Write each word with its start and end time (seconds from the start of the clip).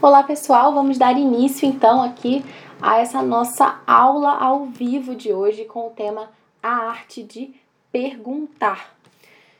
Olá 0.00 0.22
pessoal, 0.22 0.72
vamos 0.72 0.96
dar 0.96 1.18
início 1.18 1.68
então 1.68 2.00
aqui 2.00 2.44
a 2.80 3.00
essa 3.00 3.20
nossa 3.20 3.80
aula 3.84 4.30
ao 4.30 4.64
vivo 4.66 5.16
de 5.16 5.32
hoje 5.32 5.64
com 5.64 5.88
o 5.88 5.90
tema 5.90 6.30
A 6.62 6.68
Arte 6.68 7.20
de 7.24 7.52
Perguntar. 7.90 8.96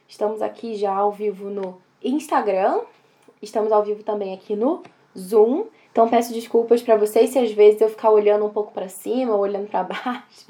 Estamos 0.07 0.41
aqui 0.41 0.77
já 0.77 0.95
ao 0.95 1.11
vivo 1.11 1.51
no 1.51 1.83
Instagram, 2.01 2.83
estamos 3.43 3.73
ao 3.73 3.83
vivo 3.83 4.05
também 4.05 4.33
aqui 4.33 4.55
no 4.55 4.85
Zoom. 5.19 5.65
Então 5.91 6.09
peço 6.09 6.33
desculpas 6.33 6.83
para 6.83 6.95
vocês 6.95 7.31
se 7.31 7.39
às 7.41 7.51
vezes 7.51 7.81
eu 7.81 7.89
ficar 7.89 8.11
olhando 8.11 8.47
um 8.47 8.51
pouco 8.51 8.71
para 8.71 8.89
cima 8.89 9.35
olhando 9.35 9.67
para 9.67 9.83
baixo, 9.93 10.47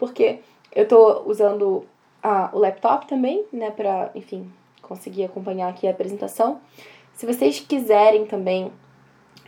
porque 0.00 0.40
eu 0.74 0.82
estou 0.82 1.22
usando 1.28 1.86
a, 2.20 2.50
o 2.52 2.58
laptop 2.58 3.06
também, 3.06 3.44
né, 3.52 3.70
para, 3.70 4.10
enfim, 4.16 4.50
conseguir 4.82 5.22
acompanhar 5.22 5.68
aqui 5.68 5.86
a 5.86 5.92
apresentação. 5.92 6.60
Se 7.14 7.24
vocês 7.24 7.60
quiserem 7.60 8.26
também 8.26 8.72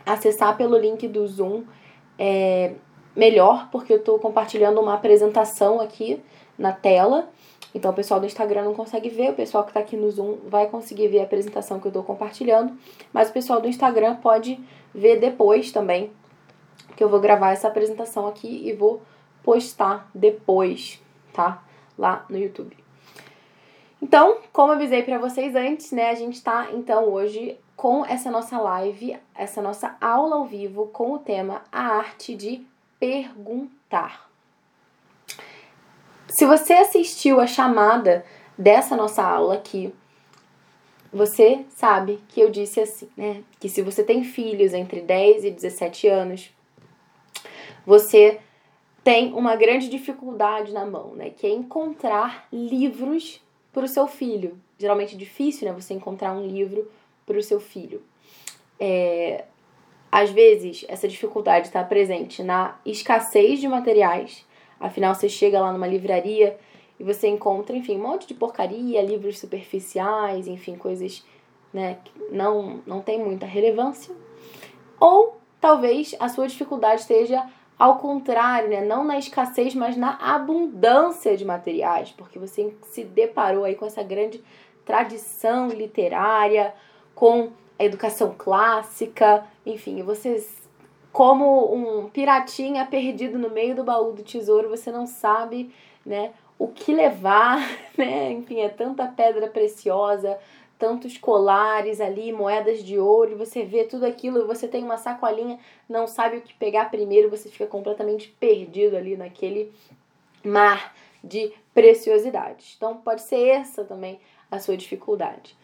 acessar 0.05 0.57
pelo 0.57 0.77
link 0.77 1.07
do 1.07 1.27
Zoom 1.27 1.63
é 2.17 2.73
melhor, 3.15 3.69
porque 3.71 3.93
eu 3.93 3.97
estou 3.97 4.19
compartilhando 4.19 4.79
uma 4.79 4.93
apresentação 4.93 5.81
aqui 5.81 6.21
na 6.57 6.71
tela. 6.71 7.29
Então 7.73 7.91
o 7.91 7.93
pessoal 7.93 8.19
do 8.19 8.25
Instagram 8.25 8.63
não 8.63 8.73
consegue 8.73 9.09
ver, 9.09 9.31
o 9.31 9.33
pessoal 9.33 9.63
que 9.63 9.69
está 9.69 9.79
aqui 9.79 9.95
no 9.95 10.11
Zoom 10.11 10.37
vai 10.47 10.67
conseguir 10.67 11.07
ver 11.07 11.19
a 11.19 11.23
apresentação 11.23 11.79
que 11.79 11.87
eu 11.87 11.89
estou 11.89 12.03
compartilhando, 12.03 12.77
mas 13.13 13.29
o 13.29 13.33
pessoal 13.33 13.61
do 13.61 13.67
Instagram 13.67 14.15
pode 14.17 14.59
ver 14.93 15.19
depois 15.19 15.71
também, 15.71 16.11
que 16.97 17.03
eu 17.03 17.09
vou 17.09 17.19
gravar 17.19 17.51
essa 17.51 17.69
apresentação 17.69 18.27
aqui 18.27 18.67
e 18.67 18.73
vou 18.73 19.01
postar 19.41 20.09
depois, 20.13 21.01
tá? 21.33 21.63
Lá 21.97 22.25
no 22.29 22.37
YouTube. 22.37 22.77
Então, 24.01 24.39
como 24.51 24.73
avisei 24.73 25.03
para 25.03 25.17
vocês 25.17 25.55
antes, 25.55 25.91
né, 25.91 26.09
a 26.09 26.15
gente 26.15 26.33
está 26.33 26.69
então 26.73 27.05
hoje 27.05 27.57
com 27.81 28.05
essa 28.05 28.29
nossa 28.29 28.59
live, 28.59 29.17
essa 29.33 29.59
nossa 29.59 29.97
aula 29.99 30.35
ao 30.35 30.45
vivo 30.45 30.91
com 30.93 31.13
o 31.13 31.17
tema 31.17 31.63
A 31.71 31.97
Arte 31.97 32.35
de 32.35 32.63
Perguntar. 32.99 34.29
Se 36.29 36.45
você 36.45 36.73
assistiu 36.73 37.41
a 37.41 37.47
chamada 37.47 38.23
dessa 38.55 38.95
nossa 38.95 39.23
aula 39.23 39.55
aqui, 39.55 39.91
você 41.11 41.65
sabe 41.69 42.23
que 42.27 42.39
eu 42.39 42.51
disse 42.51 42.79
assim, 42.79 43.09
né? 43.17 43.43
Que 43.59 43.67
se 43.67 43.81
você 43.81 44.03
tem 44.03 44.23
filhos 44.23 44.75
entre 44.75 45.01
10 45.01 45.45
e 45.45 45.49
17 45.49 46.07
anos, 46.07 46.51
você 47.83 48.39
tem 49.03 49.33
uma 49.33 49.55
grande 49.55 49.89
dificuldade 49.89 50.71
na 50.71 50.85
mão, 50.85 51.15
né? 51.15 51.31
Que 51.31 51.47
é 51.47 51.49
encontrar 51.49 52.47
livros 52.53 53.41
para 53.73 53.85
o 53.85 53.87
seu 53.87 54.05
filho. 54.05 54.61
Geralmente 54.77 55.15
é 55.15 55.17
difícil, 55.17 55.67
né? 55.67 55.73
Você 55.73 55.95
encontrar 55.95 56.31
um 56.33 56.45
livro 56.45 56.87
para 57.25 57.37
o 57.37 57.43
seu 57.43 57.59
filho. 57.59 58.01
É, 58.79 59.45
às 60.11 60.29
vezes, 60.29 60.85
essa 60.87 61.07
dificuldade 61.07 61.67
está 61.67 61.83
presente 61.83 62.43
na 62.43 62.79
escassez 62.85 63.59
de 63.59 63.67
materiais. 63.67 64.45
Afinal, 64.79 65.15
você 65.15 65.29
chega 65.29 65.59
lá 65.61 65.71
numa 65.71 65.87
livraria 65.87 66.57
e 66.99 67.03
você 67.03 67.27
encontra, 67.27 67.75
enfim, 67.75 67.97
um 67.97 68.03
monte 68.03 68.27
de 68.27 68.33
porcaria, 68.33 69.01
livros 69.01 69.39
superficiais, 69.39 70.47
enfim, 70.47 70.75
coisas 70.75 71.23
né, 71.73 71.97
que 72.03 72.11
não, 72.31 72.81
não 72.85 73.01
tem 73.01 73.17
muita 73.19 73.45
relevância. 73.45 74.13
Ou 74.99 75.37
talvez 75.59 76.15
a 76.19 76.27
sua 76.27 76.47
dificuldade 76.47 77.01
esteja 77.01 77.47
ao 77.77 77.97
contrário, 77.97 78.69
né? 78.69 78.81
não 78.81 79.03
na 79.03 79.17
escassez, 79.17 79.73
mas 79.73 79.97
na 79.97 80.15
abundância 80.21 81.35
de 81.35 81.43
materiais, 81.43 82.11
porque 82.11 82.37
você 82.37 82.75
se 82.83 83.03
deparou 83.03 83.63
aí 83.63 83.73
com 83.73 83.85
essa 83.85 84.03
grande 84.03 84.43
tradição 84.85 85.67
literária, 85.69 86.75
com 87.15 87.51
a 87.77 87.83
educação 87.83 88.35
clássica, 88.37 89.45
enfim, 89.65 90.01
vocês 90.03 90.61
como 91.11 91.73
um 91.73 92.09
piratinha 92.09 92.85
perdido 92.85 93.37
no 93.37 93.49
meio 93.49 93.75
do 93.75 93.83
baú 93.83 94.13
do 94.13 94.23
tesouro, 94.23 94.69
você 94.69 94.91
não 94.91 95.05
sabe, 95.05 95.73
né, 96.05 96.31
o 96.57 96.67
que 96.67 96.93
levar, 96.93 97.59
né? 97.97 98.31
Enfim, 98.31 98.61
é 98.61 98.69
tanta 98.69 99.07
pedra 99.07 99.47
preciosa, 99.47 100.39
tantos 100.77 101.17
colares 101.17 101.99
ali, 101.99 102.31
moedas 102.31 102.83
de 102.83 102.97
ouro, 102.97 103.37
você 103.37 103.63
vê 103.63 103.83
tudo 103.83 104.05
aquilo, 104.05 104.47
você 104.47 104.67
tem 104.67 104.83
uma 104.83 104.97
sacolinha, 104.97 105.59
não 105.87 106.07
sabe 106.07 106.37
o 106.37 106.41
que 106.41 106.53
pegar 106.53 106.89
primeiro, 106.89 107.29
você 107.29 107.49
fica 107.49 107.67
completamente 107.67 108.29
perdido 108.39 108.95
ali 108.95 109.17
naquele 109.17 109.71
mar 110.43 110.95
de 111.23 111.51
preciosidades. 111.73 112.73
Então, 112.77 112.97
pode 112.97 113.21
ser 113.21 113.47
essa 113.47 113.83
também 113.83 114.19
a 114.49 114.59
sua 114.59 114.75
dificuldade. 114.75 115.55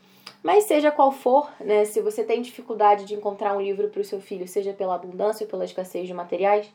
Mas 0.47 0.63
seja 0.63 0.91
qual 0.91 1.12
for, 1.12 1.52
né, 1.59 1.84
se 1.84 2.00
você 2.00 2.24
tem 2.24 2.41
dificuldade 2.41 3.03
de 3.03 3.13
encontrar 3.13 3.53
um 3.53 3.59
livro 3.59 3.90
para 3.90 4.00
o 4.00 4.06
seu 4.06 4.22
filho, 4.22 4.47
seja 4.47 4.72
pela 4.72 4.96
abundância 4.96 5.44
ou 5.44 5.50
pela 5.50 5.66
escassez 5.66 6.08
de 6.08 6.13
materiais, 6.13 6.74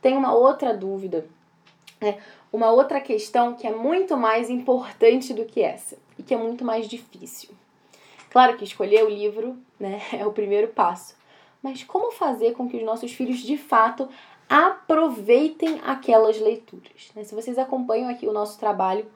tem 0.00 0.16
uma 0.16 0.34
outra 0.34 0.74
dúvida, 0.76 1.24
né, 2.00 2.18
uma 2.52 2.72
outra 2.72 3.00
questão 3.00 3.54
que 3.54 3.64
é 3.64 3.70
muito 3.70 4.16
mais 4.16 4.50
importante 4.50 5.32
do 5.32 5.44
que 5.44 5.62
essa 5.62 5.96
e 6.18 6.22
que 6.24 6.34
é 6.34 6.36
muito 6.36 6.64
mais 6.64 6.88
difícil. 6.88 7.50
Claro 8.28 8.56
que 8.56 8.64
escolher 8.64 9.04
o 9.04 9.08
livro 9.08 9.56
né, 9.78 10.02
é 10.18 10.26
o 10.26 10.32
primeiro 10.32 10.66
passo, 10.66 11.14
mas 11.62 11.84
como 11.84 12.10
fazer 12.10 12.54
com 12.54 12.68
que 12.68 12.76
os 12.76 12.82
nossos 12.82 13.12
filhos 13.12 13.38
de 13.38 13.56
fato 13.56 14.08
aproveitem 14.48 15.80
aquelas 15.84 16.40
leituras? 16.40 17.12
Né? 17.14 17.22
Se 17.22 17.36
vocês 17.36 17.56
acompanham 17.56 18.10
aqui 18.10 18.26
o 18.26 18.32
nosso 18.32 18.58
trabalho, 18.58 19.06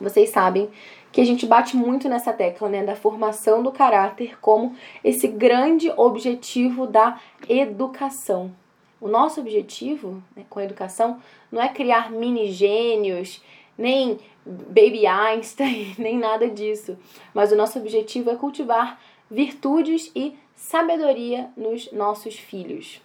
vocês 0.00 0.30
sabem 0.30 0.70
que 1.10 1.20
a 1.20 1.24
gente 1.24 1.46
bate 1.46 1.76
muito 1.76 2.08
nessa 2.08 2.32
tecla, 2.32 2.68
né, 2.68 2.84
da 2.84 2.94
formação 2.94 3.62
do 3.62 3.72
caráter 3.72 4.38
como 4.40 4.76
esse 5.02 5.26
grande 5.26 5.90
objetivo 5.96 6.86
da 6.86 7.18
educação. 7.48 8.52
O 9.00 9.08
nosso 9.08 9.40
objetivo 9.40 10.22
né, 10.36 10.44
com 10.50 10.58
a 10.58 10.64
educação 10.64 11.20
não 11.50 11.62
é 11.62 11.68
criar 11.68 12.10
mini 12.10 12.50
gênios, 12.50 13.42
nem 13.76 14.18
baby 14.44 15.06
Einstein, 15.06 15.94
nem 15.98 16.18
nada 16.18 16.48
disso. 16.48 16.98
Mas 17.32 17.52
o 17.52 17.56
nosso 17.56 17.78
objetivo 17.78 18.30
é 18.30 18.36
cultivar 18.36 19.00
virtudes 19.30 20.10
e 20.14 20.36
sabedoria 20.54 21.50
nos 21.56 21.92
nossos 21.92 22.36
filhos. 22.36 23.00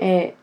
É, 0.00 0.34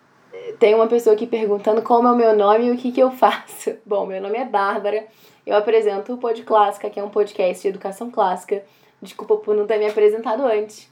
tem 0.59 0.75
uma 0.75 0.88
pessoa 0.88 1.16
aqui 1.16 1.28
perguntando 1.28 1.81
como 1.81 2.07
é 2.07 2.12
o 2.12 2.16
meu 2.16 2.35
nome 2.35 2.66
e 2.66 2.72
o 2.72 2.78
que, 2.78 2.91
que 2.91 3.02
eu 3.02 3.12
faço. 3.12 3.75
Bom, 3.85 4.06
meu 4.06 4.22
nome 4.22 4.38
é 4.38 4.46
Bárbara, 4.46 5.07
eu 5.46 5.56
apresento 5.56 6.13
o 6.13 6.18
Pod 6.18 6.41
Clássica, 6.44 6.90
que 6.90 7.00
é 7.00 7.03
um 7.03 7.09
podcast 7.09 7.62
de 7.62 7.68
educação 7.68 8.09
clássica. 8.12 8.63
Desculpa 9.02 9.38
por 9.38 9.56
não 9.56 9.66
ter 9.66 9.78
me 9.78 9.88
apresentado 9.88 10.46
antes, 10.46 10.90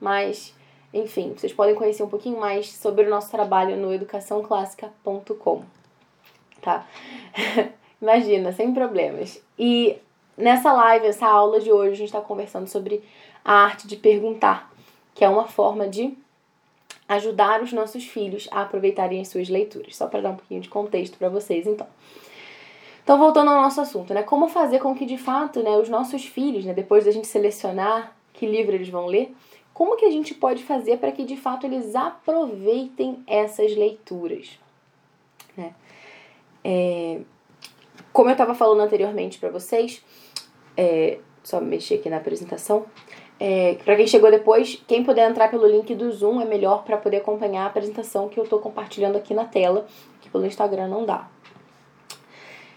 mas 0.00 0.54
enfim, 0.92 1.34
vocês 1.36 1.52
podem 1.52 1.74
conhecer 1.74 2.02
um 2.02 2.08
pouquinho 2.08 2.38
mais 2.38 2.72
sobre 2.72 3.06
o 3.06 3.10
nosso 3.10 3.30
trabalho 3.30 3.76
no 3.76 3.92
educaçãoclássica.com, 3.92 5.62
tá? 6.62 6.86
Imagina, 8.00 8.52
sem 8.52 8.72
problemas. 8.72 9.42
E 9.58 9.98
nessa 10.36 10.72
live, 10.72 11.06
essa 11.06 11.26
aula 11.26 11.60
de 11.60 11.72
hoje, 11.72 11.92
a 11.92 11.96
gente 11.96 12.08
está 12.08 12.20
conversando 12.20 12.66
sobre 12.66 13.02
a 13.44 13.52
arte 13.64 13.86
de 13.86 13.96
perguntar, 13.96 14.70
que 15.14 15.24
é 15.24 15.28
uma 15.28 15.46
forma 15.46 15.88
de 15.88 16.16
ajudar 17.08 17.62
os 17.62 17.72
nossos 17.72 18.04
filhos 18.04 18.48
a 18.50 18.62
aproveitarem 18.62 19.20
as 19.20 19.28
suas 19.28 19.48
leituras. 19.48 19.96
Só 19.96 20.06
para 20.06 20.20
dar 20.20 20.30
um 20.30 20.36
pouquinho 20.36 20.60
de 20.60 20.68
contexto 20.68 21.16
para 21.18 21.28
vocês, 21.28 21.66
então. 21.66 21.86
Então, 23.02 23.18
voltando 23.18 23.50
ao 23.50 23.62
nosso 23.62 23.80
assunto, 23.80 24.12
né? 24.12 24.22
Como 24.22 24.48
fazer 24.48 24.80
com 24.80 24.94
que, 24.94 25.06
de 25.06 25.16
fato, 25.16 25.62
né, 25.62 25.76
os 25.76 25.88
nossos 25.88 26.24
filhos, 26.24 26.64
né, 26.64 26.74
depois 26.74 27.04
da 27.04 27.12
gente 27.12 27.28
selecionar 27.28 28.16
que 28.32 28.46
livro 28.46 28.74
eles 28.74 28.88
vão 28.88 29.06
ler, 29.06 29.32
como 29.72 29.96
que 29.96 30.04
a 30.04 30.10
gente 30.10 30.34
pode 30.34 30.64
fazer 30.64 30.98
para 30.98 31.12
que, 31.12 31.24
de 31.24 31.36
fato, 31.36 31.66
eles 31.66 31.94
aproveitem 31.94 33.22
essas 33.26 33.76
leituras? 33.76 34.58
Né? 35.56 35.74
É, 36.64 37.20
como 38.12 38.30
eu 38.30 38.32
estava 38.32 38.54
falando 38.54 38.80
anteriormente 38.80 39.38
para 39.38 39.50
vocês, 39.50 40.02
é, 40.76 41.18
só 41.44 41.60
mexer 41.60 41.96
aqui 41.96 42.10
na 42.10 42.16
apresentação, 42.16 42.86
é, 43.38 43.74
para 43.84 43.96
quem 43.96 44.06
chegou 44.06 44.30
depois, 44.30 44.82
quem 44.86 45.04
puder 45.04 45.30
entrar 45.30 45.48
pelo 45.48 45.66
link 45.66 45.94
do 45.94 46.10
Zoom 46.10 46.40
é 46.40 46.44
melhor 46.44 46.84
para 46.84 46.96
poder 46.96 47.18
acompanhar 47.18 47.64
a 47.64 47.66
apresentação 47.66 48.28
que 48.28 48.38
eu 48.40 48.44
estou 48.44 48.58
compartilhando 48.58 49.16
aqui 49.16 49.34
na 49.34 49.44
tela, 49.44 49.86
que 50.20 50.30
pelo 50.30 50.46
Instagram 50.46 50.88
não 50.88 51.04
dá. 51.04 51.28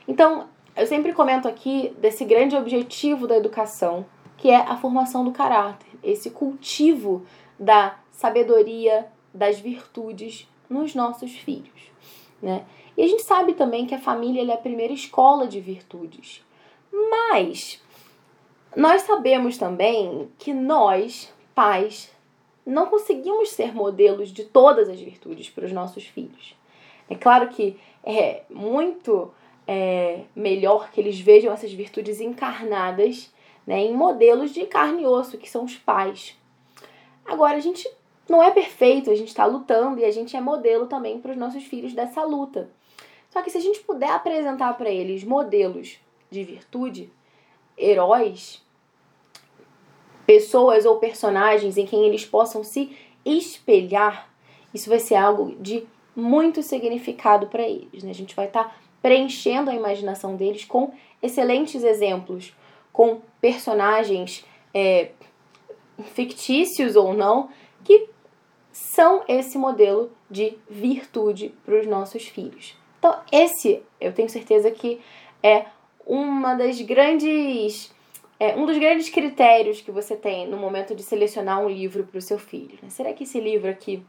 Então, 0.07 0.47
eu 0.75 0.85
sempre 0.85 1.13
comento 1.13 1.47
aqui 1.47 1.94
desse 1.97 2.25
grande 2.25 2.56
objetivo 2.56 3.27
da 3.27 3.38
educação, 3.38 4.06
que 4.38 4.50
é 4.50 4.57
a 4.57 4.75
formação 4.75 5.23
do 5.23 5.31
caráter, 5.31 5.88
esse 6.03 6.29
cultivo 6.29 7.25
da 7.57 7.97
sabedoria, 8.12 9.07
das 9.33 9.59
virtudes 9.59 10.47
nos 10.69 10.95
nossos 10.95 11.31
filhos, 11.31 11.91
né? 12.41 12.65
E 12.97 13.03
a 13.03 13.07
gente 13.07 13.23
sabe 13.23 13.53
também 13.53 13.85
que 13.85 13.95
a 13.95 14.00
família 14.00 14.41
é 14.51 14.53
a 14.53 14.57
primeira 14.57 14.91
escola 14.91 15.47
de 15.47 15.62
virtudes. 15.62 16.44
Mas 16.91 17.81
nós 18.75 19.01
sabemos 19.04 19.57
também 19.57 20.30
que 20.38 20.54
nós, 20.54 21.33
pais, 21.56 22.12
não 22.66 22.88
conseguimos 22.88 23.50
ser 23.50 23.74
modelos 23.74 24.30
de 24.30 24.45
todas 24.45 24.88
as 24.89 25.00
virtudes 25.00 25.50
para 25.50 25.66
os 25.66 25.71
nossos 25.71 26.06
filhos. 26.06 26.56
É 27.10 27.16
claro 27.16 27.50
que 27.50 27.80
é 28.04 28.44
muito 28.50 29.33
é, 29.68 30.21
melhor 30.36 30.92
que 30.92 31.01
eles 31.01 31.19
vejam 31.19 31.51
essas 31.51 31.74
virtudes 31.74 32.21
encarnadas 32.21 33.33
né, 33.66 33.80
em 33.80 33.94
modelos 33.94 34.51
de 34.51 34.66
carne 34.66 35.04
e 35.04 35.06
osso, 35.06 35.38
que 35.38 35.50
são 35.50 35.63
os 35.63 35.75
pais. 35.75 36.38
Agora, 37.25 37.57
a 37.57 37.60
gente 37.60 37.89
não 38.27 38.42
é 38.42 38.51
perfeito, 38.51 39.10
a 39.10 39.15
gente 39.15 39.30
está 39.30 39.45
lutando 39.45 40.00
e 40.00 40.06
a 40.06 40.12
gente 40.12 40.36
é 40.36 40.42
modelo 40.42 40.86
também 40.86 41.19
para 41.19 41.31
os 41.31 41.38
nossos 41.38 41.63
filhos 41.63 41.94
dessa 41.94 42.24
luta. 42.24 42.69
Só 43.30 43.42
que 43.42 43.50
se 43.50 43.57
a 43.57 43.62
gente 43.62 43.80
puder 43.81 44.10
apresentar 44.10 44.75
para 44.77 44.89
eles 44.89 45.24
modelos 45.24 46.00
de 46.31 46.44
virtude, 46.44 47.12
heróis, 47.79 48.61
pessoas 50.25 50.85
ou 50.85 50.97
personagens 50.97 51.77
em 51.77 51.85
quem 51.85 52.05
eles 52.05 52.25
possam 52.25 52.63
se 52.63 52.95
espelhar, 53.25 54.29
isso 54.73 54.89
vai 54.89 54.99
ser 54.99 55.15
algo 55.15 55.55
de 55.59 55.87
muito 56.15 56.61
significado 56.61 57.47
para 57.47 57.63
eles. 57.63 58.03
Né? 58.03 58.11
A 58.11 58.15
gente 58.15 58.35
vai 58.35 58.45
estar 58.45 58.65
tá 58.65 58.75
preenchendo 59.01 59.71
a 59.71 59.75
imaginação 59.75 60.35
deles 60.35 60.65
com 60.65 60.93
excelentes 61.21 61.83
exemplos, 61.83 62.53
com 62.91 63.21
personagens 63.41 64.45
é, 64.73 65.11
fictícios 66.13 66.95
ou 66.95 67.13
não, 67.13 67.49
que 67.83 68.09
são 68.71 69.23
esse 69.27 69.57
modelo 69.57 70.11
de 70.29 70.57
virtude 70.69 71.53
para 71.65 71.79
os 71.79 71.87
nossos 71.87 72.27
filhos. 72.27 72.75
Então, 72.99 73.17
esse 73.31 73.81
eu 73.99 74.13
tenho 74.13 74.29
certeza 74.29 74.69
que 74.69 74.99
é 75.41 75.65
uma 76.09 76.56
das 76.56 76.81
grandes. 76.81 77.94
É, 78.39 78.56
um 78.56 78.65
dos 78.65 78.77
grandes 78.77 79.09
critérios 79.09 79.81
que 79.81 79.91
você 79.91 80.15
tem 80.15 80.47
no 80.47 80.57
momento 80.57 80.95
de 80.95 81.03
selecionar 81.03 81.61
um 81.61 81.69
livro 81.69 82.06
para 82.06 82.17
o 82.17 82.21
seu 82.21 82.39
filho. 82.39 82.79
Né? 82.81 82.89
Será 82.89 83.13
que 83.13 83.23
esse 83.25 83.39
livro 83.39 83.69
aqui 83.69 84.01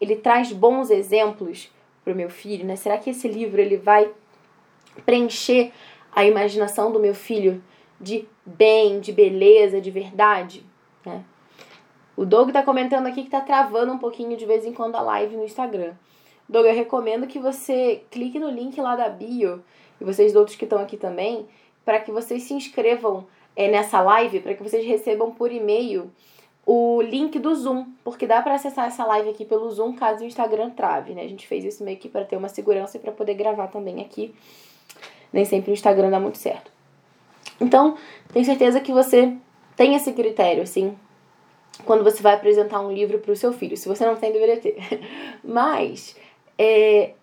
ele 0.00 0.16
traz 0.16 0.52
bons 0.52 0.90
exemplos 0.90 1.70
para 2.04 2.12
o 2.12 2.16
meu 2.16 2.28
filho? 2.28 2.66
Né? 2.66 2.76
Será 2.76 2.98
que 2.98 3.10
esse 3.10 3.26
livro 3.26 3.60
ele 3.60 3.78
vai 3.78 4.10
preencher 5.06 5.72
a 6.14 6.22
imaginação 6.24 6.92
do 6.92 7.00
meu 7.00 7.14
filho 7.14 7.64
de 7.98 8.28
bem, 8.44 9.00
de 9.00 9.10
beleza, 9.10 9.80
de 9.80 9.90
verdade? 9.90 10.64
Né? 11.04 11.24
O 12.14 12.26
Doug 12.26 12.48
está 12.48 12.62
comentando 12.62 13.06
aqui 13.06 13.22
que 13.22 13.28
está 13.28 13.40
travando 13.40 13.90
um 13.90 13.98
pouquinho 13.98 14.36
de 14.36 14.44
vez 14.44 14.66
em 14.66 14.72
quando 14.74 14.96
a 14.96 15.00
live 15.00 15.34
no 15.34 15.44
Instagram. 15.44 15.94
Doug, 16.46 16.66
eu 16.66 16.74
recomendo 16.74 17.26
que 17.26 17.38
você 17.38 18.02
clique 18.10 18.38
no 18.38 18.50
link 18.50 18.78
lá 18.78 18.94
da 18.96 19.08
bio, 19.08 19.64
e 20.02 20.04
vocês 20.04 20.34
outros 20.34 20.56
que 20.56 20.64
estão 20.64 20.80
aqui 20.80 20.96
também, 20.96 21.46
para 21.84 22.00
que 22.00 22.10
vocês 22.10 22.42
se 22.42 22.52
inscrevam 22.52 23.24
é, 23.54 23.70
nessa 23.70 24.02
live, 24.02 24.40
para 24.40 24.54
que 24.54 24.62
vocês 24.62 24.84
recebam 24.84 25.30
por 25.30 25.52
e-mail 25.52 26.10
o 26.66 27.00
link 27.00 27.38
do 27.38 27.54
Zoom, 27.54 27.86
porque 28.02 28.26
dá 28.26 28.42
para 28.42 28.54
acessar 28.54 28.86
essa 28.86 29.04
live 29.04 29.30
aqui 29.30 29.44
pelo 29.44 29.70
Zoom 29.70 29.94
caso 29.94 30.24
o 30.24 30.26
Instagram 30.26 30.70
trave, 30.70 31.14
né? 31.14 31.22
A 31.22 31.28
gente 31.28 31.46
fez 31.46 31.64
isso 31.64 31.84
meio 31.84 31.98
que 31.98 32.08
para 32.08 32.24
ter 32.24 32.36
uma 32.36 32.48
segurança 32.48 32.96
e 32.96 33.00
para 33.00 33.12
poder 33.12 33.34
gravar 33.34 33.68
também 33.68 34.00
aqui. 34.00 34.34
Nem 35.32 35.44
sempre 35.44 35.70
o 35.70 35.74
Instagram 35.74 36.10
dá 36.10 36.18
muito 36.18 36.38
certo. 36.38 36.70
Então, 37.60 37.96
tenho 38.32 38.44
certeza 38.44 38.80
que 38.80 38.92
você 38.92 39.36
tem 39.76 39.94
esse 39.94 40.12
critério, 40.12 40.64
assim, 40.64 40.96
quando 41.84 42.02
você 42.02 42.20
vai 42.20 42.34
apresentar 42.34 42.80
um 42.80 42.92
livro 42.92 43.20
para 43.20 43.32
o 43.32 43.36
seu 43.36 43.52
filho. 43.52 43.76
Se 43.76 43.88
você 43.88 44.04
não 44.04 44.16
tem, 44.16 44.32
deveria 44.32 44.58
ter. 44.58 44.76
Mas 45.42 46.16
é, 46.58 47.14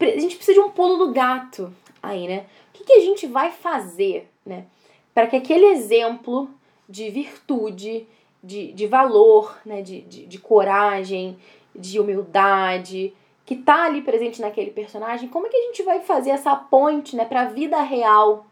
a 0.00 0.18
gente 0.18 0.36
precisa 0.36 0.60
de 0.60 0.60
um 0.60 0.70
pulo 0.70 1.06
do 1.06 1.12
gato 1.12 1.72
aí, 2.02 2.26
né? 2.26 2.46
O 2.68 2.78
que, 2.78 2.84
que 2.84 2.92
a 2.92 3.00
gente 3.00 3.26
vai 3.26 3.50
fazer, 3.50 4.28
né? 4.44 4.64
Para 5.14 5.26
que 5.26 5.36
aquele 5.36 5.66
exemplo 5.66 6.48
de 6.88 7.10
virtude, 7.10 8.06
de, 8.42 8.72
de 8.72 8.86
valor, 8.86 9.58
né? 9.64 9.82
De, 9.82 10.00
de, 10.02 10.26
de 10.26 10.38
coragem, 10.38 11.36
de 11.74 12.00
humildade, 12.00 13.12
que 13.44 13.56
tá 13.56 13.84
ali 13.84 14.02
presente 14.02 14.40
naquele 14.40 14.70
personagem, 14.70 15.28
como 15.28 15.46
é 15.46 15.50
que 15.50 15.56
a 15.56 15.66
gente 15.66 15.82
vai 15.82 16.00
fazer 16.00 16.30
essa 16.30 16.54
ponte, 16.54 17.16
né, 17.16 17.24
para 17.24 17.42
a 17.42 17.46
vida 17.46 17.80
real 17.82 18.46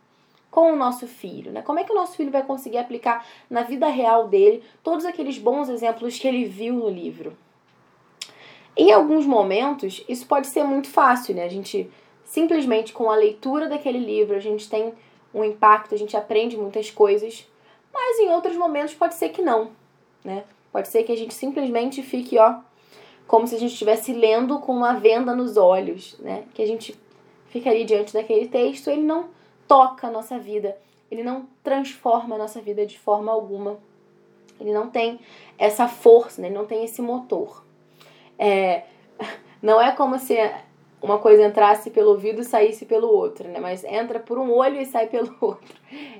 com 0.50 0.72
o 0.72 0.76
nosso 0.76 1.06
filho, 1.06 1.52
né? 1.52 1.62
Como 1.62 1.78
é 1.78 1.84
que 1.84 1.92
o 1.92 1.94
nosso 1.94 2.16
filho 2.16 2.30
vai 2.30 2.42
conseguir 2.42 2.78
aplicar 2.78 3.24
na 3.48 3.62
vida 3.62 3.86
real 3.86 4.26
dele 4.26 4.62
todos 4.82 5.04
aqueles 5.04 5.38
bons 5.38 5.68
exemplos 5.68 6.18
que 6.18 6.26
ele 6.26 6.46
viu 6.46 6.74
no 6.74 6.88
livro? 6.88 7.36
Em 8.78 8.92
alguns 8.92 9.26
momentos, 9.26 10.04
isso 10.08 10.24
pode 10.24 10.46
ser 10.46 10.62
muito 10.62 10.88
fácil, 10.88 11.34
né? 11.34 11.44
A 11.44 11.48
gente 11.48 11.90
simplesmente 12.24 12.92
com 12.92 13.10
a 13.10 13.16
leitura 13.16 13.68
daquele 13.68 13.98
livro, 13.98 14.36
a 14.36 14.40
gente 14.40 14.70
tem 14.70 14.92
um 15.34 15.42
impacto, 15.42 15.96
a 15.96 15.98
gente 15.98 16.16
aprende 16.16 16.56
muitas 16.56 16.88
coisas, 16.88 17.44
mas 17.92 18.20
em 18.20 18.30
outros 18.30 18.56
momentos 18.56 18.94
pode 18.94 19.16
ser 19.16 19.30
que 19.30 19.42
não, 19.42 19.72
né? 20.24 20.44
Pode 20.70 20.86
ser 20.86 21.02
que 21.02 21.10
a 21.10 21.16
gente 21.16 21.34
simplesmente 21.34 22.04
fique, 22.04 22.38
ó, 22.38 22.60
como 23.26 23.48
se 23.48 23.56
a 23.56 23.58
gente 23.58 23.72
estivesse 23.72 24.12
lendo 24.12 24.60
com 24.60 24.72
uma 24.72 24.94
venda 24.94 25.34
nos 25.34 25.56
olhos, 25.56 26.16
né? 26.20 26.44
Que 26.54 26.62
a 26.62 26.66
gente 26.66 26.94
fica 27.48 27.70
ali 27.70 27.84
diante 27.84 28.12
daquele 28.12 28.46
texto, 28.46 28.90
ele 28.90 29.02
não 29.02 29.28
toca 29.66 30.06
a 30.06 30.10
nossa 30.10 30.38
vida, 30.38 30.76
ele 31.10 31.24
não 31.24 31.48
transforma 31.64 32.36
a 32.36 32.38
nossa 32.38 32.60
vida 32.60 32.86
de 32.86 32.96
forma 32.96 33.32
alguma. 33.32 33.76
Ele 34.60 34.72
não 34.72 34.88
tem 34.88 35.18
essa 35.56 35.88
força, 35.88 36.40
né? 36.40 36.48
ele 36.48 36.56
não 36.56 36.64
tem 36.64 36.84
esse 36.84 37.02
motor. 37.02 37.66
É, 38.38 38.84
não 39.60 39.80
é 39.80 39.92
como 39.92 40.18
se 40.18 40.36
uma 41.00 41.18
coisa 41.18 41.44
entrasse 41.44 41.90
pelo 41.90 42.10
ouvido 42.10 42.40
e 42.40 42.44
saísse 42.44 42.84
pelo 42.84 43.08
outro, 43.08 43.48
né? 43.48 43.60
Mas 43.60 43.84
entra 43.84 44.18
por 44.18 44.38
um 44.38 44.52
olho 44.52 44.80
e 44.80 44.86
sai 44.86 45.06
pelo 45.06 45.34
outro. 45.40 45.74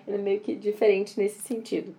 É 0.06 0.16
meio 0.16 0.40
que 0.40 0.54
diferente 0.54 1.18
nesse 1.18 1.42
sentido. 1.42 1.94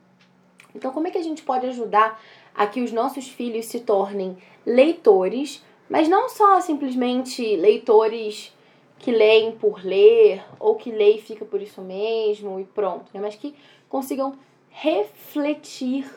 Então, 0.75 0.91
como 0.91 1.07
é 1.07 1.11
que 1.11 1.17
a 1.17 1.23
gente 1.23 1.43
pode 1.43 1.65
ajudar 1.65 2.21
a 2.53 2.67
que 2.67 2.81
os 2.81 2.91
nossos 2.91 3.27
filhos 3.27 3.65
se 3.65 3.79
tornem 3.79 4.37
leitores, 4.65 5.63
mas 5.89 6.07
não 6.07 6.29
só 6.29 6.59
simplesmente 6.61 7.55
leitores 7.55 8.53
que 8.99 9.11
leem 9.11 9.53
por 9.53 9.83
ler, 9.83 10.43
ou 10.59 10.75
que 10.75 10.91
lê 10.91 11.15
e 11.15 11.21
fica 11.21 11.45
por 11.45 11.61
isso 11.61 11.81
mesmo 11.81 12.59
e 12.59 12.65
pronto, 12.65 13.09
né? 13.13 13.19
mas 13.21 13.35
que 13.35 13.55
consigam 13.87 14.37
refletir 14.69 16.09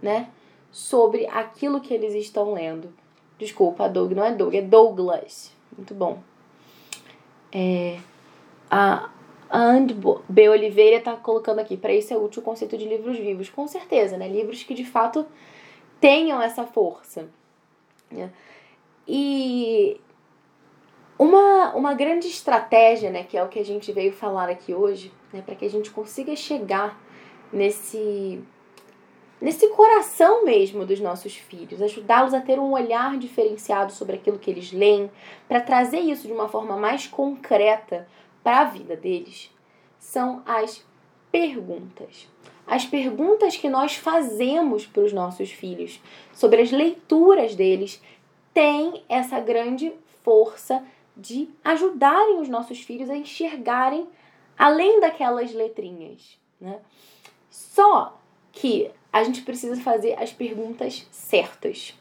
né, 0.00 0.30
sobre 0.70 1.26
aquilo 1.26 1.80
que 1.80 1.92
eles 1.92 2.14
estão 2.14 2.52
lendo. 2.52 2.92
Desculpa, 3.40 3.88
Doug 3.88 4.12
não 4.12 4.22
é 4.22 4.32
Doug, 4.32 4.54
é 4.54 4.60
Douglas. 4.60 5.50
Muito 5.74 5.94
bom. 5.94 6.18
É, 7.50 7.98
a 8.70 9.08
And 9.50 9.86
B. 10.28 10.48
Oliveira 10.48 10.98
está 10.98 11.16
colocando 11.16 11.58
aqui, 11.58 11.74
para 11.76 11.92
isso 11.92 12.12
é 12.12 12.16
útil 12.18 12.42
o 12.42 12.44
conceito 12.44 12.76
de 12.76 12.84
livros 12.84 13.18
vivos. 13.18 13.48
Com 13.48 13.66
certeza, 13.66 14.18
né? 14.18 14.28
Livros 14.28 14.62
que 14.62 14.74
de 14.74 14.84
fato 14.84 15.26
tenham 15.98 16.40
essa 16.40 16.64
força. 16.64 17.30
Né? 18.10 18.30
E 19.08 19.98
uma, 21.18 21.74
uma 21.74 21.94
grande 21.94 22.26
estratégia, 22.28 23.10
né, 23.10 23.24
que 23.24 23.38
é 23.38 23.42
o 23.42 23.48
que 23.48 23.58
a 23.58 23.64
gente 23.64 23.90
veio 23.90 24.12
falar 24.12 24.50
aqui 24.50 24.74
hoje, 24.74 25.12
né, 25.32 25.42
para 25.44 25.54
que 25.54 25.64
a 25.64 25.70
gente 25.70 25.90
consiga 25.90 26.36
chegar 26.36 27.00
nesse 27.52 28.42
nesse 29.40 29.68
coração 29.68 30.44
mesmo 30.44 30.84
dos 30.84 31.00
nossos 31.00 31.34
filhos, 31.34 31.80
ajudá-los 31.80 32.34
a 32.34 32.40
ter 32.40 32.58
um 32.58 32.72
olhar 32.72 33.16
diferenciado 33.18 33.92
sobre 33.92 34.16
aquilo 34.16 34.38
que 34.38 34.50
eles 34.50 34.72
leem, 34.72 35.10
para 35.48 35.60
trazer 35.60 36.00
isso 36.00 36.26
de 36.26 36.32
uma 36.32 36.48
forma 36.48 36.76
mais 36.76 37.06
concreta 37.06 38.06
para 38.42 38.60
a 38.60 38.64
vida 38.64 38.96
deles, 38.96 39.50
são 39.98 40.42
as 40.46 40.84
perguntas. 41.30 42.28
As 42.66 42.86
perguntas 42.86 43.56
que 43.56 43.68
nós 43.68 43.96
fazemos 43.96 44.86
para 44.86 45.02
os 45.02 45.12
nossos 45.12 45.50
filhos 45.50 46.00
sobre 46.32 46.62
as 46.62 46.70
leituras 46.70 47.54
deles 47.54 48.00
têm 48.54 49.02
essa 49.08 49.40
grande 49.40 49.92
força 50.22 50.84
de 51.16 51.48
ajudarem 51.64 52.40
os 52.40 52.48
nossos 52.48 52.80
filhos 52.80 53.10
a 53.10 53.16
enxergarem 53.16 54.08
além 54.56 55.00
daquelas 55.00 55.52
letrinhas, 55.52 56.38
né? 56.60 56.78
Só 57.50 58.18
que 58.52 58.90
a 59.12 59.24
gente 59.24 59.42
precisa 59.42 59.80
fazer 59.80 60.14
as 60.18 60.32
perguntas 60.32 61.06
certas. 61.10 61.94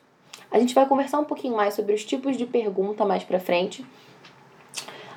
A 0.51 0.59
gente 0.59 0.73
vai 0.73 0.87
conversar 0.87 1.19
um 1.19 1.25
pouquinho 1.25 1.55
mais 1.55 1.73
sobre 1.73 1.93
os 1.93 2.03
tipos 2.03 2.37
de 2.37 2.45
pergunta 2.45 3.05
mais 3.05 3.23
para 3.23 3.39
frente, 3.39 3.85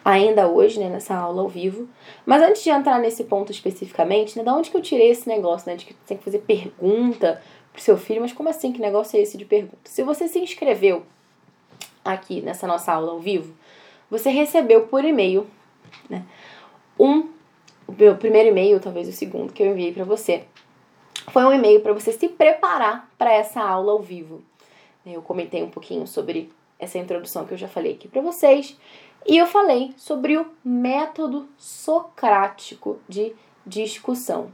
ainda 0.05 0.49
hoje, 0.49 0.79
né, 0.79 0.89
nessa 0.89 1.15
aula 1.15 1.43
ao 1.43 1.49
vivo. 1.49 1.89
Mas 2.27 2.43
antes 2.43 2.63
de 2.63 2.71
entrar 2.71 2.99
nesse 2.99 3.25
ponto 3.25 3.53
especificamente, 3.53 4.37
né, 4.37 4.45
da 4.45 4.55
onde 4.55 4.71
que 4.71 4.77
eu 4.77 4.83
tirei 4.83 5.11
esse 5.11 5.29
negócio, 5.29 5.71
né, 5.71 5.77
de 5.77 5.87
que 5.87 5.95
tem 5.95 6.17
que 6.17 6.25
fazer 6.25 6.41
pergunta 6.41 7.41
pro 7.73 7.81
seu 7.81 7.97
filho, 7.97 8.21
mas 8.21 8.33
como 8.33 8.49
assim, 8.49 8.73
que 8.73 8.81
negócio 8.81 9.17
é 9.17 9.23
esse 9.23 9.39
de 9.39 9.45
pergunta? 9.45 9.79
Se 9.85 10.03
você 10.03 10.29
se 10.29 10.39
inscreveu 10.39 11.05
aqui 12.05 12.41
nessa 12.41 12.67
nossa 12.67 12.93
aula 12.93 13.13
ao 13.13 13.21
vivo, 13.21 13.55
você 14.11 14.29
recebeu 14.29 14.87
por 14.89 15.05
e-mail, 15.05 15.47
né, 16.11 16.25
um, 16.99 17.31
o 17.87 17.93
meu 17.93 18.17
primeiro 18.17 18.51
e-mail, 18.51 18.81
talvez 18.81 19.09
o 19.09 19.13
segundo 19.13 19.53
que 19.53 19.63
eu 19.63 19.69
enviei 19.69 19.93
para 19.93 20.05
você, 20.05 20.45
foi 21.31 21.45
um 21.45 21.52
e-mail 21.52 21.81
para 21.81 21.93
você 21.93 22.12
se 22.12 22.29
preparar 22.29 23.09
para 23.17 23.33
essa 23.33 23.61
aula 23.61 23.93
ao 23.93 24.00
vivo. 24.00 24.43
Eu 25.05 25.23
comentei 25.23 25.62
um 25.62 25.71
pouquinho 25.71 26.07
sobre 26.07 26.50
essa 26.79 26.99
introdução 26.99 27.45
que 27.47 27.55
eu 27.55 27.59
já 27.59 27.69
falei 27.69 27.93
aqui 27.93 28.09
para 28.09 28.21
vocês 28.21 28.76
e 29.26 29.38
eu 29.38 29.47
falei 29.47 29.95
sobre 29.97 30.37
o 30.37 30.47
método 30.64 31.49
socrático 31.57 32.99
de 33.09 33.33
discussão. 33.64 34.50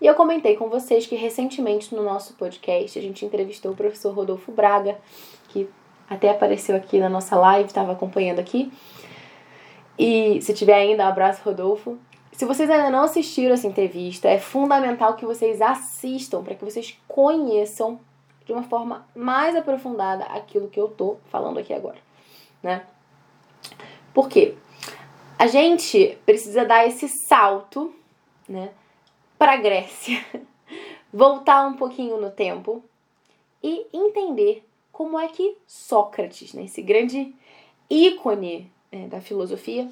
E 0.00 0.06
eu 0.06 0.14
comentei 0.14 0.56
com 0.56 0.68
vocês 0.68 1.06
que 1.06 1.14
recentemente 1.14 1.94
no 1.94 2.02
nosso 2.02 2.34
podcast 2.34 2.98
a 2.98 3.02
gente 3.02 3.24
entrevistou 3.24 3.72
o 3.72 3.76
professor 3.76 4.14
Rodolfo 4.14 4.50
Braga, 4.50 4.98
que 5.48 5.68
até 6.08 6.30
apareceu 6.30 6.74
aqui 6.74 6.98
na 6.98 7.08
nossa 7.08 7.36
live, 7.36 7.68
estava 7.68 7.92
acompanhando 7.92 8.38
aqui. 8.38 8.72
E 9.98 10.40
se 10.40 10.54
tiver 10.54 10.74
ainda, 10.74 11.04
um 11.04 11.08
abraço, 11.08 11.42
Rodolfo. 11.44 11.98
Se 12.40 12.46
vocês 12.46 12.70
ainda 12.70 12.88
não 12.88 13.02
assistiram 13.02 13.52
essa 13.52 13.66
entrevista, 13.66 14.26
é 14.26 14.38
fundamental 14.38 15.14
que 15.14 15.26
vocês 15.26 15.60
assistam 15.60 16.42
para 16.42 16.54
que 16.54 16.64
vocês 16.64 16.98
conheçam 17.06 18.00
de 18.46 18.52
uma 18.54 18.62
forma 18.62 19.06
mais 19.14 19.54
aprofundada 19.54 20.24
aquilo 20.24 20.70
que 20.70 20.80
eu 20.80 20.88
tô 20.88 21.18
falando 21.26 21.58
aqui 21.58 21.74
agora, 21.74 21.98
né? 22.62 22.86
Por 24.14 24.26
quê? 24.26 24.54
A 25.38 25.48
gente 25.48 26.18
precisa 26.24 26.64
dar 26.64 26.86
esse 26.86 27.08
salto, 27.08 27.94
né, 28.48 28.70
para 29.38 29.58
Grécia, 29.58 30.24
voltar 31.12 31.66
um 31.66 31.74
pouquinho 31.74 32.18
no 32.18 32.30
tempo 32.30 32.82
e 33.62 33.86
entender 33.92 34.66
como 34.90 35.20
é 35.20 35.28
que 35.28 35.58
Sócrates, 35.66 36.54
né, 36.54 36.64
esse 36.64 36.80
grande 36.80 37.34
ícone 37.90 38.72
né, 38.90 39.08
da 39.08 39.20
filosofia, 39.20 39.90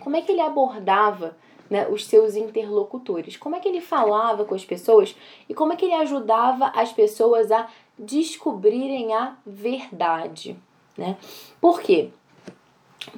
como 0.00 0.16
é 0.16 0.22
que 0.22 0.32
ele 0.32 0.40
abordava 0.40 1.36
né, 1.70 1.86
os 1.88 2.06
seus 2.06 2.34
interlocutores, 2.34 3.36
como 3.36 3.56
é 3.56 3.60
que 3.60 3.68
ele 3.68 3.80
falava 3.80 4.44
com 4.44 4.54
as 4.54 4.64
pessoas 4.64 5.14
e 5.48 5.54
como 5.54 5.72
é 5.72 5.76
que 5.76 5.84
ele 5.84 5.94
ajudava 5.94 6.66
as 6.74 6.92
pessoas 6.92 7.52
a 7.52 7.68
descobrirem 7.98 9.12
a 9.12 9.36
verdade. 9.44 10.56
Né? 10.96 11.16
Por 11.60 11.80
quê? 11.80 12.10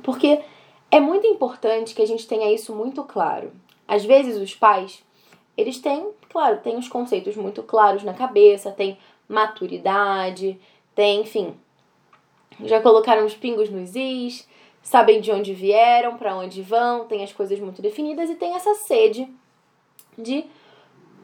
Porque 0.03 0.41
é 0.91 0.99
muito 0.99 1.27
importante 1.27 1.95
que 1.95 2.03
a 2.03 2.07
gente 2.07 2.27
tenha 2.27 2.53
isso 2.53 2.75
muito 2.75 3.05
claro. 3.05 3.53
Às 3.87 4.05
vezes 4.05 4.37
os 4.37 4.55
pais, 4.55 5.03
eles 5.57 5.79
têm, 5.79 6.11
claro, 6.29 6.59
têm 6.59 6.77
os 6.77 6.89
conceitos 6.89 7.37
muito 7.37 7.63
claros 7.63 8.03
na 8.03 8.15
cabeça, 8.15 8.73
têm 8.73 8.99
maturidade, 9.29 10.59
têm, 10.95 11.23
enfim, 11.23 11.55
já 12.65 12.81
colocaram 12.81 13.25
os 13.25 13.35
pingos 13.35 13.71
nos 13.71 13.95
is, 13.95 14.49
sabem 14.83 15.21
de 15.21 15.31
onde 15.31 15.55
vieram, 15.55 16.17
para 16.17 16.37
onde 16.37 16.63
vão, 16.63 17.05
têm 17.05 17.23
as 17.23 17.33
coisas 17.33 17.59
muito 17.61 17.83
definidas 17.83 18.31
e 18.31 18.35
têm 18.35 18.55
essa 18.55 18.75
sede 18.75 19.29
de 20.17 20.45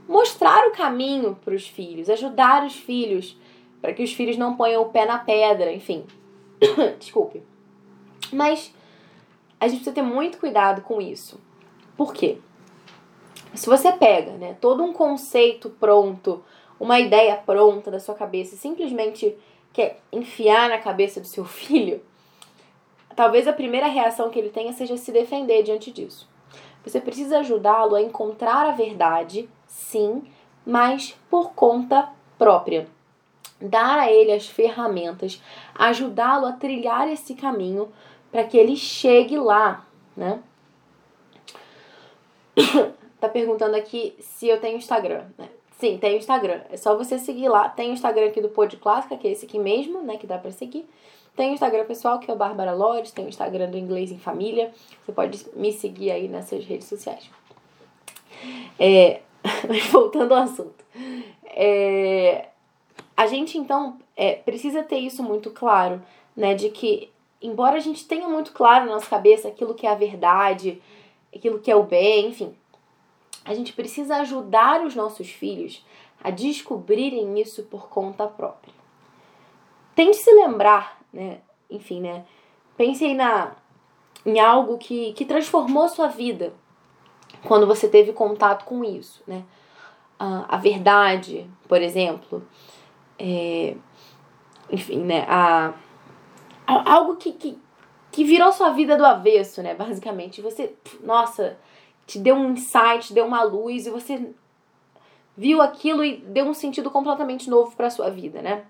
mostrar 0.09 0.67
o 0.69 0.73
caminho 0.73 1.37
para 1.45 1.55
os 1.55 1.67
filhos, 1.67 2.09
ajudar 2.09 2.65
os 2.65 2.77
filhos, 2.77 3.37
para 3.81 3.93
que 3.93 4.03
os 4.03 4.13
filhos 4.13 4.37
não 4.37 4.57
ponham 4.57 4.83
o 4.83 4.91
pé 4.91 5.05
na 5.05 5.19
pedra, 5.19 5.73
enfim. 5.73 6.05
Desculpe. 6.99 7.43
Mas 8.33 8.73
a 9.61 9.67
gente 9.69 9.79
precisa 9.79 9.95
ter 9.95 10.03
muito 10.03 10.39
cuidado 10.39 10.83
com 10.83 11.01
isso. 11.01 11.41
Por 11.97 12.13
quê? 12.13 12.39
Se 13.55 13.67
você 13.67 13.93
pega 13.93 14.33
né, 14.33 14.57
todo 14.61 14.83
um 14.83 14.93
conceito 14.93 15.71
pronto, 15.71 16.45
uma 16.79 17.01
ideia 17.01 17.37
pronta 17.37 17.91
da 17.91 17.99
sua 17.99 18.15
cabeça 18.15 18.55
e 18.55 18.59
simplesmente 18.59 19.35
quer 19.73 20.01
enfiar 20.13 20.69
na 20.69 20.79
cabeça 20.79 21.21
do 21.21 21.27
seu 21.27 21.45
filho, 21.47 22.01
talvez 23.17 23.49
a 23.49 23.53
primeira 23.53 23.87
reação 23.87 24.31
que 24.31 24.39
ele 24.39 24.51
tenha 24.51 24.73
seja 24.73 24.97
se 24.97 25.11
defender 25.11 25.63
diante 25.63 25.91
disso. 25.91 26.29
Você 26.85 27.01
precisa 27.01 27.39
ajudá-lo 27.39 27.97
a 27.97 28.03
encontrar 28.03 28.67
a 28.67 28.73
verdade, 28.73 29.49
sim, 29.67 30.23
mas 30.65 31.19
por 31.29 31.53
conta 31.53 32.11
própria. 32.39 32.87
Dar 33.61 33.99
a 33.99 34.13
ele 34.13 34.31
as 34.31 34.47
ferramentas, 34.47 35.43
ajudá-lo 35.75 36.47
a 36.47 36.53
trilhar 36.53 37.09
esse 37.09 37.35
caminho 37.35 37.91
para 38.31 38.45
que 38.45 38.57
ele 38.57 38.77
chegue 38.77 39.39
lá, 39.39 39.87
né? 40.15 40.41
tá 43.19 43.29
perguntando 43.29 43.75
aqui 43.75 44.15
se 44.21 44.47
eu 44.47 44.61
tenho 44.61 44.77
Instagram, 44.77 45.25
né? 45.39 45.49
Sim, 45.79 45.99
tenho 45.99 46.17
Instagram. 46.17 46.61
É 46.71 46.77
só 46.77 46.97
você 46.97 47.19
seguir 47.19 47.49
lá. 47.49 47.69
Tem 47.69 47.91
o 47.91 47.93
Instagram 47.93 48.27
aqui 48.27 48.41
do 48.41 48.49
Pod 48.49 48.75
Clássica, 48.79 49.17
que 49.17 49.29
é 49.29 49.33
esse 49.33 49.45
aqui 49.45 49.59
mesmo, 49.59 50.01
né? 50.03 50.17
Que 50.17 50.27
dá 50.27 50.39
pra 50.39 50.51
seguir. 50.51 50.89
Tem 51.37 51.51
o 51.51 51.55
Instagram 51.55 51.85
pessoal, 51.85 52.19
que 52.19 52.31
é 52.31 52.35
o 52.35 52.37
Bárbara 52.37 52.73
Lores. 52.73 53.13
Tem 53.13 53.27
o 53.27 53.29
Instagram 53.29 53.71
do 53.71 53.79
Inglês 53.79 54.11
em 54.11 54.19
Família. 54.19 54.73
Você 55.05 55.13
pode 55.13 55.47
me 55.55 55.73
seguir 55.73 56.11
aí 56.11 56.27
nessas 56.29 56.65
redes 56.65 56.89
sociais. 56.89 57.31
É... 58.79 59.21
Mas 59.69 59.87
voltando 59.93 60.33
ao 60.33 60.43
assunto. 60.43 60.85
É... 61.45 62.49
A 63.17 63.27
gente, 63.27 63.57
então, 63.57 63.99
é, 64.17 64.35
precisa 64.35 64.83
ter 64.83 64.99
isso 64.99 65.23
muito 65.23 65.51
claro, 65.51 66.03
né? 66.35 66.55
De 66.55 66.71
que 66.71 67.11
embora 67.41 67.77
a 67.77 67.81
gente 67.81 68.07
tenha 68.07 68.29
muito 68.29 68.53
claro 68.53 68.87
na 68.87 68.93
nossa 68.93 69.09
cabeça 69.09 69.49
aquilo 69.49 69.75
que 69.75 69.87
é 69.87 69.91
a 69.91 69.95
verdade, 69.95 70.83
aquilo 71.35 71.59
que 71.59 71.71
é 71.71 71.77
o 71.77 71.83
bem, 71.83 72.29
enfim, 72.29 72.55
a 73.45 73.55
gente 73.55 73.73
precisa 73.73 74.17
ajudar 74.17 74.85
os 74.85 74.95
nossos 74.95 75.31
filhos 75.31 75.85
a 76.23 76.31
descobrirem 76.31 77.41
isso 77.41 77.63
por 77.65 77.89
conta 77.89 78.27
própria. 78.27 78.75
Tente 79.95 80.17
se 80.17 80.31
lembrar, 80.33 80.96
né? 81.13 81.41
Enfim, 81.71 82.01
né? 82.01 82.25
Pense 82.77 83.05
aí 83.05 83.15
na, 83.15 83.53
em 84.25 84.39
algo 84.39 84.79
que, 84.79 85.13
que 85.13 85.25
transformou 85.25 85.89
sua 85.89 86.09
vida 86.09 86.53
quando 87.45 87.67
você 87.67 87.89
teve 87.89 88.13
contato 88.13 88.65
com 88.65 88.85
isso, 88.85 89.23
né? 89.27 89.45
a 90.19 90.57
verdade, 90.57 91.49
por 91.69 91.83
exemplo, 91.83 92.47
é, 93.19 93.77
enfim, 94.71 94.99
né? 95.01 95.27
A, 95.29 95.75
algo 96.67 97.17
que, 97.17 97.33
que, 97.33 97.59
que 98.11 98.25
virou 98.25 98.51
sua 98.53 98.71
vida 98.71 98.97
do 98.97 99.05
avesso, 99.05 99.63
né? 99.63 99.75
Basicamente. 99.75 100.41
Você, 100.41 100.75
nossa, 101.03 101.59
te 102.07 102.19
deu 102.19 102.35
um 102.35 102.53
insight, 102.53 103.13
deu 103.13 103.27
uma 103.27 103.43
luz 103.43 103.87
e 103.87 103.91
você 103.91 104.33
viu 105.37 105.61
aquilo 105.61 106.03
e 106.03 106.17
deu 106.17 106.47
um 106.47 106.55
sentido 106.55 106.91
completamente 106.91 107.51
novo 107.51 107.77
para 107.77 107.91
sua 107.91 108.11
vida, 108.11 108.41
né? 108.41 108.65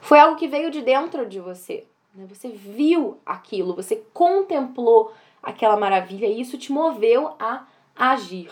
Foi 0.00 0.18
algo 0.18 0.36
que 0.36 0.48
veio 0.48 0.70
de 0.70 0.80
dentro 0.82 1.26
de 1.26 1.40
você. 1.40 1.86
Né? 2.14 2.26
Você 2.28 2.48
viu 2.48 3.18
aquilo, 3.24 3.74
você 3.74 3.96
contemplou 4.12 5.12
aquela 5.42 5.76
maravilha 5.76 6.26
e 6.26 6.40
isso 6.40 6.58
te 6.58 6.72
moveu 6.72 7.34
a 7.38 7.66
agir. 7.96 8.50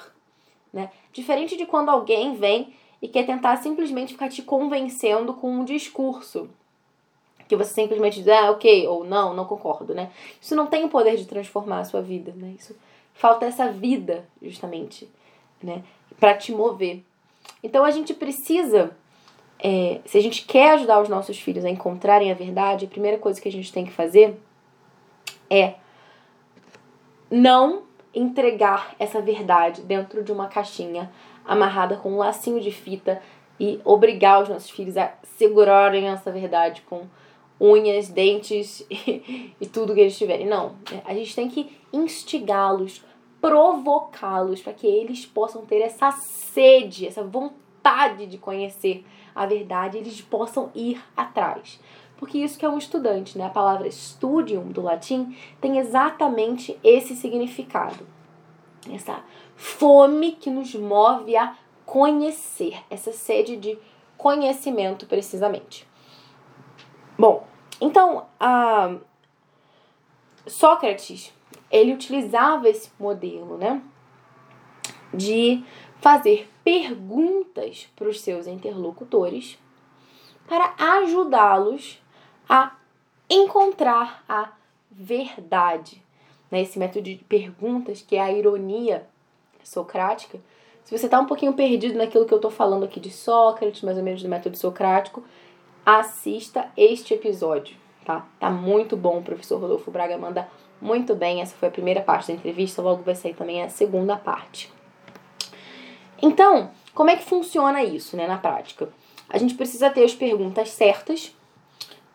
Né? 0.72 0.90
Diferente 1.12 1.56
de 1.56 1.66
quando 1.66 1.88
alguém 1.88 2.34
vem 2.34 2.74
e 3.00 3.08
quer 3.08 3.24
tentar 3.24 3.56
simplesmente 3.56 4.12
ficar 4.12 4.28
te 4.28 4.42
convencendo 4.42 5.34
com 5.34 5.50
um 5.50 5.64
discurso 5.64 6.48
que 7.48 7.56
você 7.56 7.72
simplesmente 7.72 8.18
diz, 8.18 8.28
ah, 8.28 8.50
ok, 8.50 8.86
ou 8.88 9.04
não, 9.04 9.34
não 9.34 9.44
concordo, 9.44 9.94
né? 9.94 10.10
Isso 10.40 10.54
não 10.56 10.66
tem 10.66 10.84
o 10.84 10.88
poder 10.88 11.16
de 11.16 11.26
transformar 11.26 11.80
a 11.80 11.84
sua 11.84 12.02
vida, 12.02 12.32
né? 12.34 12.54
Isso 12.58 12.74
falta 13.14 13.46
essa 13.46 13.70
vida, 13.70 14.28
justamente, 14.42 15.08
né? 15.62 15.84
Para 16.18 16.34
te 16.34 16.52
mover. 16.52 17.02
Então 17.62 17.84
a 17.84 17.90
gente 17.90 18.12
precisa, 18.12 18.96
é, 19.58 20.00
se 20.04 20.18
a 20.18 20.20
gente 20.20 20.44
quer 20.44 20.75
ajudar 20.75 21.00
os 21.00 21.08
nossos 21.08 21.38
filhos 21.38 21.64
a 21.64 21.70
encontrarem 21.70 22.30
a 22.30 22.34
verdade, 22.34 22.84
a 22.84 22.88
primeira 22.88 23.18
coisa 23.18 23.40
que 23.40 23.48
a 23.48 23.52
gente 23.52 23.72
tem 23.72 23.84
que 23.84 23.92
fazer 23.92 24.38
é 25.48 25.75
não 27.30 27.82
entregar 28.14 28.94
essa 28.98 29.20
verdade 29.20 29.82
dentro 29.82 30.22
de 30.22 30.32
uma 30.32 30.48
caixinha 30.48 31.10
amarrada 31.44 31.96
com 31.96 32.12
um 32.12 32.18
lacinho 32.18 32.60
de 32.60 32.70
fita 32.70 33.20
e 33.58 33.80
obrigar 33.84 34.42
os 34.42 34.48
nossos 34.48 34.70
filhos 34.70 34.96
a 34.96 35.14
segurarem 35.22 36.08
essa 36.08 36.30
verdade 36.30 36.82
com 36.82 37.06
unhas, 37.60 38.08
dentes 38.08 38.84
e, 38.90 39.54
e 39.60 39.66
tudo 39.66 39.94
que 39.94 40.00
eles 40.00 40.18
tiverem. 40.18 40.46
Não, 40.46 40.75
a 41.04 41.14
gente 41.14 41.34
tem 41.34 41.48
que 41.48 41.76
instigá-los, 41.92 43.02
provocá-los 43.40 44.60
para 44.60 44.72
que 44.72 44.86
eles 44.86 45.25
possam 45.25 45.64
ter 45.64 45.80
essa 45.80 46.10
sede, 46.12 47.06
essa 47.06 47.25
vontade 47.25 48.26
de 48.26 48.38
conhecer 48.38 49.04
a 49.36 49.44
verdade, 49.44 49.98
eles 49.98 50.22
possam 50.22 50.70
ir 50.74 51.00
atrás. 51.14 51.78
Porque 52.16 52.38
isso 52.38 52.58
que 52.58 52.64
é 52.64 52.68
um 52.68 52.78
estudante, 52.78 53.36
né? 53.36 53.44
A 53.44 53.50
palavra 53.50 53.90
studium 53.90 54.68
do 54.68 54.80
latim 54.80 55.36
tem 55.60 55.78
exatamente 55.78 56.78
esse 56.82 57.14
significado. 57.14 58.06
Essa 58.90 59.22
fome 59.54 60.32
que 60.32 60.48
nos 60.48 60.74
move 60.74 61.36
a 61.36 61.54
conhecer, 61.84 62.82
essa 62.88 63.12
sede 63.12 63.56
de 63.56 63.78
conhecimento 64.16 65.04
precisamente. 65.04 65.86
Bom, 67.18 67.46
então, 67.80 68.26
a 68.40 68.96
Sócrates, 70.46 71.34
ele 71.70 71.92
utilizava 71.92 72.68
esse 72.68 72.90
modelo, 72.98 73.58
né? 73.58 73.82
De 75.12 75.62
fazer 76.00 76.48
perguntas 76.66 77.88
para 77.94 78.08
os 78.08 78.20
seus 78.20 78.49
interlocutores 78.49 79.56
para 80.49 80.75
ajudá-los 80.76 82.02
a 82.49 82.75
encontrar 83.30 84.25
a 84.28 84.50
verdade. 84.90 86.02
Né? 86.50 86.62
Esse 86.62 86.76
método 86.76 87.04
de 87.04 87.14
perguntas, 87.28 88.02
que 88.02 88.16
é 88.16 88.20
a 88.20 88.32
ironia 88.32 89.06
socrática. 89.62 90.40
Se 90.85 90.96
você 90.96 91.06
está 91.06 91.20
um 91.20 91.26
pouquinho 91.26 91.52
perdido 91.52 91.96
naquilo 91.96 92.26
que 92.26 92.35
eu 92.35 92.38
estou 92.38 92.50
falando 92.50 92.85
aqui 92.85 92.99
de 92.99 93.12
Sócrates, 93.12 93.82
mais 93.82 93.96
ou 93.96 94.02
menos 94.02 94.20
do 94.20 94.28
método 94.28 94.56
socrático, 94.56 95.23
assista 95.85 96.68
este 96.76 97.14
episódio, 97.14 97.76
tá? 98.04 98.26
Tá 98.40 98.50
muito 98.50 98.96
bom, 98.96 99.18
o 99.18 99.23
professor 99.23 99.61
Rodolfo 99.61 99.92
Braga 99.92 100.18
manda 100.18 100.49
muito 100.80 101.14
bem. 101.14 101.40
Essa 101.40 101.54
foi 101.54 101.68
a 101.68 101.73
primeira 101.73 102.00
parte 102.00 102.26
da 102.26 102.35
entrevista, 102.35 102.82
logo 102.82 103.04
vai 103.04 103.14
sair 103.14 103.35
também 103.35 103.62
a 103.62 103.68
segunda 103.68 104.16
parte. 104.16 104.75
Então, 106.20 106.70
como 106.94 107.11
é 107.11 107.16
que 107.16 107.25
funciona 107.25 107.82
isso, 107.82 108.16
né, 108.16 108.26
na 108.26 108.38
prática? 108.38 108.88
A 109.28 109.38
gente 109.38 109.54
precisa 109.54 109.90
ter 109.90 110.04
as 110.04 110.14
perguntas 110.14 110.70
certas 110.70 111.35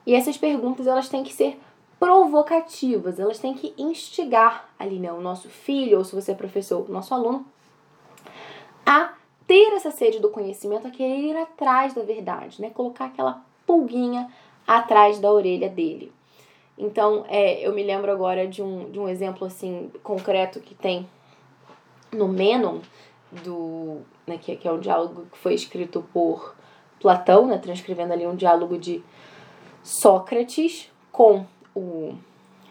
e 0.06 0.16
essas 0.16 0.38
perguntas 0.38 0.88
elas 0.88 1.10
têm 1.10 1.24
que 1.24 1.34
ser 1.34 1.60
provocativas, 2.00 3.20
elas 3.20 3.38
têm 3.38 3.54
que 3.54 3.74
instigar 3.78 4.70
ali, 4.80 4.98
né, 4.98 5.12
o 5.12 5.22
nosso 5.22 5.50
filho 5.50 6.00
ou 6.00 6.04
se 6.04 6.16
você 6.16 6.32
é 6.32 6.36
professor, 6.36 6.90
o 6.90 6.92
nosso 6.92 7.14
aluno 7.14 7.46
a 8.86 9.14
ter 9.48 9.74
essa 9.74 9.92
sede 9.92 10.20
do 10.20 10.30
conhecimento, 10.30 10.88
a 10.88 10.92
querer 10.92 11.20
ir 11.20 11.38
atrás 11.38 11.94
da 11.94 12.02
verdade, 12.02 12.62
né? 12.62 12.70
Colocar 12.70 13.06
aquela 13.06 13.44
pulguinha 13.66 14.32
atrás 14.68 15.20
da 15.20 15.32
orelha 15.32 15.70
dele. 15.70 16.12
Então, 16.78 17.26
é, 17.28 17.66
eu 17.66 17.74
me 17.74 17.84
lembro 17.84 18.12
agora 18.12 18.48
de 18.48 18.62
um, 18.62 18.90
de 18.90 19.00
um 19.00 19.08
exemplo 19.08 19.46
assim 19.46 19.92
concreto 20.02 20.60
que 20.60 20.74
tem 20.74 21.08
no 22.12 22.28
Menon, 22.28 22.80
do, 23.44 24.02
né, 24.28 24.38
que, 24.38 24.56
que 24.56 24.68
é 24.68 24.72
um 24.72 24.80
diálogo 24.80 25.26
que 25.32 25.38
foi 25.38 25.54
escrito 25.54 26.04
por 26.14 26.56
Platão, 27.00 27.48
né, 27.48 27.58
transcrevendo 27.58 28.14
ali 28.14 28.28
um 28.28 28.36
diálogo 28.36 28.78
de 28.78 29.04
Sócrates 29.84 30.92
com 31.12 31.46
o 31.76 32.14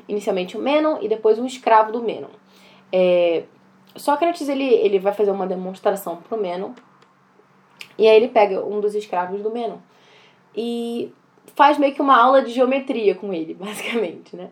inicialmente 0.09 0.57
o 0.57 0.61
Menon 0.61 0.99
e 1.01 1.09
depois 1.09 1.39
um 1.39 1.47
escravo 1.47 1.93
do 1.93 2.03
Menon. 2.03 2.29
É, 2.93 3.45
Sócrates 3.97 4.49
ele, 4.49 4.65
ele 4.65 4.99
vai 4.99 5.13
fazer 5.13 5.31
uma 5.31 5.47
demonstração 5.47 6.17
pro 6.17 6.41
Menon 6.41 6.73
e 7.97 8.09
aí 8.09 8.17
ele 8.17 8.29
pega 8.29 8.65
um 8.65 8.81
dos 8.81 8.95
escravos 8.95 9.43
do 9.43 9.51
Menon 9.51 9.79
e 10.55 11.13
faz 11.55 11.79
meio 11.79 11.95
que 11.95 12.03
uma 12.03 12.17
aula 12.17 12.43
de 12.43 12.51
geometria 12.51 13.15
com 13.15 13.33
ele, 13.33 13.55
basicamente, 13.59 14.37
né? 14.37 14.51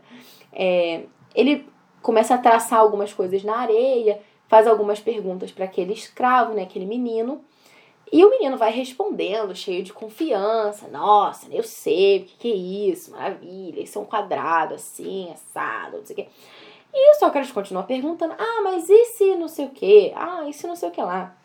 É, 0.52 1.02
ele 1.34 1.68
começa 2.02 2.34
a 2.34 2.38
traçar 2.38 2.78
algumas 2.78 3.12
coisas 3.12 3.42
na 3.42 3.56
areia, 3.58 4.20
faz 4.48 4.66
algumas 4.66 4.98
perguntas 4.98 5.52
para 5.52 5.66
aquele 5.66 5.92
escravo, 5.92 6.54
né, 6.54 6.62
aquele 6.62 6.86
menino, 6.86 7.44
e 8.10 8.24
o 8.24 8.30
menino 8.30 8.56
vai 8.56 8.72
respondendo, 8.72 9.54
cheio 9.54 9.82
de 9.82 9.92
confiança. 9.92 10.88
Nossa, 10.88 11.46
eu 11.52 11.62
sei 11.62 12.20
o 12.20 12.24
que, 12.24 12.36
que 12.38 12.52
é 12.52 12.56
isso, 12.90 13.10
maravilha, 13.10 13.80
isso 13.80 13.98
é 13.98 14.02
um 14.02 14.06
quadrado 14.06 14.74
assim, 14.74 15.30
assado, 15.30 15.98
não 15.98 16.06
sei 16.06 16.14
o 16.14 16.16
quê. 16.16 16.28
E 16.92 17.10
o 17.12 17.14
Sócrates 17.18 17.52
continua 17.52 17.82
perguntando: 17.82 18.34
ah, 18.38 18.60
mas 18.62 18.88
e 18.88 19.04
se 19.06 19.36
não 19.36 19.46
sei 19.46 19.66
o 19.66 19.70
quê? 19.70 20.12
Ah, 20.16 20.48
e 20.48 20.54
se 20.54 20.66
não 20.66 20.74
sei 20.74 20.88
o 20.88 20.92
que 20.92 21.02
lá? 21.02 21.36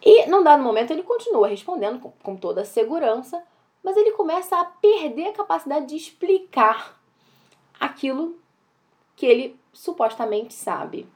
E 0.00 0.26
num 0.26 0.44
dado 0.44 0.62
momento 0.62 0.92
ele 0.92 1.02
continua 1.02 1.48
respondendo 1.48 1.98
com, 1.98 2.12
com 2.22 2.36
toda 2.36 2.60
a 2.60 2.64
segurança, 2.64 3.42
mas 3.82 3.96
ele 3.96 4.12
começa 4.12 4.56
a 4.60 4.64
perder 4.64 5.28
a 5.28 5.32
capacidade 5.32 5.86
de 5.86 5.96
explicar 5.96 6.96
aquilo 7.80 8.38
que 9.16 9.26
ele 9.26 9.58
supostamente 9.72 10.54
sabe. 10.54 11.08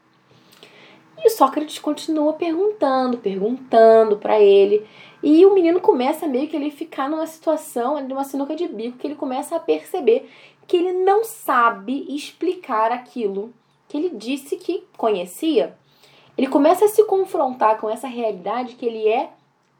E 1.22 1.30
Sócrates 1.30 1.78
continua 1.78 2.32
perguntando, 2.32 3.18
perguntando 3.18 4.16
para 4.16 4.40
ele. 4.40 4.86
E 5.22 5.44
o 5.44 5.52
menino 5.52 5.80
começa 5.80 6.26
meio 6.26 6.48
que 6.48 6.56
ele 6.56 6.70
ficar 6.70 7.08
numa 7.08 7.26
situação, 7.26 8.00
numa 8.06 8.24
sinuca 8.24 8.56
de 8.56 8.66
bico, 8.66 8.98
que 8.98 9.06
ele 9.06 9.14
começa 9.14 9.56
a 9.56 9.60
perceber 9.60 10.30
que 10.66 10.76
ele 10.76 10.92
não 10.92 11.24
sabe 11.24 12.06
explicar 12.14 12.92
aquilo 12.92 13.52
que 13.88 13.96
ele 13.96 14.10
disse 14.10 14.56
que 14.56 14.84
conhecia. 14.96 15.76
Ele 16.38 16.46
começa 16.46 16.84
a 16.84 16.88
se 16.88 17.04
confrontar 17.04 17.78
com 17.78 17.90
essa 17.90 18.06
realidade 18.06 18.76
que 18.76 18.86
ele 18.86 19.06
é 19.08 19.30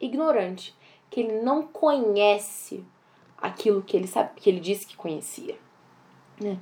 ignorante, 0.01 0.75
que 1.09 1.21
ele 1.21 1.41
não 1.41 1.63
conhece 1.63 2.85
aquilo 3.39 3.83
que 3.83 3.97
ele 3.97 4.07
sabe, 4.07 4.31
que 4.37 4.51
ele 4.51 4.61
disse 4.61 4.87
que 4.87 4.97
conhecia. 4.97 5.57
Né? 6.41 6.59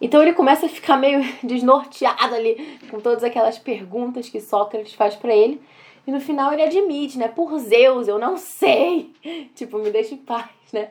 Então 0.00 0.22
ele 0.22 0.32
começa 0.32 0.66
a 0.66 0.68
ficar 0.68 0.96
meio 0.96 1.20
desnorteado 1.42 2.34
ali 2.34 2.78
com 2.90 3.00
todas 3.00 3.22
aquelas 3.22 3.58
perguntas 3.58 4.28
que 4.28 4.40
Sócrates 4.40 4.94
faz 4.94 5.14
para 5.14 5.34
ele. 5.34 5.60
E 6.06 6.10
no 6.10 6.20
final 6.20 6.52
ele 6.52 6.62
admite, 6.62 7.18
né? 7.18 7.28
Por 7.28 7.56
Zeus, 7.58 8.08
eu 8.08 8.18
não 8.18 8.36
sei. 8.36 9.12
Tipo, 9.54 9.78
me 9.78 9.90
deixa 9.90 10.14
em 10.14 10.18
paz, 10.18 10.48
né? 10.72 10.90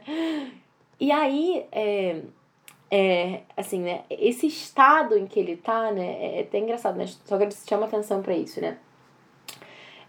E 0.99 1.11
aí, 1.11 1.65
é, 1.71 2.21
é, 2.91 3.41
assim, 3.57 3.81
né? 3.81 4.03
Esse 4.09 4.47
estado 4.47 5.17
em 5.17 5.25
que 5.25 5.39
ele 5.39 5.57
tá, 5.57 5.91
né? 5.91 6.17
É, 6.19 6.37
é 6.37 6.41
até 6.41 6.59
engraçado, 6.59 6.97
né? 6.97 7.07
Sócrates 7.07 7.63
chama 7.67 7.85
atenção 7.85 8.21
para 8.21 8.35
isso, 8.35 8.61
né? 8.61 8.77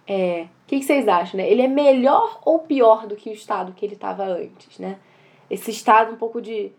É, 0.06 0.46
o 0.64 0.66
que, 0.66 0.80
que 0.80 0.84
vocês 0.84 1.06
acham, 1.06 1.38
né? 1.38 1.48
Ele 1.48 1.62
é 1.62 1.68
melhor 1.68 2.40
ou 2.44 2.58
pior 2.58 3.06
do 3.06 3.16
que 3.16 3.30
o 3.30 3.32
estado 3.32 3.72
que 3.72 3.86
ele 3.86 3.94
estava 3.94 4.24
antes, 4.24 4.78
né? 4.78 4.98
Esse 5.48 5.70
estado 5.70 6.12
um 6.12 6.16
pouco 6.16 6.40
de 6.40 6.72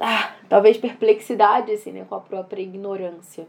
ah, 0.00 0.34
talvez 0.48 0.78
perplexidade 0.78 1.72
assim, 1.72 1.92
né, 1.92 2.06
com 2.08 2.14
a 2.14 2.20
própria 2.20 2.62
ignorância. 2.62 3.46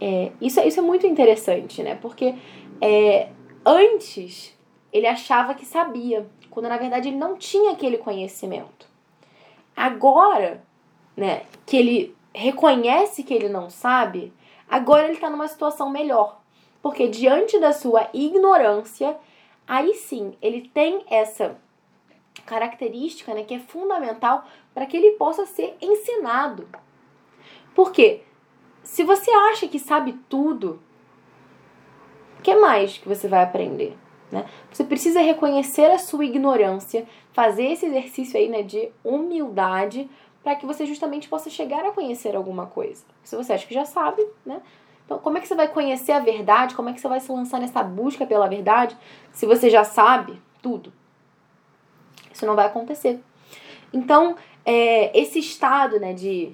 É, 0.00 0.30
isso, 0.40 0.60
isso 0.60 0.78
é 0.78 0.82
muito 0.82 1.06
interessante, 1.06 1.82
né? 1.82 1.96
Porque 1.96 2.34
é, 2.80 3.30
antes 3.64 4.56
ele 4.92 5.06
achava 5.06 5.54
que 5.54 5.64
sabia, 5.64 6.26
quando 6.50 6.68
na 6.68 6.76
verdade 6.76 7.08
ele 7.08 7.16
não 7.16 7.36
tinha 7.36 7.72
aquele 7.72 7.98
conhecimento. 7.98 8.86
Agora, 9.74 10.62
né, 11.16 11.42
que 11.66 11.76
ele 11.76 12.16
reconhece 12.34 13.22
que 13.22 13.34
ele 13.34 13.48
não 13.48 13.70
sabe, 13.70 14.32
agora 14.68 15.04
ele 15.04 15.14
está 15.14 15.30
numa 15.30 15.48
situação 15.48 15.90
melhor. 15.90 16.40
Porque 16.80 17.08
diante 17.08 17.58
da 17.58 17.72
sua 17.72 18.08
ignorância, 18.12 19.16
aí 19.66 19.94
sim 19.94 20.36
ele 20.40 20.68
tem 20.72 21.04
essa 21.10 21.56
característica 22.46 23.34
né, 23.34 23.42
que 23.42 23.54
é 23.54 23.58
fundamental 23.58 24.44
para 24.78 24.86
que 24.86 24.96
ele 24.96 25.10
possa 25.16 25.44
ser 25.44 25.76
ensinado. 25.82 26.68
Porque 27.74 28.22
se 28.84 29.02
você 29.02 29.28
acha 29.28 29.66
que 29.66 29.76
sabe 29.76 30.12
tudo, 30.28 30.78
o 32.38 32.42
que 32.42 32.54
mais 32.54 32.96
que 32.96 33.08
você 33.08 33.26
vai 33.26 33.42
aprender? 33.42 33.98
Né? 34.30 34.48
Você 34.70 34.84
precisa 34.84 35.20
reconhecer 35.20 35.90
a 35.90 35.98
sua 35.98 36.24
ignorância, 36.24 37.08
fazer 37.32 37.64
esse 37.64 37.86
exercício 37.86 38.38
aí 38.38 38.48
né, 38.48 38.62
de 38.62 38.92
humildade 39.02 40.08
para 40.44 40.54
que 40.54 40.64
você 40.64 40.86
justamente 40.86 41.28
possa 41.28 41.50
chegar 41.50 41.84
a 41.84 41.90
conhecer 41.90 42.36
alguma 42.36 42.66
coisa. 42.66 43.04
Se 43.24 43.34
você 43.34 43.54
acha 43.54 43.66
que 43.66 43.74
já 43.74 43.84
sabe, 43.84 44.24
né? 44.46 44.62
Então, 45.04 45.18
como 45.18 45.38
é 45.38 45.40
que 45.40 45.48
você 45.48 45.56
vai 45.56 45.66
conhecer 45.66 46.12
a 46.12 46.20
verdade? 46.20 46.76
Como 46.76 46.88
é 46.88 46.92
que 46.92 47.00
você 47.00 47.08
vai 47.08 47.18
se 47.18 47.32
lançar 47.32 47.58
nessa 47.58 47.82
busca 47.82 48.24
pela 48.24 48.46
verdade 48.46 48.96
se 49.32 49.44
você 49.44 49.68
já 49.68 49.82
sabe 49.82 50.40
tudo? 50.62 50.92
Isso 52.32 52.46
não 52.46 52.54
vai 52.54 52.66
acontecer. 52.66 53.20
Então, 53.92 54.36
é, 54.68 55.18
esse 55.18 55.38
estado 55.38 55.98
né, 55.98 56.12
de, 56.12 56.52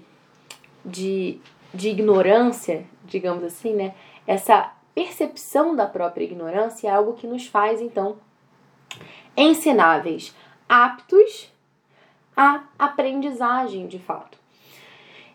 de, 0.84 1.40
de 1.74 1.88
ignorância, 1.88 2.86
digamos 3.04 3.42
assim, 3.42 3.74
né, 3.74 3.92
essa 4.24 4.72
percepção 4.94 5.74
da 5.74 5.84
própria 5.84 6.22
ignorância 6.22 6.86
é 6.86 6.92
algo 6.92 7.14
que 7.14 7.26
nos 7.26 7.48
faz, 7.48 7.80
então, 7.80 8.16
ensináveis, 9.36 10.32
aptos 10.68 11.52
à 12.36 12.62
aprendizagem 12.78 13.88
de 13.88 13.98
fato. 13.98 14.38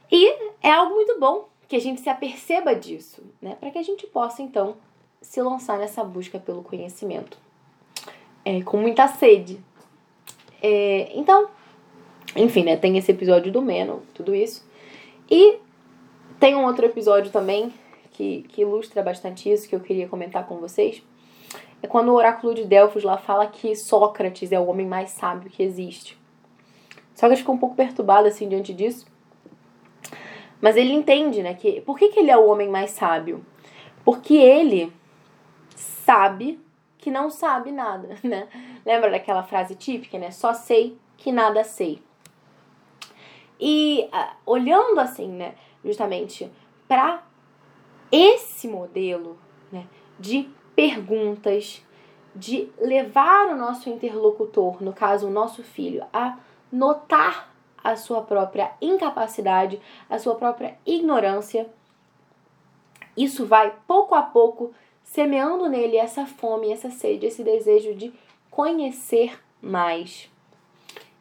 E 0.10 0.54
é 0.63 0.72
algo 0.72 0.96
muito 0.96 1.20
bom 1.20 1.50
que 1.68 1.76
a 1.76 1.82
gente 1.82 2.00
se 2.00 2.08
aperceba 2.08 2.74
disso, 2.74 3.22
né, 3.42 3.58
para 3.60 3.72
que 3.72 3.78
a 3.78 3.84
gente 3.84 4.08
possa, 4.08 4.42
então, 4.42 4.78
se 5.22 5.42
lançar 5.42 5.78
nessa 5.78 6.02
busca 6.02 6.39
pelo 6.39 6.63
conhecimento. 6.63 7.38
É, 8.46 8.62
com 8.62 8.78
muita 8.78 9.06
sede, 9.10 9.60
é, 10.62 11.12
então, 11.13 11.50
enfim, 12.36 12.63
né? 12.63 12.78
Tem 12.78 12.98
esse 12.98 13.12
episódio 13.12 13.52
do 13.52 13.62
Meno, 13.62 14.02
tudo 14.13 14.36
isso. 14.36 14.68
E 15.30 15.60
tem 16.39 16.56
um 16.56 16.65
outro 16.65 16.86
episódio 16.86 17.32
também 17.32 17.74
que, 18.12 18.44
que 18.50 18.62
ilustra 18.62 19.02
bastante 19.02 19.52
isso, 19.52 19.68
que 19.68 19.76
eu 19.76 19.80
queria 19.80 20.08
comentar 20.08 20.46
com 20.46 20.58
vocês. 20.58 21.02
É 21.82 21.88
quando 21.88 22.10
o 22.10 22.15
oráculo 22.15 22.54
de 22.54 22.65
Delfos 22.65 23.04
lá 23.04 23.18
fala 23.18 23.48
que 23.48 23.76
Sócrates 23.76 24.52
é 24.52 24.60
o 24.60 24.68
homem 24.68 24.86
mais 24.86 25.12
sábio 25.12 25.50
que 25.50 25.63
existe. 25.63 26.18
Sócrates 27.13 27.39
ficou 27.39 27.56
um 27.56 27.60
pouco 27.60 27.76
perturbado 27.76 28.28
assim 28.28 28.48
diante 28.48 28.74
disso. 28.74 29.06
Mas 30.62 30.76
ele 30.76 30.92
entende, 30.92 31.42
né, 31.42 31.54
que 31.54 31.80
por 31.82 31.98
que, 31.98 32.10
que 32.10 32.20
ele 32.20 32.32
é 32.32 32.38
o 32.38 32.48
homem 32.48 32.68
mais 32.68 32.92
sábio? 32.92 33.46
Porque 34.04 34.36
ele 34.36 34.92
sabe 35.76 36.60
que 36.98 37.10
não 37.10 37.30
sabe 37.30 37.72
nada, 37.72 38.18
né? 38.24 38.48
Lembra 38.86 39.10
daquela 39.10 39.44
frase 39.44 39.76
típica, 39.76 40.18
né? 40.18 40.32
Só 40.32 40.54
sei 40.54 40.98
que 41.15 41.32
nada 41.32 41.63
sei. 41.63 42.02
E 43.60 44.10
uh, 44.13 44.36
olhando 44.45 45.00
assim, 45.00 45.28
né, 45.28 45.56
justamente 45.84 46.50
para 46.88 47.24
esse 48.12 48.67
modelo, 48.67 49.38
né, 49.72 49.86
de 50.19 50.50
perguntas, 50.76 51.84
de 52.36 52.69
levar 52.80 53.48
o 53.48 53.58
nosso 53.58 53.89
interlocutor, 53.89 54.82
no 54.82 54.93
caso 54.93 55.28
o 55.28 55.32
nosso 55.32 55.62
filho, 55.63 56.06
a 56.13 56.38
notar 56.72 57.54
a 57.84 57.95
sua 57.95 58.22
própria 58.22 58.72
incapacidade, 58.82 59.80
a 60.10 60.17
sua 60.19 60.36
própria 60.36 60.78
ignorância, 60.86 61.69
isso 63.15 63.45
vai 63.45 63.74
pouco 63.88 64.15
a 64.15 64.22
pouco 64.22 64.74
semeando 65.04 65.67
nele 65.67 65.98
essa 65.98 66.26
fome, 66.26 66.72
essa 66.72 66.89
sede, 66.89 67.26
esse 67.26 67.43
desejo 67.43 67.95
de 67.95 68.13
conhecer 68.50 69.39
mais. 69.62 70.30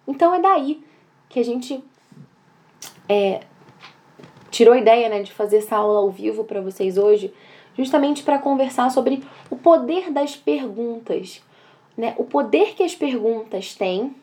Então 0.07 0.35
é 0.35 0.41
daí 0.41 0.85
que 1.29 1.41
a 1.41 1.45
gente 1.45 1.83
é, 3.09 3.41
tirou 4.51 4.75
a 4.75 4.79
ideia 4.79 5.09
né, 5.09 5.23
de 5.23 5.33
fazer 5.33 5.59
essa 5.59 5.77
aula 5.77 6.01
ao 6.01 6.11
vivo 6.11 6.45
para 6.45 6.61
vocês 6.61 6.99
hoje, 6.99 7.33
justamente 7.77 8.23
para 8.23 8.39
conversar 8.39 8.91
sobre 8.91 9.23
o 9.51 9.57
poder 9.57 10.11
das 10.11 10.37
perguntas, 10.37 11.43
né? 11.97 12.15
O 12.17 12.25
poder 12.25 12.75
que 12.75 12.83
as 12.83 12.95
perguntas 12.95 13.75
têm 13.75 14.15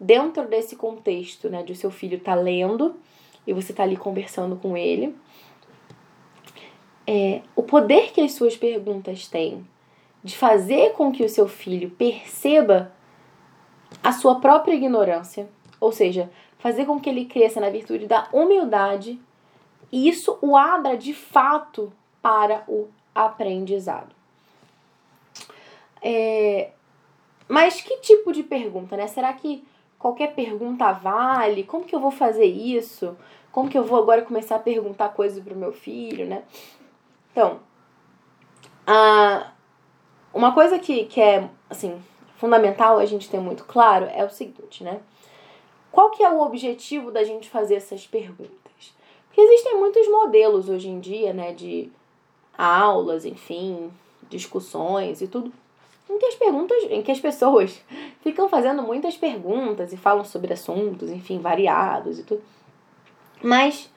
dentro 0.00 0.46
desse 0.46 0.76
contexto, 0.76 1.48
né, 1.48 1.62
de 1.62 1.74
seu 1.74 1.90
filho 1.90 2.20
tá 2.20 2.34
lendo 2.34 2.96
e 3.46 3.52
você 3.52 3.72
tá 3.72 3.82
ali 3.82 3.96
conversando 3.96 4.56
com 4.56 4.76
ele 4.76 5.14
é, 7.10 7.40
o 7.56 7.62
poder 7.62 8.12
que 8.12 8.20
as 8.20 8.32
suas 8.32 8.54
perguntas 8.54 9.26
têm 9.26 9.66
de 10.22 10.36
fazer 10.36 10.92
com 10.92 11.10
que 11.10 11.24
o 11.24 11.28
seu 11.28 11.48
filho 11.48 11.88
perceba 11.88 12.92
a 14.04 14.12
sua 14.12 14.40
própria 14.40 14.74
ignorância, 14.74 15.48
ou 15.80 15.90
seja, 15.90 16.30
fazer 16.58 16.84
com 16.86 17.00
que 17.00 17.08
ele 17.08 17.24
cresça 17.24 17.60
na 17.60 17.70
virtude 17.70 18.06
da 18.06 18.28
humildade, 18.32 19.20
e 19.90 20.08
isso 20.08 20.38
o 20.42 20.56
abra 20.56 20.96
de 20.96 21.14
fato 21.14 21.92
para 22.20 22.64
o 22.68 22.88
aprendizado. 23.14 24.14
É, 26.02 26.70
mas 27.48 27.80
que 27.80 27.96
tipo 27.98 28.32
de 28.32 28.42
pergunta, 28.42 28.96
né? 28.96 29.06
Será 29.06 29.32
que 29.32 29.66
qualquer 29.98 30.34
pergunta 30.34 30.92
vale? 30.92 31.64
Como 31.64 31.84
que 31.84 31.94
eu 31.94 32.00
vou 32.00 32.10
fazer 32.10 32.44
isso? 32.44 33.16
Como 33.50 33.68
que 33.68 33.78
eu 33.78 33.84
vou 33.84 33.98
agora 33.98 34.22
começar 34.22 34.56
a 34.56 34.60
perguntar 34.60 35.08
coisas 35.10 35.42
para 35.42 35.54
o 35.54 35.56
meu 35.56 35.72
filho, 35.72 36.26
né? 36.26 36.42
Então, 37.32 37.60
a, 38.86 39.52
uma 40.32 40.52
coisa 40.52 40.78
que, 40.78 41.04
que 41.04 41.20
é, 41.20 41.48
assim, 41.68 42.00
fundamental 42.36 42.98
a 42.98 43.04
gente 43.06 43.28
ter 43.28 43.40
muito 43.40 43.64
claro 43.64 44.06
é 44.12 44.24
o 44.24 44.30
seguinte, 44.30 44.84
né? 44.84 45.00
Qual 45.90 46.10
que 46.10 46.22
é 46.22 46.30
o 46.30 46.40
objetivo 46.40 47.10
da 47.10 47.24
gente 47.24 47.48
fazer 47.48 47.76
essas 47.76 48.06
perguntas? 48.06 48.94
Porque 49.26 49.40
existem 49.40 49.78
muitos 49.78 50.08
modelos 50.08 50.68
hoje 50.68 50.88
em 50.88 51.00
dia, 51.00 51.32
né, 51.32 51.52
de 51.52 51.90
aulas, 52.56 53.24
enfim, 53.24 53.90
discussões 54.28 55.20
e 55.20 55.28
tudo, 55.28 55.52
em 56.10 56.18
que 56.18 56.26
as 56.26 56.34
perguntas, 56.34 56.82
em 56.90 57.02
que 57.02 57.12
as 57.12 57.20
pessoas 57.20 57.80
ficam 58.22 58.48
fazendo 58.48 58.82
muitas 58.82 59.16
perguntas 59.16 59.92
e 59.92 59.96
falam 59.96 60.24
sobre 60.24 60.52
assuntos, 60.52 61.10
enfim, 61.10 61.38
variados 61.38 62.18
e 62.18 62.24
tudo. 62.24 62.42
Mas 63.42 63.90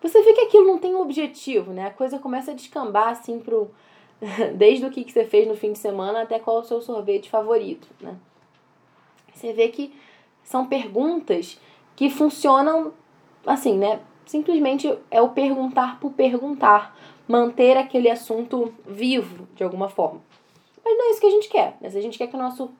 você 0.00 0.22
vê 0.22 0.32
que 0.32 0.40
aquilo 0.42 0.66
não 0.66 0.78
tem 0.78 0.94
um 0.94 1.00
objetivo, 1.00 1.72
né? 1.72 1.86
A 1.86 1.90
coisa 1.90 2.18
começa 2.18 2.50
a 2.50 2.54
descambar 2.54 3.08
assim 3.08 3.38
pro 3.38 3.70
desde 4.54 4.86
o 4.86 4.90
que, 4.90 5.10
você 5.10 5.24
fez 5.24 5.46
no 5.48 5.56
fim 5.56 5.72
de 5.72 5.78
semana 5.78 6.22
até 6.22 6.38
qual 6.38 6.58
é 6.58 6.60
o 6.60 6.64
seu 6.64 6.80
sorvete 6.80 7.28
favorito, 7.28 7.88
né? 8.00 8.16
Você 9.34 9.52
vê 9.52 9.68
que 9.68 9.94
são 10.44 10.66
perguntas 10.66 11.60
que 11.96 12.10
funcionam 12.10 12.92
assim, 13.46 13.76
né? 13.76 14.00
Simplesmente 14.24 14.92
é 15.10 15.20
o 15.20 15.30
perguntar 15.30 15.98
por 16.00 16.12
perguntar, 16.12 16.96
manter 17.26 17.76
aquele 17.76 18.10
assunto 18.10 18.72
vivo 18.86 19.48
de 19.54 19.64
alguma 19.64 19.88
forma. 19.88 20.20
Mas 20.84 20.96
não 20.96 21.08
é 21.08 21.10
isso 21.10 21.20
que 21.20 21.26
a 21.26 21.30
gente 21.30 21.48
quer. 21.48 21.76
Mas 21.80 21.96
a 21.96 22.00
gente 22.00 22.18
quer 22.18 22.26
que 22.26 22.36
o 22.36 22.38
nosso 22.38 22.70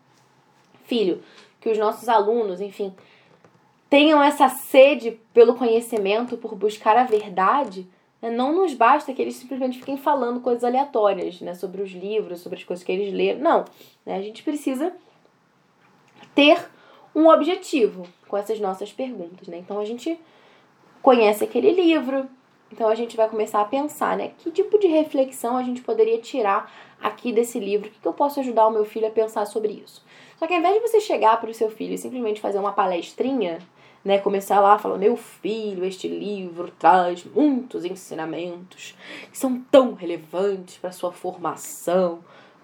filho, 0.85 1.23
que 1.61 1.69
os 1.69 1.79
nossos 1.79 2.09
alunos, 2.09 2.61
enfim, 2.61 2.95
tenham 3.89 4.23
essa 4.23 4.49
sede 4.49 5.21
pelo 5.33 5.55
conhecimento, 5.55 6.37
por 6.37 6.55
buscar 6.55 6.97
a 6.97 7.05
verdade. 7.05 7.87
Né? 8.21 8.31
Não 8.31 8.53
nos 8.53 8.75
basta 8.75 9.13
que 9.13 9.21
eles 9.21 9.37
simplesmente 9.37 9.79
fiquem 9.79 9.97
falando 9.97 10.41
coisas 10.41 10.65
aleatórias 10.65 11.41
né? 11.41 11.55
sobre 11.55 11.83
os 11.83 11.91
livros, 11.91 12.41
sobre 12.41 12.59
as 12.59 12.65
coisas 12.65 12.85
que 12.85 12.93
eles 12.93 13.13
leram. 13.13 13.41
Não. 13.41 13.65
Né? 14.07 14.17
A 14.17 14.23
gente 14.23 14.43
precisa 14.43 14.93
ter 16.35 16.69
um 17.15 17.29
objetivo 17.29 18.07
com 18.29 18.37
essas 18.37 18.59
nossas 18.59 18.93
perguntas. 18.93 19.49
Né? 19.49 19.59
Então 19.59 19.79
a 19.79 19.85
gente 19.85 20.19
conhece 21.03 21.45
aquele 21.45 21.73
livro, 21.73 22.29
então 22.71 22.89
a 22.89 22.95
gente 22.95 23.17
vai 23.17 23.29
começar 23.29 23.61
a 23.61 23.67
pensar, 23.67 24.17
né? 24.17 24.33
Que 24.39 24.51
tipo 24.51 24.79
de 24.79 24.87
reflexão 24.87 25.57
a 25.57 25.63
gente 25.63 25.83
poderia 25.83 26.19
tirar 26.19 26.73
aqui 27.03 27.33
desse 27.33 27.59
livro? 27.59 27.89
O 27.89 27.91
que, 27.91 28.07
eu 28.07 28.13
posso 28.13 28.41
ajudar 28.41 28.67
o 28.67 28.71
meu 28.71 28.85
filho 28.85 29.07
a 29.07 29.11
pensar 29.11 29.45
sobre 29.45 29.73
isso? 29.73 30.03
Só 30.39 30.47
que 30.47 30.55
ao 30.55 30.61
invés 30.61 30.75
de 30.75 30.81
você 30.81 31.01
chegar 31.01 31.39
para 31.41 31.51
o 31.51 31.55
seu 31.55 31.71
filho 31.71 31.95
e 31.95 31.99
simplesmente 31.99 32.41
fazer 32.41 32.59
uma 32.59 32.73
palestrinha, 32.73 33.59
né? 34.05 34.19
Começar 34.19 34.59
lá 34.61 34.79
falando, 34.79 35.01
meu 35.01 35.17
filho, 35.17 35.85
este 35.85 36.09
livro 36.09 36.71
traz 36.79 37.25
muitos 37.25 37.85
ensinamentos 37.85 38.97
que 39.31 39.39
são 39.39 39.61
tão 39.71 39.93
relevantes 39.93 40.79
para 40.79 40.93
sua 40.93 41.13
formação. 41.13 42.21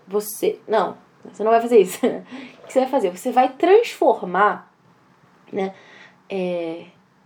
Você. 0.06 0.58
Não, 0.66 0.96
você 1.24 1.42
não 1.42 1.50
vai 1.50 1.60
fazer 1.60 1.80
isso. 1.80 1.98
o 2.06 2.66
que 2.66 2.72
você 2.72 2.80
vai 2.80 2.88
fazer? 2.88 3.16
Você 3.16 3.32
vai 3.32 3.48
transformar, 3.52 4.72
né? 5.52 5.74
É, 6.28 6.84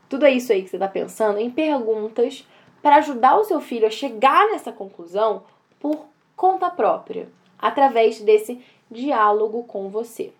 tudo 0.09 0.27
isso 0.27 0.53
aí 0.53 0.63
que 0.63 0.69
você 0.69 0.77
está 0.77 0.89
pensando 0.89 1.39
em 1.39 1.51
perguntas 1.51 2.47
para 2.83 2.97
ajudar 2.97 3.37
o 3.37 3.45
seu 3.45 3.61
filho 3.61 3.87
a 3.87 3.91
chegar 3.91 4.49
nessa 4.51 4.73
conclusão 4.73 5.45
por 5.81 6.07
conta 6.37 6.69
própria, 6.69 7.29
através 7.59 8.21
desse 8.21 8.61
diálogo 8.91 9.65
com 9.65 9.89
você. 9.89 10.33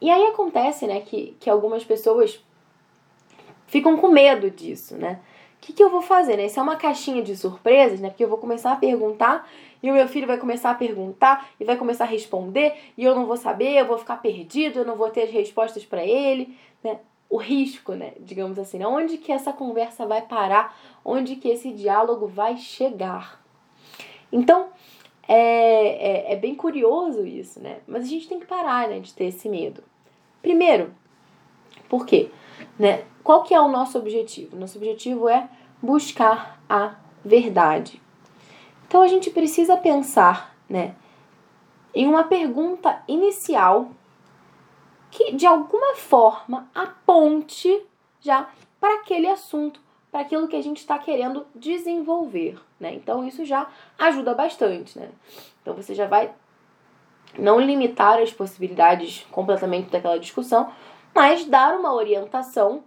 E 0.00 0.10
aí 0.10 0.26
acontece, 0.26 0.86
né, 0.86 1.00
que, 1.00 1.36
que 1.40 1.50
algumas 1.50 1.84
pessoas 1.84 2.42
ficam 3.66 3.96
com 3.96 4.08
medo 4.08 4.50
disso, 4.50 4.96
né? 4.96 5.20
O 5.56 5.60
que, 5.60 5.72
que 5.72 5.82
eu 5.82 5.90
vou 5.90 6.00
fazer, 6.02 6.36
né? 6.36 6.46
Isso 6.46 6.58
é 6.58 6.62
uma 6.62 6.76
caixinha 6.76 7.22
de 7.22 7.36
surpresas, 7.36 8.00
né? 8.00 8.08
Porque 8.08 8.24
eu 8.24 8.28
vou 8.28 8.38
começar 8.38 8.72
a 8.72 8.76
perguntar 8.76 9.48
e 9.82 9.90
o 9.90 9.94
meu 9.94 10.08
filho 10.08 10.26
vai 10.26 10.38
começar 10.38 10.70
a 10.70 10.74
perguntar 10.74 11.48
e 11.58 11.64
vai 11.64 11.76
começar 11.76 12.04
a 12.04 12.08
responder 12.08 12.74
e 12.96 13.04
eu 13.04 13.14
não 13.14 13.26
vou 13.26 13.36
saber, 13.36 13.78
eu 13.78 13.86
vou 13.86 13.98
ficar 13.98 14.16
perdido, 14.16 14.80
eu 14.80 14.84
não 14.84 14.96
vou 14.96 15.10
ter 15.10 15.22
as 15.22 15.30
respostas 15.30 15.84
para 15.84 16.04
ele, 16.04 16.56
né? 16.82 16.98
o 17.30 17.36
risco, 17.36 17.92
né? 17.92 18.12
Digamos 18.20 18.58
assim, 18.58 18.78
né? 18.78 18.86
onde 18.86 19.18
que 19.18 19.30
essa 19.30 19.52
conversa 19.52 20.06
vai 20.06 20.22
parar, 20.22 20.76
onde 21.04 21.36
que 21.36 21.48
esse 21.48 21.72
diálogo 21.72 22.26
vai 22.26 22.56
chegar. 22.56 23.42
Então, 24.32 24.68
é, 25.26 26.30
é, 26.30 26.32
é, 26.32 26.36
bem 26.36 26.54
curioso 26.54 27.26
isso, 27.26 27.60
né? 27.60 27.78
Mas 27.86 28.04
a 28.04 28.08
gente 28.08 28.28
tem 28.28 28.40
que 28.40 28.46
parar 28.46 28.88
né, 28.88 28.98
de 28.98 29.12
ter 29.12 29.26
esse 29.26 29.48
medo. 29.48 29.82
Primeiro, 30.40 30.94
por 31.88 32.06
quê? 32.06 32.30
Né? 32.78 33.04
Qual 33.22 33.42
que 33.42 33.52
é 33.52 33.60
o 33.60 33.68
nosso 33.68 33.98
objetivo? 33.98 34.56
Nosso 34.56 34.78
objetivo 34.78 35.28
é 35.28 35.48
buscar 35.82 36.62
a 36.68 36.96
verdade. 37.22 38.00
Então 38.88 39.02
a 39.02 39.06
gente 39.06 39.30
precisa 39.30 39.76
pensar, 39.76 40.56
né, 40.68 40.96
em 41.94 42.06
uma 42.06 42.24
pergunta 42.24 43.02
inicial 43.06 43.90
que 45.10 45.32
de 45.32 45.46
alguma 45.46 45.94
forma 45.94 46.68
aponte 46.74 47.82
já 48.20 48.48
para 48.80 48.94
aquele 48.96 49.28
assunto, 49.28 49.80
para 50.10 50.20
aquilo 50.20 50.48
que 50.48 50.56
a 50.56 50.62
gente 50.62 50.78
está 50.78 50.98
querendo 50.98 51.46
desenvolver, 51.54 52.58
né? 52.80 52.94
Então 52.94 53.26
isso 53.26 53.44
já 53.44 53.66
ajuda 53.98 54.34
bastante, 54.34 54.98
né? 54.98 55.10
Então 55.60 55.74
você 55.74 55.94
já 55.94 56.06
vai 56.06 56.32
não 57.38 57.60
limitar 57.60 58.18
as 58.18 58.32
possibilidades 58.32 59.26
completamente 59.30 59.90
daquela 59.90 60.18
discussão, 60.18 60.72
mas 61.14 61.44
dar 61.44 61.78
uma 61.78 61.92
orientação, 61.92 62.84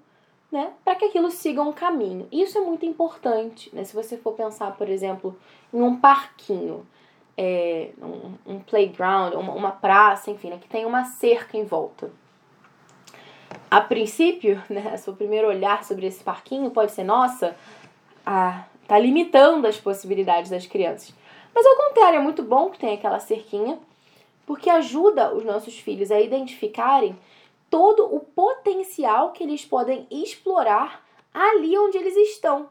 né, 0.52 0.74
para 0.84 0.96
que 0.96 1.06
aquilo 1.06 1.32
siga 1.32 1.62
um 1.62 1.72
caminho. 1.72 2.28
Isso 2.32 2.58
é 2.58 2.62
muito 2.62 2.86
importante, 2.86 3.74
né? 3.74 3.84
Se 3.84 3.96
você 3.96 4.18
for 4.18 4.34
pensar, 4.34 4.76
por 4.76 4.90
exemplo, 4.90 5.38
em 5.74 5.82
um 5.82 5.96
parquinho, 5.96 6.86
é, 7.38 7.92
um, 8.02 8.56
um, 8.56 8.60
playground, 8.60 9.34
uma, 9.34 9.54
uma 9.54 9.72
praça, 9.72 10.30
enfim, 10.30 10.50
né, 10.50 10.60
que 10.62 10.68
tem 10.68 10.86
uma 10.86 11.06
cerca 11.06 11.58
em 11.58 11.64
volta. 11.64 12.12
A 13.70 13.80
princípio, 13.80 14.62
né, 14.70 14.98
seu 14.98 15.14
primeiro 15.14 15.48
olhar 15.48 15.84
sobre 15.84 16.06
esse 16.06 16.24
parquinho 16.24 16.70
pode 16.72 16.92
ser, 16.92 17.04
nossa, 17.04 17.56
ah, 18.26 18.66
tá 18.88 19.00
limitando 19.00 19.66
as 19.68 19.80
possibilidades 19.80 20.52
das 20.52 20.68
crianças. 20.68 21.16
Mas 21.56 21.66
ao 21.66 21.76
contrário, 21.78 22.20
é 22.20 22.22
muito 22.22 22.44
bom 22.44 22.70
que 22.70 22.80
tenha 22.80 22.96
aquela 22.96 23.20
cerquinha, 23.20 23.80
porque 24.46 24.70
ajuda 24.70 25.34
os 25.34 25.46
nossos 25.46 25.80
filhos 25.80 26.12
a 26.12 26.20
identificarem 26.20 27.18
todo 27.72 28.14
o 28.14 28.20
potencial 28.20 29.32
que 29.32 29.44
eles 29.44 29.66
podem 29.66 30.06
explorar 30.12 31.04
ali 31.34 31.76
onde 31.76 31.98
eles 31.98 32.16
estão. 32.16 32.70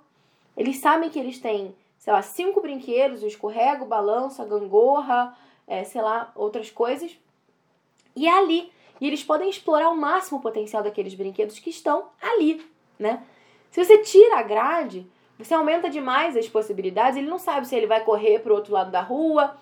Eles 0.57 0.77
sabem 0.77 1.11
que 1.11 1.19
eles 1.19 1.41
têm 1.41 1.75
sei 2.01 2.15
lá, 2.15 2.23
cinco 2.23 2.63
brinquedos, 2.63 3.23
o 3.23 3.27
escorrego, 3.27 3.85
o 3.85 3.89
balanço, 3.89 4.41
a 4.41 4.47
gangorra, 4.47 5.37
é, 5.67 5.85
sei 5.85 6.01
lá, 6.01 6.33
outras 6.35 6.71
coisas. 6.71 7.17
E 8.17 8.27
é 8.27 8.33
ali. 8.33 8.73
E 8.99 9.07
eles 9.07 9.23
podem 9.23 9.51
explorar 9.51 9.87
ao 9.87 9.97
máximo 9.97 10.39
o 10.39 10.43
potencial 10.43 10.83
daqueles 10.83 11.15
brinquedos 11.15 11.59
que 11.59 11.69
estão 11.69 12.09
ali, 12.21 12.67
né? 12.99 13.23
Se 13.71 13.85
você 13.85 13.99
tira 13.99 14.39
a 14.39 14.43
grade, 14.43 15.07
você 15.39 15.53
aumenta 15.53 15.91
demais 15.91 16.37
as 16.37 16.49
possibilidades. 16.49 17.19
Ele 17.19 17.29
não 17.29 17.39
sabe 17.39 17.69
se 17.69 17.77
ele 17.77 17.87
vai 17.87 18.03
correr 18.03 18.41
para 18.41 18.53
o 18.53 18.57
outro 18.57 18.73
lado 18.73 18.91
da 18.91 19.03
rua, 19.03 19.57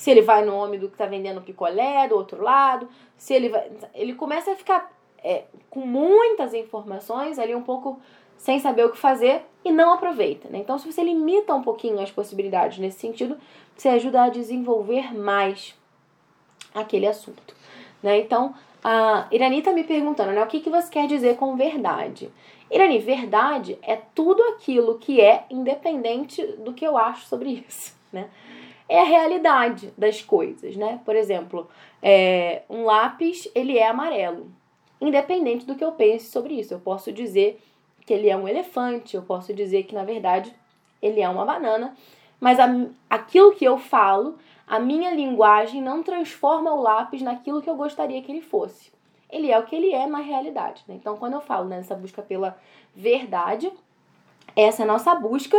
se 0.00 0.10
ele 0.10 0.22
vai 0.22 0.42
no 0.42 0.56
homem 0.56 0.80
do 0.80 0.88
que 0.88 0.94
está 0.94 1.04
vendendo 1.04 1.42
picolé 1.42 2.08
do 2.08 2.14
outro 2.14 2.42
lado, 2.42 2.88
se 3.18 3.34
ele 3.34 3.50
vai. 3.50 3.70
Ele 3.94 4.14
começa 4.14 4.50
a 4.50 4.56
ficar 4.56 4.90
é, 5.22 5.44
com 5.68 5.80
muitas 5.80 6.54
informações 6.54 7.38
ali 7.38 7.54
um 7.54 7.62
pouco 7.62 8.00
sem 8.38 8.58
saber 8.60 8.86
o 8.86 8.90
que 8.90 8.96
fazer 8.96 9.42
e 9.62 9.70
não 9.70 9.92
aproveita. 9.92 10.48
Né? 10.48 10.60
Então, 10.60 10.78
se 10.78 10.90
você 10.90 11.04
limita 11.04 11.54
um 11.54 11.60
pouquinho 11.60 12.00
as 12.00 12.10
possibilidades 12.10 12.78
nesse 12.78 12.98
sentido, 12.98 13.36
você 13.76 13.90
ajuda 13.90 14.22
a 14.22 14.28
desenvolver 14.30 15.14
mais 15.14 15.78
aquele 16.74 17.06
assunto. 17.06 17.54
Né? 18.02 18.20
Então, 18.20 18.54
a 18.82 19.26
Irani 19.30 19.58
está 19.58 19.70
me 19.70 19.84
perguntando 19.84 20.32
né, 20.32 20.42
o 20.42 20.46
que, 20.46 20.60
que 20.60 20.70
você 20.70 20.90
quer 20.90 21.06
dizer 21.08 21.36
com 21.36 21.56
verdade. 21.56 22.30
Irani, 22.70 23.00
verdade 23.00 23.78
é 23.82 23.96
tudo 24.14 24.42
aquilo 24.44 24.96
que 24.96 25.20
é 25.20 25.44
independente 25.50 26.42
do 26.56 26.72
que 26.72 26.86
eu 26.86 26.96
acho 26.96 27.26
sobre 27.26 27.62
isso. 27.68 27.94
Né? 28.10 28.30
É 28.90 29.02
a 29.02 29.04
realidade 29.04 29.94
das 29.96 30.20
coisas. 30.20 30.74
Né? 30.74 31.00
Por 31.04 31.14
exemplo, 31.14 31.68
é, 32.02 32.62
um 32.68 32.82
lápis 32.82 33.48
ele 33.54 33.78
é 33.78 33.86
amarelo. 33.86 34.50
Independente 35.00 35.64
do 35.64 35.76
que 35.76 35.84
eu 35.84 35.92
pense 35.92 36.28
sobre 36.28 36.54
isso. 36.54 36.74
Eu 36.74 36.80
posso 36.80 37.12
dizer 37.12 37.62
que 38.04 38.12
ele 38.12 38.28
é 38.28 38.36
um 38.36 38.48
elefante, 38.48 39.14
eu 39.14 39.22
posso 39.22 39.54
dizer 39.54 39.84
que 39.84 39.94
na 39.94 40.02
verdade 40.02 40.52
ele 41.00 41.20
é 41.20 41.28
uma 41.28 41.44
banana, 41.44 41.96
mas 42.40 42.58
a, 42.58 42.66
aquilo 43.08 43.54
que 43.54 43.64
eu 43.64 43.78
falo, 43.78 44.36
a 44.66 44.80
minha 44.80 45.14
linguagem 45.14 45.80
não 45.80 46.02
transforma 46.02 46.74
o 46.74 46.82
lápis 46.82 47.22
naquilo 47.22 47.62
que 47.62 47.70
eu 47.70 47.76
gostaria 47.76 48.20
que 48.20 48.32
ele 48.32 48.42
fosse. 48.42 48.90
Ele 49.30 49.52
é 49.52 49.56
o 49.56 49.62
que 49.62 49.76
ele 49.76 49.94
é 49.94 50.08
na 50.08 50.18
realidade. 50.18 50.82
Né? 50.88 50.96
Então, 50.96 51.16
quando 51.16 51.34
eu 51.34 51.40
falo 51.40 51.68
nessa 51.68 51.94
busca 51.94 52.22
pela 52.22 52.58
verdade, 52.92 53.72
essa 54.56 54.82
é 54.82 54.84
a 54.84 54.88
nossa 54.88 55.14
busca 55.14 55.56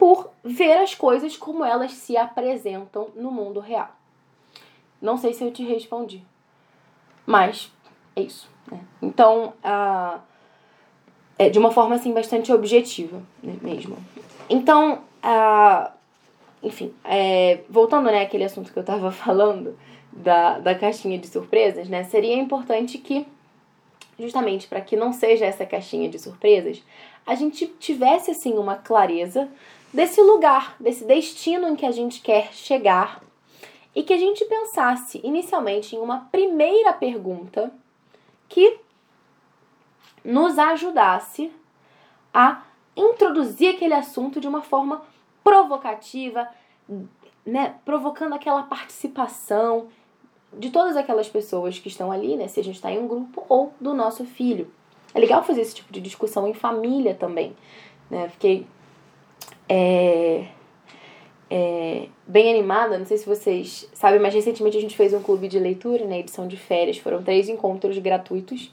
por 0.00 0.30
ver 0.42 0.78
as 0.78 0.94
coisas 0.94 1.36
como 1.36 1.62
elas 1.62 1.92
se 1.92 2.16
apresentam 2.16 3.08
no 3.14 3.30
mundo 3.30 3.60
real. 3.60 3.90
Não 5.00 5.18
sei 5.18 5.34
se 5.34 5.44
eu 5.44 5.52
te 5.52 5.62
respondi, 5.62 6.24
mas 7.26 7.70
é 8.16 8.22
isso. 8.22 8.48
Né? 8.72 8.80
Então, 9.02 9.52
uh, 9.62 10.18
é 11.38 11.50
de 11.50 11.58
uma 11.58 11.70
forma 11.70 11.96
assim 11.96 12.14
bastante 12.14 12.50
objetiva 12.50 13.22
né, 13.42 13.58
mesmo. 13.60 13.98
Então, 14.48 15.02
uh, 15.22 15.90
enfim, 16.62 16.94
é, 17.04 17.60
voltando 17.68 18.10
né 18.10 18.22
aquele 18.22 18.44
assunto 18.44 18.72
que 18.72 18.78
eu 18.78 18.82
estava 18.82 19.12
falando 19.12 19.78
da, 20.10 20.60
da 20.60 20.74
caixinha 20.74 21.18
de 21.18 21.26
surpresas, 21.26 21.90
né? 21.90 22.04
Seria 22.04 22.36
importante 22.36 22.96
que 22.96 23.26
justamente 24.18 24.66
para 24.66 24.80
que 24.80 24.96
não 24.96 25.12
seja 25.12 25.44
essa 25.44 25.66
caixinha 25.66 26.08
de 26.08 26.18
surpresas, 26.18 26.82
a 27.26 27.34
gente 27.34 27.66
tivesse 27.66 28.30
assim 28.30 28.56
uma 28.56 28.76
clareza 28.76 29.46
desse 29.92 30.20
lugar, 30.20 30.76
desse 30.78 31.04
destino 31.04 31.68
em 31.68 31.76
que 31.76 31.86
a 31.86 31.90
gente 31.90 32.20
quer 32.20 32.52
chegar 32.52 33.22
e 33.94 34.02
que 34.02 34.12
a 34.12 34.18
gente 34.18 34.44
pensasse 34.44 35.20
inicialmente 35.24 35.96
em 35.96 35.98
uma 35.98 36.28
primeira 36.30 36.92
pergunta 36.92 37.72
que 38.48 38.78
nos 40.24 40.58
ajudasse 40.58 41.50
a 42.32 42.62
introduzir 42.96 43.74
aquele 43.74 43.94
assunto 43.94 44.40
de 44.40 44.46
uma 44.46 44.62
forma 44.62 45.02
provocativa, 45.42 46.48
né, 47.44 47.76
provocando 47.84 48.34
aquela 48.34 48.62
participação 48.62 49.88
de 50.52 50.70
todas 50.70 50.96
aquelas 50.96 51.28
pessoas 51.28 51.78
que 51.78 51.88
estão 51.88 52.12
ali, 52.12 52.36
né, 52.36 52.48
se 52.48 52.60
a 52.60 52.64
gente 52.64 52.76
está 52.76 52.90
em 52.92 52.98
um 52.98 53.08
grupo 53.08 53.44
ou 53.48 53.72
do 53.80 53.94
nosso 53.94 54.24
filho. 54.24 54.70
É 55.14 55.18
legal 55.18 55.42
fazer 55.42 55.62
esse 55.62 55.74
tipo 55.74 55.92
de 55.92 56.00
discussão 56.00 56.46
em 56.46 56.54
família 56.54 57.14
também, 57.14 57.56
né? 58.08 58.28
Fiquei 58.28 58.66
é, 59.68 60.46
é, 61.50 62.06
bem 62.26 62.50
animada. 62.50 62.98
Não 62.98 63.06
sei 63.06 63.18
se 63.18 63.26
vocês 63.26 63.88
sabem, 63.92 64.20
mas 64.20 64.34
recentemente 64.34 64.76
a 64.76 64.80
gente 64.80 64.96
fez 64.96 65.12
um 65.14 65.22
clube 65.22 65.48
de 65.48 65.58
leitura, 65.58 66.04
né? 66.04 66.20
Edição 66.20 66.46
de 66.46 66.56
férias. 66.56 66.98
Foram 66.98 67.22
três 67.22 67.48
encontros 67.48 67.96
gratuitos 67.98 68.72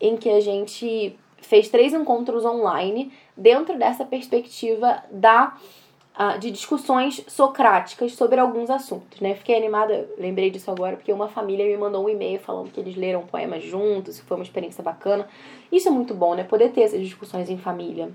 em 0.00 0.16
que 0.16 0.28
a 0.28 0.40
gente 0.40 1.16
fez 1.38 1.68
três 1.68 1.92
encontros 1.92 2.44
online 2.44 3.12
dentro 3.36 3.78
dessa 3.78 4.04
perspectiva 4.04 5.02
da 5.10 5.56
de 6.40 6.50
discussões 6.50 7.22
socráticas 7.28 8.14
sobre 8.14 8.40
alguns 8.40 8.70
assuntos, 8.70 9.20
né? 9.20 9.34
Fiquei 9.34 9.54
animada, 9.54 10.08
lembrei 10.16 10.50
disso 10.50 10.70
agora, 10.70 10.96
porque 10.96 11.12
uma 11.12 11.28
família 11.28 11.66
me 11.66 11.76
mandou 11.76 12.06
um 12.06 12.08
e-mail 12.08 12.40
falando 12.40 12.72
que 12.72 12.80
eles 12.80 12.96
leram 12.96 13.26
poemas 13.26 13.62
juntos, 13.62 14.18
foi 14.20 14.38
uma 14.38 14.42
experiência 14.42 14.82
bacana. 14.82 15.28
Isso 15.70 15.88
é 15.88 15.90
muito 15.90 16.14
bom, 16.14 16.34
né? 16.34 16.42
Poder 16.42 16.70
ter 16.70 16.82
essas 16.82 17.02
discussões 17.02 17.50
em 17.50 17.58
família. 17.58 18.10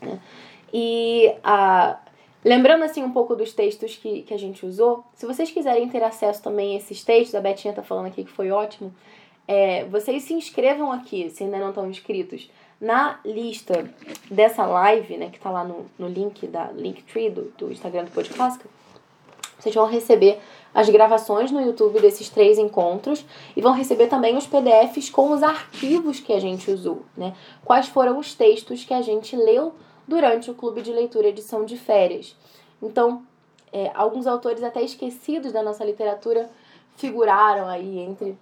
Né? 0.00 0.18
E 0.72 1.34
a. 1.42 1.98
Uh, 2.08 2.12
Lembrando 2.44 2.82
assim 2.82 3.04
um 3.04 3.12
pouco 3.12 3.36
dos 3.36 3.52
textos 3.52 3.96
que, 3.96 4.22
que 4.22 4.34
a 4.34 4.38
gente 4.38 4.66
usou, 4.66 5.04
se 5.14 5.24
vocês 5.24 5.50
quiserem 5.52 5.88
ter 5.88 6.02
acesso 6.02 6.42
também 6.42 6.74
a 6.74 6.78
esses 6.78 7.04
textos, 7.04 7.36
a 7.36 7.40
Betinha 7.40 7.72
tá 7.72 7.84
falando 7.84 8.06
aqui 8.06 8.24
que 8.24 8.32
foi 8.32 8.50
ótimo, 8.50 8.92
é, 9.46 9.84
vocês 9.84 10.24
se 10.24 10.34
inscrevam 10.34 10.90
aqui, 10.90 11.30
se 11.30 11.44
ainda 11.44 11.58
não 11.58 11.68
estão 11.68 11.88
inscritos, 11.88 12.50
na 12.80 13.20
lista 13.24 13.88
dessa 14.28 14.66
live, 14.66 15.16
né, 15.16 15.30
que 15.30 15.38
tá 15.38 15.50
lá 15.50 15.62
no, 15.62 15.86
no 15.96 16.08
link 16.08 16.48
da 16.48 16.72
Linktree 16.72 17.30
do, 17.30 17.52
do 17.56 17.70
Instagram 17.70 18.06
do 18.06 18.10
Podcast, 18.10 18.58
vocês 19.56 19.72
vão 19.72 19.86
receber 19.86 20.40
as 20.74 20.88
gravações 20.88 21.52
no 21.52 21.60
YouTube 21.60 22.00
desses 22.00 22.28
três 22.28 22.58
encontros 22.58 23.24
e 23.54 23.60
vão 23.60 23.72
receber 23.72 24.08
também 24.08 24.36
os 24.36 24.48
PDFs 24.48 25.10
com 25.10 25.30
os 25.30 25.44
arquivos 25.44 26.18
que 26.18 26.32
a 26.32 26.40
gente 26.40 26.68
usou, 26.68 27.02
né? 27.16 27.32
Quais 27.64 27.86
foram 27.86 28.18
os 28.18 28.34
textos 28.34 28.84
que 28.84 28.92
a 28.92 29.00
gente 29.00 29.36
leu 29.36 29.72
durante 30.12 30.50
o 30.50 30.54
clube 30.54 30.82
de 30.82 30.92
leitura 30.92 31.28
edição 31.28 31.64
de 31.64 31.78
férias. 31.78 32.36
Então, 32.82 33.22
é, 33.72 33.90
alguns 33.94 34.26
autores 34.26 34.62
até 34.62 34.82
esquecidos 34.82 35.52
da 35.52 35.62
nossa 35.62 35.82
literatura 35.82 36.50
figuraram 36.98 37.66
aí 37.66 37.98
entre 38.00 38.36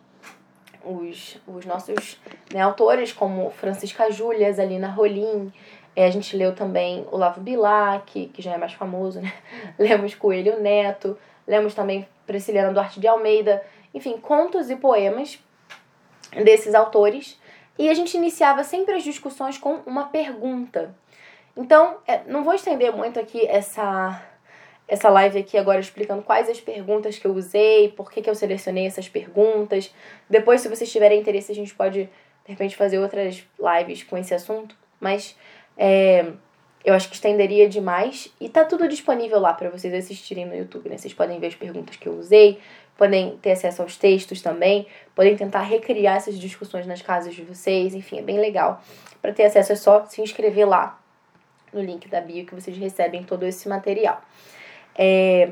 os, 0.84 1.38
os 1.46 1.64
nossos 1.64 2.20
né, 2.52 2.60
autores, 2.60 3.12
como 3.12 3.50
Francisca 3.50 4.10
Júlia, 4.10 4.52
Zalina 4.52 4.88
Rolim. 4.88 5.52
É, 5.94 6.06
a 6.06 6.10
gente 6.10 6.36
leu 6.36 6.52
também 6.56 7.06
Olavo 7.12 7.40
Bilac, 7.40 8.26
que, 8.26 8.42
já 8.42 8.54
é 8.54 8.58
mais 8.58 8.72
famoso, 8.72 9.20
né? 9.20 9.32
Lemos 9.78 10.16
Coelho 10.16 10.60
Neto, 10.60 11.16
lemos 11.46 11.72
também 11.72 12.08
Prisciliana 12.26 12.72
Duarte 12.72 12.98
de 12.98 13.06
Almeida. 13.06 13.64
Enfim, 13.94 14.18
contos 14.18 14.70
e 14.70 14.74
poemas 14.74 15.38
desses 16.32 16.74
autores. 16.74 17.40
E 17.78 17.88
a 17.88 17.94
gente 17.94 18.16
iniciava 18.16 18.64
sempre 18.64 18.94
as 18.94 19.04
discussões 19.04 19.56
com 19.56 19.74
uma 19.86 20.06
pergunta. 20.06 20.92
Então, 21.56 21.98
é, 22.06 22.22
não 22.26 22.44
vou 22.44 22.54
estender 22.54 22.92
muito 22.92 23.18
aqui 23.18 23.46
essa, 23.46 24.22
essa 24.86 25.08
live 25.08 25.38
aqui 25.38 25.58
agora 25.58 25.80
explicando 25.80 26.22
quais 26.22 26.48
as 26.48 26.60
perguntas 26.60 27.18
que 27.18 27.26
eu 27.26 27.32
usei, 27.32 27.88
por 27.88 28.10
que, 28.10 28.22
que 28.22 28.30
eu 28.30 28.34
selecionei 28.34 28.86
essas 28.86 29.08
perguntas. 29.08 29.92
Depois, 30.28 30.60
se 30.60 30.68
vocês 30.68 30.90
tiverem 30.90 31.20
interesse, 31.20 31.52
a 31.52 31.54
gente 31.54 31.74
pode, 31.74 32.04
de 32.04 32.10
repente, 32.50 32.76
fazer 32.76 32.98
outras 32.98 33.44
lives 33.58 34.02
com 34.02 34.16
esse 34.16 34.34
assunto. 34.34 34.76
Mas 35.00 35.36
é, 35.76 36.32
eu 36.84 36.94
acho 36.94 37.08
que 37.08 37.14
estenderia 37.14 37.68
demais. 37.68 38.32
E 38.40 38.48
tá 38.48 38.64
tudo 38.64 38.88
disponível 38.88 39.38
lá 39.38 39.52
para 39.52 39.70
vocês 39.70 39.92
assistirem 39.92 40.46
no 40.46 40.54
YouTube, 40.54 40.88
né? 40.88 40.96
Vocês 40.96 41.14
podem 41.14 41.38
ver 41.38 41.48
as 41.48 41.54
perguntas 41.54 41.96
que 41.96 42.06
eu 42.06 42.14
usei, 42.14 42.58
podem 42.96 43.36
ter 43.38 43.52
acesso 43.52 43.82
aos 43.82 43.96
textos 43.96 44.40
também, 44.40 44.86
podem 45.14 45.36
tentar 45.36 45.62
recriar 45.62 46.16
essas 46.16 46.38
discussões 46.38 46.86
nas 46.86 47.02
casas 47.02 47.34
de 47.34 47.42
vocês. 47.42 47.94
Enfim, 47.94 48.18
é 48.18 48.22
bem 48.22 48.38
legal. 48.38 48.82
Para 49.20 49.32
ter 49.32 49.44
acesso 49.44 49.72
é 49.72 49.76
só 49.76 50.06
se 50.06 50.22
inscrever 50.22 50.68
lá 50.68 50.99
no 51.72 51.80
link 51.80 52.08
da 52.08 52.20
bio 52.20 52.46
que 52.46 52.54
vocês 52.54 52.76
recebem 52.76 53.22
todo 53.22 53.44
esse 53.44 53.68
material. 53.68 54.20
É, 54.96 55.50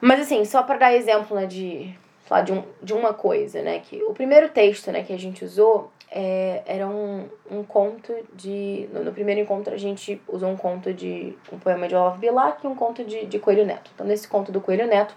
mas 0.00 0.20
assim, 0.20 0.44
só 0.44 0.62
para 0.62 0.78
dar 0.78 0.94
exemplo 0.94 1.36
né, 1.36 1.46
de, 1.46 1.94
falar 2.24 2.42
de, 2.42 2.52
um, 2.52 2.62
de 2.82 2.92
uma 2.92 3.14
coisa, 3.14 3.62
né? 3.62 3.80
Que 3.80 4.02
o 4.02 4.12
primeiro 4.12 4.48
texto 4.48 4.90
né, 4.90 5.02
que 5.02 5.12
a 5.12 5.18
gente 5.18 5.44
usou 5.44 5.90
é, 6.10 6.62
era 6.66 6.86
um, 6.86 7.28
um 7.50 7.62
conto 7.62 8.14
de. 8.34 8.88
No, 8.92 9.04
no, 9.04 9.12
primeiro 9.12 9.40
encontro 9.40 9.74
a 9.74 9.78
gente 9.78 10.20
usou 10.28 10.50
um 10.50 10.56
conto 10.56 10.92
de. 10.92 11.36
um 11.52 11.58
poema 11.58 11.88
de 11.88 11.94
Olavo 11.94 12.18
Bilac 12.18 12.64
e 12.64 12.68
um 12.68 12.74
conto 12.74 13.04
de, 13.04 13.26
de 13.26 13.38
Coelho 13.38 13.64
Neto. 13.64 13.90
Então, 13.94 14.06
nesse 14.06 14.28
conto 14.28 14.52
do 14.52 14.60
Coelho 14.60 14.86
Neto, 14.86 15.14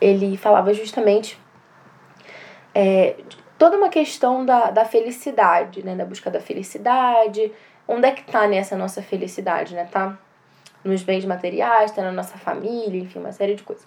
ele 0.00 0.36
falava 0.36 0.72
justamente 0.72 1.38
é, 2.74 3.16
toda 3.58 3.76
uma 3.76 3.88
questão 3.88 4.44
da, 4.44 4.70
da 4.70 4.84
felicidade, 4.84 5.84
né? 5.84 5.94
Da 5.94 6.04
busca 6.04 6.30
da 6.30 6.40
felicidade, 6.40 7.52
onde 7.88 8.06
é 8.06 8.12
que 8.12 8.22
tá 8.22 8.46
nessa 8.46 8.76
nossa 8.76 9.02
felicidade, 9.02 9.74
né? 9.74 9.88
Tá 9.90 10.16
nos 10.84 11.02
bens 11.02 11.24
materiais, 11.24 11.90
tá 11.90 12.02
na 12.02 12.12
nossa 12.12 12.36
família, 12.36 13.00
enfim, 13.00 13.18
uma 13.18 13.32
série 13.32 13.54
de 13.54 13.62
coisas. 13.62 13.86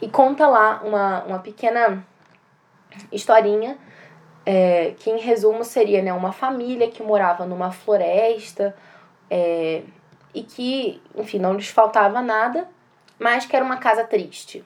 E 0.00 0.08
conta 0.08 0.48
lá 0.48 0.82
uma, 0.82 1.22
uma 1.24 1.38
pequena 1.38 2.04
historinha 3.12 3.78
é, 4.44 4.94
que, 4.98 5.10
em 5.10 5.18
resumo, 5.18 5.62
seria 5.62 6.02
né, 6.02 6.12
uma 6.12 6.32
família 6.32 6.90
que 6.90 7.02
morava 7.02 7.44
numa 7.44 7.70
floresta 7.70 8.74
é, 9.30 9.82
e 10.34 10.42
que, 10.42 11.02
enfim, 11.14 11.38
não 11.38 11.54
lhes 11.54 11.68
faltava 11.68 12.22
nada, 12.22 12.68
mas 13.18 13.46
que 13.46 13.54
era 13.54 13.64
uma 13.64 13.76
casa 13.76 14.04
triste. 14.04 14.64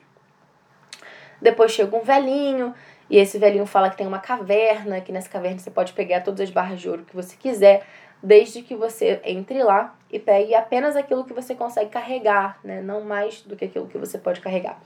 Depois 1.40 1.72
chega 1.72 1.96
um 1.96 2.02
velhinho 2.02 2.74
e 3.08 3.16
esse 3.16 3.38
velhinho 3.38 3.66
fala 3.66 3.90
que 3.90 3.96
tem 3.96 4.06
uma 4.06 4.18
caverna, 4.18 5.00
que 5.00 5.10
nessa 5.10 5.28
caverna 5.28 5.58
você 5.58 5.70
pode 5.70 5.92
pegar 5.92 6.20
todas 6.20 6.40
as 6.40 6.50
barras 6.50 6.80
de 6.80 6.88
ouro 6.88 7.04
que 7.04 7.16
você 7.16 7.36
quiser 7.36 7.86
desde 8.22 8.62
que 8.62 8.74
você 8.74 9.20
entre 9.24 9.62
lá 9.62 9.94
e 10.10 10.18
pegue 10.18 10.54
apenas 10.54 10.96
aquilo 10.96 11.24
que 11.24 11.32
você 11.32 11.54
consegue 11.54 11.90
carregar, 11.90 12.58
né? 12.62 12.80
Não 12.80 13.02
mais 13.02 13.40
do 13.42 13.56
que 13.56 13.64
aquilo 13.64 13.86
que 13.86 13.98
você 13.98 14.18
pode 14.18 14.40
carregar. 14.40 14.80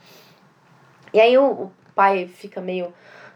E 1.13 1.19
aí 1.19 1.37
o, 1.37 1.45
o 1.45 1.71
pai 1.93 2.27
fica 2.27 2.61
meio 2.61 2.93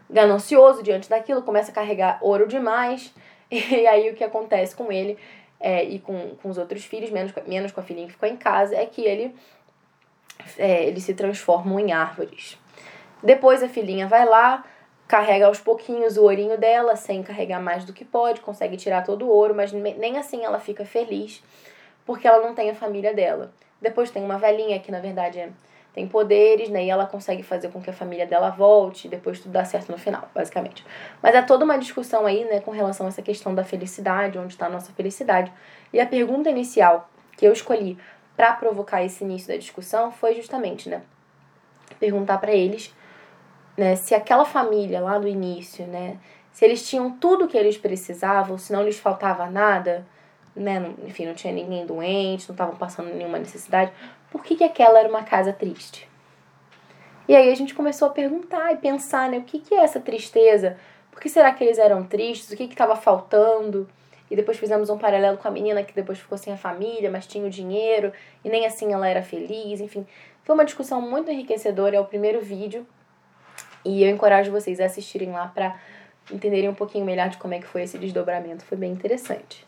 ganancioso 0.08 0.82
diante 0.82 1.08
daquilo, 1.08 1.42
começa 1.42 1.70
a 1.70 1.74
carregar 1.74 2.18
ouro 2.20 2.46
demais, 2.46 3.14
e 3.50 3.86
aí 3.86 4.10
o 4.10 4.14
que 4.14 4.24
acontece 4.24 4.74
com 4.74 4.90
ele 4.90 5.18
é, 5.58 5.84
e 5.84 5.98
com, 5.98 6.34
com 6.42 6.48
os 6.48 6.58
outros 6.58 6.84
filhos, 6.84 7.10
menos, 7.10 7.32
menos 7.46 7.70
com 7.70 7.80
a 7.80 7.84
filhinha 7.84 8.06
que 8.06 8.14
ficou 8.14 8.28
em 8.28 8.36
casa, 8.36 8.74
é 8.74 8.86
que 8.86 9.02
ele, 9.02 9.34
é, 10.56 10.84
eles 10.84 11.04
se 11.04 11.14
transformam 11.14 11.78
em 11.78 11.92
árvores. 11.92 12.58
Depois 13.22 13.62
a 13.62 13.68
filhinha 13.68 14.08
vai 14.08 14.24
lá, 14.24 14.64
carrega 15.10 15.46
aos 15.46 15.58
pouquinhos 15.58 16.16
o 16.16 16.22
ourinho 16.22 16.56
dela, 16.56 16.94
sem 16.94 17.20
carregar 17.20 17.60
mais 17.60 17.84
do 17.84 17.92
que 17.92 18.04
pode, 18.04 18.40
consegue 18.40 18.76
tirar 18.76 19.02
todo 19.02 19.26
o 19.26 19.28
ouro, 19.28 19.52
mas 19.52 19.72
nem 19.72 20.16
assim 20.16 20.44
ela 20.44 20.60
fica 20.60 20.84
feliz, 20.84 21.42
porque 22.06 22.28
ela 22.28 22.46
não 22.46 22.54
tem 22.54 22.70
a 22.70 22.76
família 22.76 23.12
dela. 23.12 23.52
Depois 23.82 24.12
tem 24.12 24.22
uma 24.22 24.38
velhinha 24.38 24.78
que, 24.78 24.92
na 24.92 25.00
verdade, 25.00 25.40
é, 25.40 25.50
tem 25.92 26.06
poderes, 26.06 26.68
né? 26.68 26.84
E 26.84 26.90
ela 26.90 27.06
consegue 27.06 27.42
fazer 27.42 27.70
com 27.72 27.82
que 27.82 27.90
a 27.90 27.92
família 27.92 28.24
dela 28.24 28.50
volte, 28.50 29.08
e 29.08 29.10
depois 29.10 29.40
tudo 29.40 29.50
dá 29.50 29.64
certo 29.64 29.90
no 29.90 29.98
final, 29.98 30.30
basicamente. 30.32 30.86
Mas 31.20 31.34
é 31.34 31.42
toda 31.42 31.64
uma 31.64 31.76
discussão 31.76 32.24
aí, 32.24 32.44
né, 32.44 32.60
com 32.60 32.70
relação 32.70 33.06
a 33.06 33.08
essa 33.08 33.20
questão 33.20 33.52
da 33.52 33.64
felicidade, 33.64 34.38
onde 34.38 34.52
está 34.52 34.66
a 34.66 34.70
nossa 34.70 34.92
felicidade. 34.92 35.52
E 35.92 35.98
a 35.98 36.06
pergunta 36.06 36.48
inicial 36.48 37.10
que 37.36 37.44
eu 37.44 37.52
escolhi 37.52 37.98
para 38.36 38.52
provocar 38.52 39.02
esse 39.02 39.24
início 39.24 39.48
da 39.48 39.56
discussão 39.56 40.12
foi 40.12 40.36
justamente, 40.36 40.88
né? 40.88 41.02
perguntar 41.98 42.38
para 42.38 42.52
eles, 42.52 42.94
né, 43.76 43.96
se 43.96 44.14
aquela 44.14 44.44
família 44.44 45.00
lá 45.00 45.18
do 45.18 45.28
início, 45.28 45.86
né, 45.86 46.18
se 46.52 46.64
eles 46.64 46.88
tinham 46.88 47.10
tudo 47.10 47.48
que 47.48 47.56
eles 47.56 47.78
precisavam, 47.78 48.58
se 48.58 48.72
não 48.72 48.82
lhes 48.82 48.98
faltava 48.98 49.46
nada, 49.46 50.06
né, 50.54 50.92
enfim, 51.06 51.26
não 51.26 51.34
tinha 51.34 51.52
ninguém 51.52 51.86
doente, 51.86 52.48
não 52.48 52.54
estavam 52.54 52.76
passando 52.76 53.14
nenhuma 53.14 53.38
necessidade, 53.38 53.92
por 54.30 54.42
que, 54.42 54.56
que 54.56 54.64
aquela 54.64 54.98
era 54.98 55.08
uma 55.08 55.22
casa 55.22 55.52
triste? 55.52 56.08
E 57.28 57.34
aí 57.36 57.50
a 57.50 57.54
gente 57.54 57.74
começou 57.74 58.08
a 58.08 58.10
perguntar 58.10 58.72
e 58.72 58.76
pensar, 58.76 59.30
né, 59.30 59.38
o 59.38 59.42
que, 59.42 59.60
que 59.60 59.74
é 59.74 59.84
essa 59.84 60.00
tristeza? 60.00 60.76
Por 61.10 61.20
que 61.20 61.28
será 61.28 61.52
que 61.52 61.62
eles 61.62 61.78
eram 61.78 62.04
tristes? 62.04 62.50
O 62.50 62.56
que 62.56 62.64
estava 62.64 62.96
faltando? 62.96 63.88
E 64.30 64.36
depois 64.36 64.58
fizemos 64.58 64.90
um 64.90 64.98
paralelo 64.98 65.36
com 65.38 65.48
a 65.48 65.50
menina 65.50 65.82
que 65.82 65.92
depois 65.92 66.18
ficou 66.18 66.38
sem 66.38 66.52
a 66.52 66.56
família, 66.56 67.10
mas 67.10 67.26
tinha 67.26 67.44
o 67.44 67.50
dinheiro, 67.50 68.12
e 68.44 68.48
nem 68.48 68.64
assim 68.64 68.92
ela 68.92 69.08
era 69.08 69.22
feliz, 69.22 69.80
enfim. 69.80 70.06
Foi 70.44 70.54
uma 70.54 70.64
discussão 70.64 71.00
muito 71.02 71.30
enriquecedora, 71.30 71.96
é 71.96 72.00
o 72.00 72.04
primeiro 72.04 72.40
vídeo. 72.40 72.86
E 73.84 74.02
eu 74.02 74.10
encorajo 74.10 74.50
vocês 74.50 74.80
a 74.80 74.86
assistirem 74.86 75.30
lá 75.30 75.46
para 75.46 75.78
entenderem 76.30 76.68
um 76.68 76.74
pouquinho 76.74 77.04
melhor 77.04 77.28
de 77.28 77.38
como 77.38 77.54
é 77.54 77.58
que 77.58 77.66
foi 77.66 77.82
esse 77.82 77.98
desdobramento. 77.98 78.64
Foi 78.64 78.76
bem 78.76 78.92
interessante. 78.92 79.66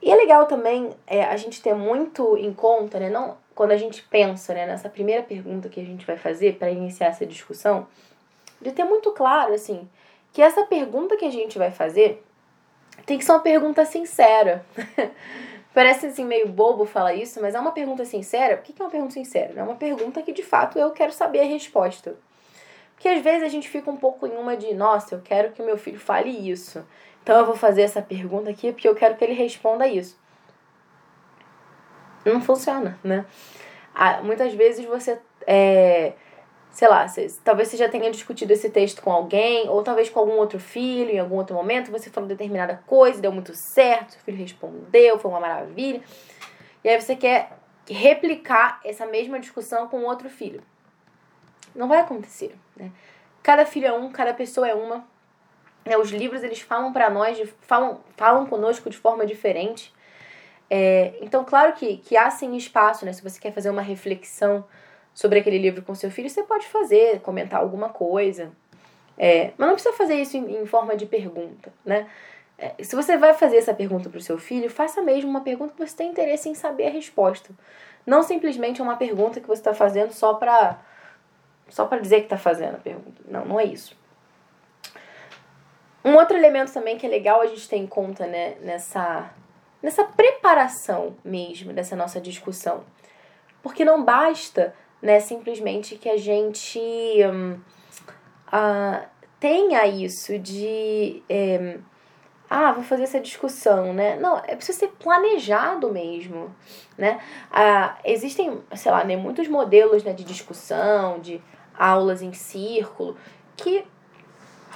E 0.00 0.10
é 0.10 0.14
legal 0.14 0.46
também 0.46 0.90
é, 1.06 1.24
a 1.24 1.36
gente 1.36 1.60
ter 1.60 1.74
muito 1.74 2.36
em 2.36 2.52
conta, 2.52 3.00
né? 3.00 3.10
Não, 3.10 3.36
quando 3.54 3.72
a 3.72 3.76
gente 3.76 4.02
pensa 4.02 4.54
né, 4.54 4.66
nessa 4.66 4.88
primeira 4.88 5.22
pergunta 5.22 5.68
que 5.68 5.80
a 5.80 5.84
gente 5.84 6.06
vai 6.06 6.16
fazer 6.16 6.56
para 6.56 6.70
iniciar 6.70 7.08
essa 7.08 7.26
discussão, 7.26 7.86
de 8.60 8.70
ter 8.72 8.84
muito 8.84 9.10
claro, 9.12 9.52
assim, 9.52 9.88
que 10.32 10.40
essa 10.40 10.64
pergunta 10.64 11.16
que 11.16 11.24
a 11.24 11.30
gente 11.30 11.58
vai 11.58 11.70
fazer 11.70 12.24
tem 13.04 13.18
que 13.18 13.24
ser 13.24 13.32
uma 13.32 13.40
pergunta 13.40 13.84
sincera. 13.84 14.64
Parece 15.74 16.06
assim 16.06 16.24
meio 16.24 16.48
bobo 16.48 16.84
falar 16.84 17.14
isso, 17.14 17.40
mas 17.40 17.54
é 17.54 17.60
uma 17.60 17.72
pergunta 17.72 18.04
sincera. 18.04 18.56
O 18.56 18.62
que 18.62 18.80
é 18.80 18.84
uma 18.84 18.90
pergunta 18.90 19.14
sincera? 19.14 19.52
É 19.56 19.62
uma 19.62 19.76
pergunta 19.76 20.22
que 20.22 20.32
de 20.32 20.42
fato 20.42 20.78
eu 20.78 20.90
quero 20.90 21.12
saber 21.12 21.40
a 21.40 21.44
resposta. 21.44 22.16
Porque 22.98 23.06
às 23.06 23.22
vezes 23.22 23.44
a 23.44 23.48
gente 23.48 23.68
fica 23.68 23.88
um 23.88 23.96
pouco 23.96 24.26
em 24.26 24.32
uma 24.32 24.56
de, 24.56 24.74
nossa, 24.74 25.14
eu 25.14 25.20
quero 25.22 25.52
que 25.52 25.62
o 25.62 25.64
meu 25.64 25.78
filho 25.78 26.00
fale 26.00 26.30
isso. 26.30 26.84
Então 27.22 27.38
eu 27.38 27.46
vou 27.46 27.54
fazer 27.54 27.82
essa 27.82 28.02
pergunta 28.02 28.50
aqui 28.50 28.72
porque 28.72 28.88
eu 28.88 28.94
quero 28.96 29.14
que 29.14 29.22
ele 29.22 29.34
responda 29.34 29.86
isso. 29.86 30.18
Não 32.24 32.40
funciona, 32.40 32.98
né? 33.04 33.24
Ah, 33.94 34.20
muitas 34.20 34.52
vezes 34.52 34.84
você 34.84 35.16
é, 35.46 36.14
sei 36.72 36.88
lá, 36.88 37.06
talvez 37.44 37.68
você 37.68 37.76
já 37.76 37.88
tenha 37.88 38.10
discutido 38.10 38.52
esse 38.52 38.68
texto 38.68 39.00
com 39.00 39.12
alguém, 39.12 39.68
ou 39.68 39.80
talvez 39.84 40.10
com 40.10 40.18
algum 40.18 40.36
outro 40.36 40.58
filho, 40.58 41.12
em 41.12 41.20
algum 41.20 41.36
outro 41.36 41.54
momento, 41.54 41.92
você 41.92 42.10
falou 42.10 42.28
determinada 42.28 42.82
coisa, 42.84 43.20
deu 43.20 43.30
muito 43.30 43.54
certo, 43.54 44.14
seu 44.14 44.22
filho 44.22 44.38
respondeu, 44.38 45.20
foi 45.20 45.30
uma 45.30 45.38
maravilha. 45.38 46.02
E 46.82 46.88
aí 46.88 47.00
você 47.00 47.14
quer 47.14 47.52
replicar 47.88 48.80
essa 48.84 49.06
mesma 49.06 49.38
discussão 49.38 49.86
com 49.86 50.02
outro 50.02 50.28
filho. 50.28 50.64
Não 51.78 51.86
vai 51.86 52.00
acontecer, 52.00 52.56
né? 52.76 52.90
Cada 53.40 53.64
filho 53.64 53.86
é 53.86 53.92
um, 53.92 54.10
cada 54.10 54.34
pessoa 54.34 54.68
é 54.68 54.74
uma. 54.74 55.06
Né? 55.86 55.96
Os 55.96 56.10
livros, 56.10 56.42
eles 56.42 56.60
falam 56.60 56.92
para 56.92 57.08
nós, 57.08 57.40
falam, 57.60 58.00
falam 58.16 58.44
conosco 58.46 58.90
de 58.90 58.96
forma 58.96 59.24
diferente. 59.24 59.94
É, 60.68 61.14
então, 61.22 61.44
claro 61.44 61.72
que, 61.74 61.98
que 61.98 62.16
há 62.16 62.28
sim 62.30 62.56
espaço, 62.56 63.06
né? 63.06 63.12
Se 63.12 63.22
você 63.22 63.38
quer 63.40 63.52
fazer 63.52 63.70
uma 63.70 63.80
reflexão 63.80 64.64
sobre 65.14 65.38
aquele 65.38 65.56
livro 65.56 65.82
com 65.82 65.94
seu 65.94 66.10
filho, 66.10 66.28
você 66.28 66.42
pode 66.42 66.66
fazer, 66.66 67.20
comentar 67.20 67.60
alguma 67.60 67.90
coisa. 67.90 68.50
É, 69.16 69.52
mas 69.56 69.68
não 69.68 69.74
precisa 69.74 69.94
fazer 69.94 70.16
isso 70.16 70.36
em, 70.36 70.62
em 70.62 70.66
forma 70.66 70.96
de 70.96 71.06
pergunta, 71.06 71.72
né? 71.84 72.08
É, 72.58 72.74
se 72.82 72.96
você 72.96 73.16
vai 73.16 73.34
fazer 73.34 73.58
essa 73.58 73.72
pergunta 73.72 74.10
para 74.10 74.18
o 74.18 74.20
seu 74.20 74.36
filho, 74.36 74.68
faça 74.68 75.00
mesmo 75.00 75.30
uma 75.30 75.42
pergunta 75.42 75.72
que 75.74 75.86
você 75.86 75.96
tem 75.96 76.10
interesse 76.10 76.48
em 76.48 76.56
saber 76.56 76.88
a 76.88 76.90
resposta. 76.90 77.50
Não 78.04 78.20
simplesmente 78.24 78.82
uma 78.82 78.96
pergunta 78.96 79.40
que 79.40 79.46
você 79.46 79.60
está 79.60 79.72
fazendo 79.72 80.12
só 80.12 80.34
para 80.34 80.76
só 81.68 81.86
para 81.86 81.98
dizer 81.98 82.18
que 82.18 82.26
está 82.26 82.38
fazendo 82.38 82.74
a 82.74 82.78
pergunta. 82.78 83.22
Não, 83.26 83.44
não 83.44 83.60
é 83.60 83.64
isso. 83.64 83.96
Um 86.04 86.14
outro 86.14 86.36
elemento 86.36 86.72
também 86.72 86.96
que 86.96 87.06
é 87.06 87.08
legal 87.08 87.40
a 87.40 87.46
gente 87.46 87.68
ter 87.68 87.76
em 87.76 87.86
conta 87.86 88.26
né, 88.26 88.56
nessa, 88.60 89.30
nessa 89.82 90.04
preparação 90.04 91.16
mesmo 91.24 91.72
dessa 91.72 91.94
nossa 91.96 92.20
discussão. 92.20 92.84
Porque 93.62 93.84
não 93.84 94.04
basta 94.04 94.74
né? 95.00 95.20
Simplesmente 95.20 95.96
que 95.96 96.08
a 96.08 96.16
gente 96.16 96.80
um, 96.80 97.52
uh, 98.52 99.06
tenha 99.38 99.86
isso 99.86 100.38
de. 100.38 101.22
Um, 101.30 101.80
ah, 102.50 102.72
vou 102.72 102.82
fazer 102.82 103.02
essa 103.02 103.20
discussão, 103.20 103.92
né? 103.92 104.16
Não, 104.16 104.38
é 104.38 104.56
preciso 104.56 104.78
ser 104.78 104.88
planejado 104.98 105.92
mesmo, 105.92 106.54
né? 106.96 107.20
Ah, 107.50 107.98
existem, 108.02 108.62
sei 108.74 108.90
lá, 108.90 109.04
né, 109.04 109.16
muitos 109.16 109.46
modelos 109.48 110.02
né, 110.02 110.14
de 110.14 110.24
discussão, 110.24 111.20
de 111.20 111.42
aulas 111.78 112.22
em 112.22 112.32
círculo, 112.32 113.16
que 113.56 113.84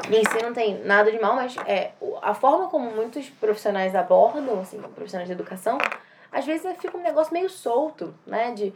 em 0.08 0.24
si 0.24 0.42
não 0.42 0.52
tem 0.52 0.82
nada 0.84 1.10
de 1.10 1.20
mal, 1.20 1.34
mas 1.34 1.56
é, 1.66 1.92
a 2.22 2.34
forma 2.34 2.68
como 2.68 2.90
muitos 2.90 3.28
profissionais 3.28 3.94
abordam, 3.94 4.60
assim, 4.60 4.80
profissionais 4.94 5.28
de 5.28 5.34
educação, 5.34 5.78
às 6.30 6.46
vezes 6.46 6.66
fica 6.78 6.96
um 6.96 7.02
negócio 7.02 7.32
meio 7.32 7.50
solto, 7.50 8.14
né? 8.26 8.52
De 8.52 8.72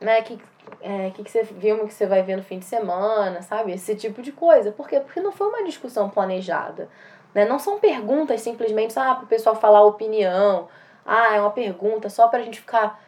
né, 0.00 0.22
que, 0.22 0.38
é, 0.80 1.10
que, 1.10 1.22
que 1.22 1.30
você 1.30 1.42
viu 1.42 1.86
que 1.86 1.94
você 1.94 2.06
vai 2.06 2.22
ver 2.22 2.36
no 2.36 2.42
fim 2.42 2.58
de 2.58 2.64
semana, 2.64 3.42
sabe? 3.42 3.72
Esse 3.72 3.94
tipo 3.94 4.22
de 4.22 4.32
coisa. 4.32 4.72
Por 4.72 4.88
quê? 4.88 5.00
Porque 5.00 5.20
não 5.20 5.32
foi 5.32 5.48
uma 5.48 5.64
discussão 5.64 6.08
planejada. 6.08 6.88
Né? 7.34 7.44
Não 7.44 7.58
são 7.58 7.78
perguntas 7.78 8.40
simplesmente 8.40 8.98
ah, 8.98 9.14
para 9.14 9.24
o 9.24 9.28
pessoal 9.28 9.54
falar 9.56 9.82
opinião. 9.82 10.68
Ah, 11.04 11.36
é 11.36 11.40
uma 11.40 11.50
pergunta 11.50 12.08
só 12.08 12.28
para 12.28 12.40
a 12.40 12.42
gente 12.42 12.60
ficar 12.60 13.00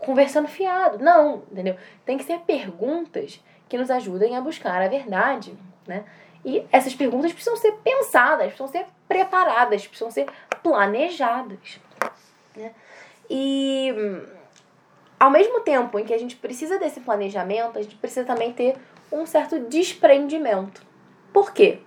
conversando 0.00 0.48
fiado. 0.48 1.02
Não, 1.02 1.42
entendeu? 1.50 1.76
Tem 2.04 2.16
que 2.16 2.24
ser 2.24 2.40
perguntas 2.40 3.42
que 3.68 3.78
nos 3.78 3.90
ajudem 3.90 4.36
a 4.36 4.40
buscar 4.40 4.80
a 4.80 4.88
verdade, 4.88 5.56
né? 5.86 6.04
E 6.44 6.64
essas 6.70 6.94
perguntas 6.94 7.32
precisam 7.32 7.56
ser 7.56 7.72
pensadas, 7.84 8.46
precisam 8.46 8.68
ser 8.68 8.86
preparadas, 9.06 9.86
precisam 9.86 10.10
ser 10.10 10.26
planejadas, 10.62 11.80
né? 12.56 12.72
E 13.28 13.92
ao 15.18 15.30
mesmo 15.30 15.60
tempo 15.60 15.98
em 15.98 16.04
que 16.04 16.14
a 16.14 16.18
gente 16.18 16.36
precisa 16.36 16.78
desse 16.78 17.00
planejamento, 17.00 17.78
a 17.78 17.82
gente 17.82 17.96
precisa 17.96 18.24
também 18.24 18.52
ter 18.52 18.76
um 19.10 19.26
certo 19.26 19.58
desprendimento. 19.58 20.82
Por 21.32 21.52
quê? 21.52 21.80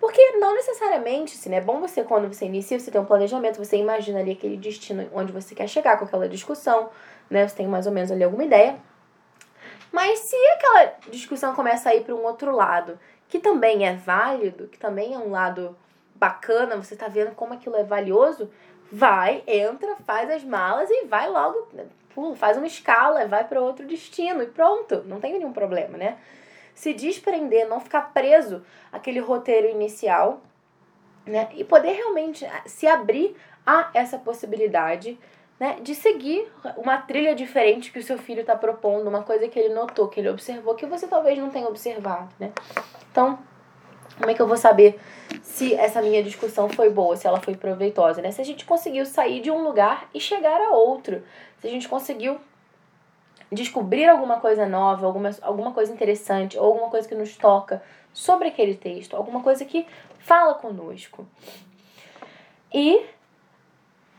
Porque 0.00 0.32
não 0.38 0.54
necessariamente, 0.54 1.36
assim, 1.36 1.50
né? 1.50 1.58
É 1.58 1.60
bom 1.60 1.78
você, 1.78 2.02
quando 2.02 2.32
você 2.32 2.46
inicia, 2.46 2.80
você 2.80 2.90
tem 2.90 3.00
um 3.00 3.04
planejamento, 3.04 3.58
você 3.58 3.76
imagina 3.76 4.20
ali 4.20 4.32
aquele 4.32 4.56
destino 4.56 5.06
onde 5.14 5.30
você 5.30 5.54
quer 5.54 5.68
chegar 5.68 5.98
com 5.98 6.06
aquela 6.06 6.28
discussão, 6.28 6.88
né? 7.28 7.46
Você 7.46 7.56
tem 7.56 7.66
mais 7.66 7.86
ou 7.86 7.92
menos 7.92 8.10
ali 8.10 8.24
alguma 8.24 8.44
ideia. 8.44 8.76
Mas 9.92 10.20
se 10.20 10.36
aquela 10.36 10.94
discussão 11.10 11.54
começa 11.54 11.90
a 11.90 11.94
ir 11.94 12.04
para 12.04 12.14
um 12.14 12.24
outro 12.24 12.54
lado, 12.54 12.98
que 13.28 13.38
também 13.38 13.86
é 13.86 13.94
válido, 13.94 14.68
que 14.68 14.78
também 14.78 15.14
é 15.14 15.18
um 15.18 15.30
lado 15.30 15.76
bacana, 16.14 16.76
você 16.76 16.94
tá 16.94 17.08
vendo 17.08 17.34
como 17.34 17.54
aquilo 17.54 17.76
é 17.76 17.84
valioso, 17.84 18.50
vai, 18.92 19.42
entra, 19.46 19.96
faz 20.06 20.30
as 20.30 20.44
malas 20.44 20.88
e 20.90 21.06
vai 21.06 21.28
logo 21.28 21.68
pula, 22.14 22.36
faz 22.36 22.56
uma 22.56 22.66
escala, 22.66 23.26
vai 23.26 23.44
para 23.44 23.60
outro 23.60 23.86
destino 23.86 24.42
e 24.42 24.46
pronto, 24.46 25.02
não 25.06 25.20
tem 25.20 25.32
nenhum 25.32 25.52
problema, 25.52 25.96
né? 25.96 26.18
Se 26.74 26.92
desprender, 26.92 27.68
não 27.68 27.80
ficar 27.80 28.12
preso 28.12 28.64
àquele 28.92 29.20
roteiro 29.20 29.68
inicial, 29.68 30.40
né? 31.26 31.48
E 31.54 31.64
poder 31.64 31.92
realmente 31.92 32.44
ah, 32.44 32.62
se 32.66 32.86
abrir 32.86 33.36
a 33.66 33.90
essa 33.94 34.18
possibilidade, 34.18 35.18
né? 35.60 35.76
De 35.82 35.94
seguir 35.94 36.50
uma 36.78 36.96
trilha 36.96 37.34
diferente 37.34 37.92
que 37.92 37.98
o 37.98 38.02
seu 38.02 38.16
filho 38.16 38.40
está 38.40 38.56
propondo, 38.56 39.08
uma 39.08 39.22
coisa 39.22 39.46
que 39.46 39.58
ele 39.58 39.74
notou, 39.74 40.08
que 40.08 40.18
ele 40.18 40.30
observou, 40.30 40.74
que 40.74 40.86
você 40.86 41.06
talvez 41.06 41.38
não 41.38 41.50
tenha 41.50 41.68
observado, 41.68 42.30
né? 42.40 42.50
Então, 43.12 43.38
como 44.16 44.30
é 44.30 44.34
que 44.34 44.40
eu 44.40 44.48
vou 44.48 44.56
saber 44.56 44.98
se 45.42 45.74
essa 45.74 46.00
minha 46.00 46.22
discussão 46.22 46.70
foi 46.70 46.88
boa, 46.88 47.14
se 47.14 47.26
ela 47.26 47.40
foi 47.40 47.54
proveitosa, 47.54 48.22
né? 48.22 48.30
Se 48.30 48.40
a 48.40 48.44
gente 48.44 48.64
conseguiu 48.64 49.04
sair 49.04 49.42
de 49.42 49.50
um 49.50 49.62
lugar 49.62 50.08
e 50.14 50.20
chegar 50.20 50.58
a 50.58 50.70
outro, 50.70 51.22
se 51.58 51.66
a 51.66 51.70
gente 51.70 51.86
conseguiu 51.86 52.40
descobrir 53.52 54.08
alguma 54.08 54.40
coisa 54.40 54.66
nova, 54.66 55.06
alguma, 55.06 55.30
alguma 55.42 55.72
coisa 55.72 55.92
interessante, 55.92 56.58
ou 56.58 56.64
alguma 56.64 56.88
coisa 56.88 57.06
que 57.06 57.14
nos 57.14 57.36
toca 57.36 57.82
sobre 58.14 58.48
aquele 58.48 58.76
texto, 58.76 59.14
alguma 59.14 59.42
coisa 59.42 59.64
que 59.66 59.86
fala 60.20 60.54
conosco. 60.54 61.26
E 62.72 63.04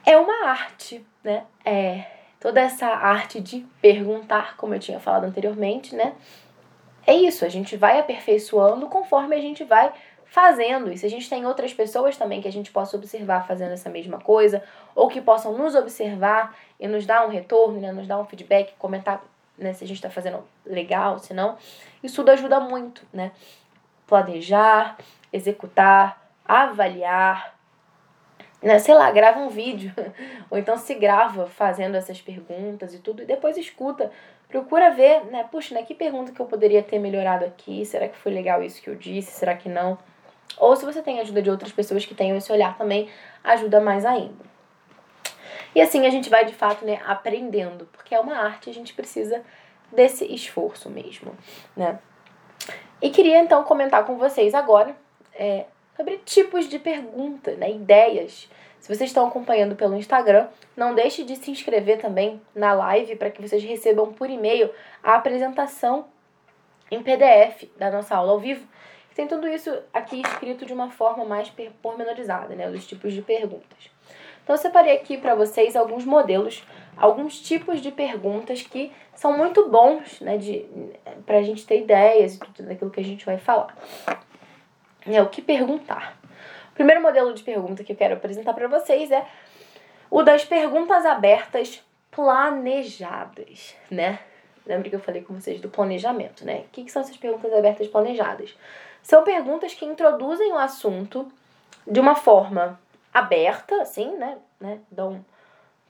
é 0.05 0.17
uma 0.17 0.49
arte, 0.49 1.05
né? 1.23 1.43
É 1.63 2.05
toda 2.39 2.59
essa 2.59 2.87
arte 2.87 3.39
de 3.39 3.65
perguntar, 3.79 4.57
como 4.57 4.73
eu 4.73 4.79
tinha 4.79 4.99
falado 4.99 5.25
anteriormente, 5.25 5.95
né? 5.95 6.15
É 7.05 7.13
isso, 7.13 7.45
a 7.45 7.49
gente 7.49 7.77
vai 7.77 7.99
aperfeiçoando 7.99 8.87
conforme 8.87 9.35
a 9.35 9.41
gente 9.41 9.63
vai 9.63 9.93
fazendo. 10.25 10.91
E 10.91 10.97
se 10.97 11.05
a 11.05 11.09
gente 11.09 11.29
tem 11.29 11.45
outras 11.45 11.73
pessoas 11.73 12.17
também 12.17 12.41
que 12.41 12.47
a 12.47 12.51
gente 12.51 12.71
possa 12.71 12.95
observar 12.95 13.45
fazendo 13.45 13.73
essa 13.73 13.89
mesma 13.89 14.19
coisa, 14.19 14.63
ou 14.95 15.07
que 15.07 15.21
possam 15.21 15.57
nos 15.57 15.75
observar 15.75 16.55
e 16.79 16.87
nos 16.87 17.05
dar 17.05 17.25
um 17.25 17.29
retorno, 17.29 17.79
né, 17.79 17.91
nos 17.91 18.07
dar 18.07 18.19
um 18.19 18.25
feedback, 18.25 18.73
comentar 18.77 19.23
né, 19.57 19.73
se 19.73 19.83
a 19.83 19.87
gente 19.87 19.97
está 19.97 20.09
fazendo 20.09 20.43
legal, 20.65 21.19
se 21.19 21.33
não, 21.33 21.57
isso 22.01 22.15
tudo 22.15 22.29
ajuda 22.29 22.59
muito, 22.59 23.05
né? 23.13 23.31
Planejar, 24.07 24.97
executar, 25.31 26.19
avaliar, 26.45 27.55
né, 28.61 28.77
sei 28.79 28.93
lá, 28.93 29.09
grava 29.11 29.39
um 29.39 29.49
vídeo, 29.49 29.91
ou 30.49 30.57
então 30.57 30.77
se 30.77 30.93
grava 30.95 31.47
fazendo 31.47 31.95
essas 31.95 32.21
perguntas 32.21 32.93
e 32.93 32.99
tudo, 32.99 33.23
e 33.23 33.25
depois 33.25 33.57
escuta 33.57 34.11
procura 34.47 34.91
ver, 34.91 35.25
né, 35.25 35.47
puxa, 35.49 35.73
né, 35.73 35.81
que 35.83 35.95
pergunta 35.95 36.33
que 36.33 36.39
eu 36.39 36.45
poderia 36.45 36.83
ter 36.83 36.99
melhorado 36.99 37.45
aqui? 37.45 37.85
Será 37.85 38.07
que 38.09 38.17
foi 38.17 38.33
legal 38.33 38.61
isso 38.61 38.81
que 38.81 38.89
eu 38.89 38.95
disse? 38.95 39.31
Será 39.31 39.55
que 39.55 39.69
não? 39.69 39.97
Ou 40.57 40.75
se 40.75 40.83
você 40.83 41.01
tem 41.01 41.21
ajuda 41.21 41.41
de 41.41 41.49
outras 41.49 41.71
pessoas 41.71 42.05
que 42.05 42.13
tenham 42.13 42.37
esse 42.37 42.51
olhar 42.51 42.77
também, 42.77 43.09
ajuda 43.43 43.79
mais 43.79 44.05
ainda. 44.05 44.51
E 45.73 45.81
assim 45.81 46.05
a 46.05 46.09
gente 46.09 46.29
vai 46.29 46.43
de 46.43 46.53
fato, 46.53 46.85
né, 46.85 46.99
aprendendo, 47.07 47.87
porque 47.93 48.13
é 48.13 48.19
uma 48.19 48.35
arte, 48.35 48.69
a 48.69 48.73
gente 48.73 48.93
precisa 48.93 49.41
desse 49.89 50.25
esforço 50.25 50.89
mesmo, 50.89 51.33
né? 51.75 51.97
E 53.01 53.09
queria 53.09 53.39
então 53.39 53.63
comentar 53.63 54.05
com 54.05 54.17
vocês 54.17 54.53
agora 54.53 54.95
é, 55.33 55.65
sobre 55.95 56.17
tipos 56.17 56.67
de 56.67 56.79
pergunta, 56.79 57.51
né, 57.55 57.71
ideias. 57.71 58.49
Se 58.79 58.87
vocês 58.87 59.09
estão 59.09 59.27
acompanhando 59.27 59.75
pelo 59.75 59.95
Instagram, 59.95 60.47
não 60.75 60.95
deixe 60.95 61.23
de 61.23 61.35
se 61.35 61.51
inscrever 61.51 62.01
também 62.01 62.41
na 62.55 62.73
live 62.73 63.15
para 63.15 63.29
que 63.29 63.41
vocês 63.41 63.63
recebam 63.63 64.11
por 64.11 64.29
e-mail 64.29 64.71
a 65.03 65.15
apresentação 65.15 66.05
em 66.89 67.01
PDF 67.03 67.69
da 67.77 67.91
nossa 67.91 68.15
aula 68.15 68.31
ao 68.31 68.39
vivo. 68.39 68.67
Tem 69.15 69.27
tudo 69.27 69.47
isso 69.47 69.71
aqui 69.93 70.21
escrito 70.21 70.65
de 70.65 70.73
uma 70.73 70.89
forma 70.89 71.23
mais 71.25 71.51
pormenorizada, 71.81 72.55
né, 72.55 72.69
dos 72.69 72.87
tipos 72.87 73.13
de 73.13 73.21
perguntas. 73.21 73.91
Então 74.43 74.55
eu 74.55 74.57
separei 74.57 74.95
aqui 74.95 75.17
para 75.17 75.35
vocês 75.35 75.75
alguns 75.75 76.03
modelos, 76.03 76.63
alguns 76.97 77.39
tipos 77.39 77.81
de 77.81 77.91
perguntas 77.91 78.61
que 78.63 78.91
são 79.13 79.37
muito 79.37 79.69
bons, 79.69 80.19
né, 80.21 80.39
para 81.25 81.37
a 81.37 81.41
gente 81.43 81.65
ter 81.67 81.81
ideias 81.81 82.35
e 82.35 82.39
tudo 82.39 82.67
daquilo 82.67 82.89
que 82.89 82.99
a 82.99 83.03
gente 83.03 83.25
vai 83.25 83.37
falar. 83.37 83.75
É 85.05 85.21
o 85.21 85.29
que 85.29 85.41
perguntar. 85.41 86.17
O 86.71 86.73
primeiro 86.73 87.01
modelo 87.01 87.33
de 87.33 87.43
pergunta 87.43 87.83
que 87.83 87.91
eu 87.91 87.95
quero 87.95 88.15
apresentar 88.15 88.53
para 88.53 88.67
vocês 88.67 89.11
é 89.11 89.25
o 90.09 90.23
das 90.23 90.45
perguntas 90.45 91.05
abertas 91.05 91.83
planejadas, 92.11 93.75
né? 93.89 94.19
Lembra 94.65 94.89
que 94.89 94.95
eu 94.95 94.99
falei 94.99 95.21
com 95.21 95.33
vocês 95.33 95.59
do 95.59 95.69
planejamento, 95.69 96.45
né? 96.45 96.65
O 96.67 96.69
que, 96.71 96.83
que 96.83 96.91
são 96.91 97.01
essas 97.01 97.17
perguntas 97.17 97.51
abertas 97.53 97.87
planejadas? 97.87 98.55
São 99.01 99.23
perguntas 99.23 99.73
que 99.73 99.85
introduzem 99.85 100.51
o 100.53 100.57
assunto 100.57 101.31
de 101.87 101.99
uma 101.99 102.15
forma 102.15 102.79
aberta, 103.13 103.81
assim, 103.81 104.15
né? 104.17 104.37
né? 104.59 104.79
Dão 104.91 105.25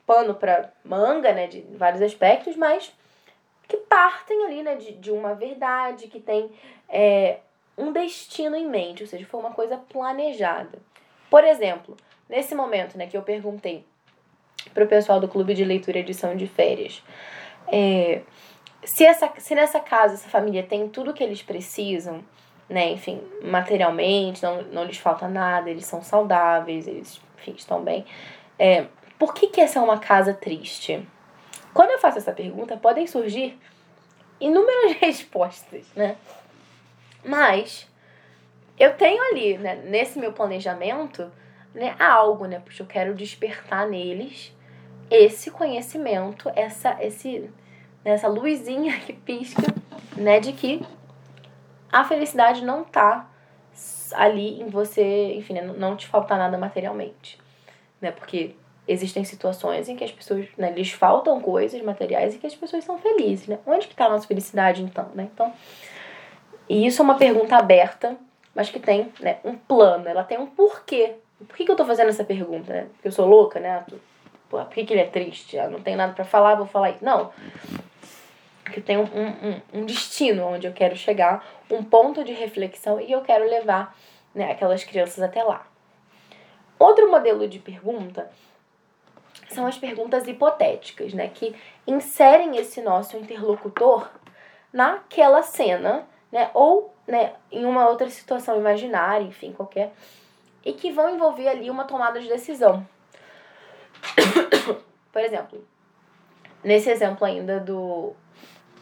pano 0.06 0.34
para 0.34 0.72
manga, 0.84 1.32
né? 1.32 1.46
De 1.46 1.60
vários 1.76 2.00
aspectos, 2.00 2.56
mas 2.56 2.92
que 3.68 3.76
partem 3.76 4.46
ali, 4.46 4.62
né? 4.62 4.76
De, 4.76 4.92
de 4.92 5.10
uma 5.10 5.34
verdade, 5.34 6.08
que 6.08 6.20
tem 6.20 6.50
é, 6.88 7.40
um 7.76 7.92
destino 7.92 8.56
em 8.56 8.68
mente, 8.68 9.02
ou 9.02 9.08
seja, 9.08 9.26
foi 9.26 9.40
uma 9.40 9.52
coisa 9.52 9.76
planejada. 9.76 10.78
Por 11.30 11.44
exemplo, 11.44 11.96
nesse 12.28 12.54
momento, 12.54 12.96
né? 12.96 13.06
Que 13.06 13.16
eu 13.16 13.22
perguntei 13.22 13.84
para 14.72 14.84
o 14.84 14.88
pessoal 14.88 15.20
do 15.20 15.28
Clube 15.28 15.54
de 15.54 15.64
Leitura 15.64 15.98
Edição 15.98 16.36
de 16.36 16.46
Férias, 16.46 17.02
é, 17.66 18.22
se, 18.84 19.04
essa, 19.04 19.30
se 19.38 19.54
nessa 19.54 19.80
casa, 19.80 20.14
essa 20.14 20.28
família 20.28 20.62
tem 20.62 20.88
tudo 20.88 21.12
que 21.12 21.22
eles 21.22 21.42
precisam, 21.42 22.24
né, 22.68 22.90
enfim, 22.90 23.20
materialmente, 23.42 24.42
não, 24.42 24.62
não 24.62 24.84
lhes 24.84 24.98
falta 24.98 25.28
nada, 25.28 25.70
eles 25.70 25.84
são 25.84 26.02
saudáveis, 26.02 26.86
eles, 26.86 27.20
enfim, 27.38 27.54
estão 27.56 27.82
bem. 27.82 28.04
É, 28.58 28.86
por 29.18 29.34
que, 29.34 29.48
que 29.48 29.60
essa 29.60 29.78
é 29.78 29.82
uma 29.82 29.98
casa 29.98 30.32
triste? 30.32 31.06
Quando 31.74 31.90
eu 31.90 31.98
faço 31.98 32.18
essa 32.18 32.32
pergunta, 32.32 32.76
podem 32.76 33.06
surgir 33.06 33.58
inúmeras 34.40 34.96
respostas, 35.00 35.86
né? 35.94 36.16
Mas 37.24 37.88
eu 38.78 38.94
tenho 38.94 39.22
ali, 39.30 39.58
né, 39.58 39.76
nesse 39.84 40.18
meu 40.18 40.32
planejamento, 40.32 41.30
né, 41.74 41.94
algo, 41.98 42.46
né? 42.46 42.60
Porque 42.60 42.82
eu 42.82 42.86
quero 42.86 43.14
despertar 43.14 43.88
neles 43.88 44.54
esse 45.10 45.50
conhecimento, 45.50 46.50
essa, 46.56 46.96
esse, 47.02 47.50
né, 48.04 48.12
essa 48.12 48.28
luzinha 48.28 48.98
que 49.00 49.12
pisca, 49.12 49.62
né, 50.16 50.40
de 50.40 50.52
que 50.52 50.84
a 51.90 52.04
felicidade 52.04 52.64
não 52.64 52.82
tá 52.82 53.28
ali 54.14 54.60
em 54.60 54.68
você, 54.68 55.34
enfim, 55.34 55.54
né, 55.54 55.62
não 55.62 55.96
te 55.96 56.06
faltar 56.06 56.38
nada 56.38 56.56
materialmente, 56.58 57.38
né? 58.00 58.10
Porque 58.10 58.54
existem 58.86 59.24
situações 59.24 59.88
em 59.88 59.96
que 59.96 60.04
as 60.04 60.10
pessoas, 60.10 60.46
né, 60.56 60.72
lhes 60.72 60.90
faltam 60.90 61.40
coisas 61.40 61.80
materiais 61.82 62.34
e 62.34 62.38
que 62.38 62.46
as 62.46 62.54
pessoas 62.54 62.84
são 62.84 62.98
felizes, 62.98 63.46
né? 63.46 63.58
Onde 63.66 63.86
que 63.86 63.94
tá 63.94 64.06
a 64.06 64.10
nossa 64.10 64.26
felicidade 64.26 64.82
então, 64.82 65.08
né? 65.14 65.28
Então, 65.32 65.52
e 66.68 66.86
isso 66.86 67.02
é 67.02 67.04
uma 67.04 67.16
pergunta 67.16 67.56
aberta, 67.56 68.16
mas 68.54 68.70
que 68.70 68.78
tem, 68.78 69.12
né, 69.20 69.38
um 69.44 69.56
plano, 69.56 70.08
ela 70.08 70.24
tem 70.24 70.38
um 70.38 70.46
porquê. 70.46 71.14
Por 71.38 71.56
que, 71.56 71.64
que 71.64 71.70
eu 71.70 71.76
tô 71.76 71.84
fazendo 71.84 72.08
essa 72.08 72.24
pergunta, 72.24 72.72
né? 72.72 72.86
Porque 72.92 73.08
eu 73.08 73.12
sou 73.12 73.26
louca, 73.26 73.58
né? 73.58 73.84
Por 74.48 74.64
que, 74.68 74.84
que 74.84 74.92
ele 74.92 75.00
é 75.00 75.06
triste? 75.06 75.56
Eu 75.56 75.70
não 75.70 75.80
tenho 75.80 75.96
nada 75.96 76.12
para 76.12 76.24
falar, 76.24 76.54
vou 76.54 76.66
falar 76.66 76.90
isso. 76.90 77.04
Não 77.04 77.32
que 78.72 78.80
tenho 78.80 79.02
um, 79.02 79.28
um, 79.28 79.80
um 79.80 79.86
destino 79.86 80.46
onde 80.46 80.66
eu 80.66 80.72
quero 80.72 80.96
chegar, 80.96 81.46
um 81.70 81.84
ponto 81.84 82.24
de 82.24 82.32
reflexão 82.32 83.00
e 83.00 83.12
eu 83.12 83.20
quero 83.20 83.44
levar 83.48 83.96
né, 84.34 84.50
aquelas 84.50 84.82
crianças 84.82 85.22
até 85.22 85.42
lá. 85.42 85.66
Outro 86.78 87.10
modelo 87.10 87.46
de 87.46 87.58
pergunta 87.58 88.30
são 89.50 89.66
as 89.66 89.76
perguntas 89.76 90.26
hipotéticas, 90.26 91.12
né, 91.12 91.28
que 91.28 91.54
inserem 91.86 92.56
esse 92.56 92.80
nosso 92.80 93.16
interlocutor 93.16 94.10
naquela 94.72 95.42
cena, 95.42 96.06
né, 96.32 96.50
ou 96.54 96.92
né, 97.06 97.34
em 97.50 97.66
uma 97.66 97.86
outra 97.88 98.08
situação 98.08 98.56
imaginária, 98.56 99.24
enfim, 99.24 99.52
qualquer, 99.52 99.92
e 100.64 100.72
que 100.72 100.90
vão 100.90 101.14
envolver 101.14 101.46
ali 101.46 101.70
uma 101.70 101.84
tomada 101.84 102.18
de 102.18 102.28
decisão. 102.28 102.86
Por 105.12 105.20
exemplo, 105.20 105.62
nesse 106.64 106.90
exemplo 106.90 107.26
ainda 107.26 107.60
do 107.60 108.14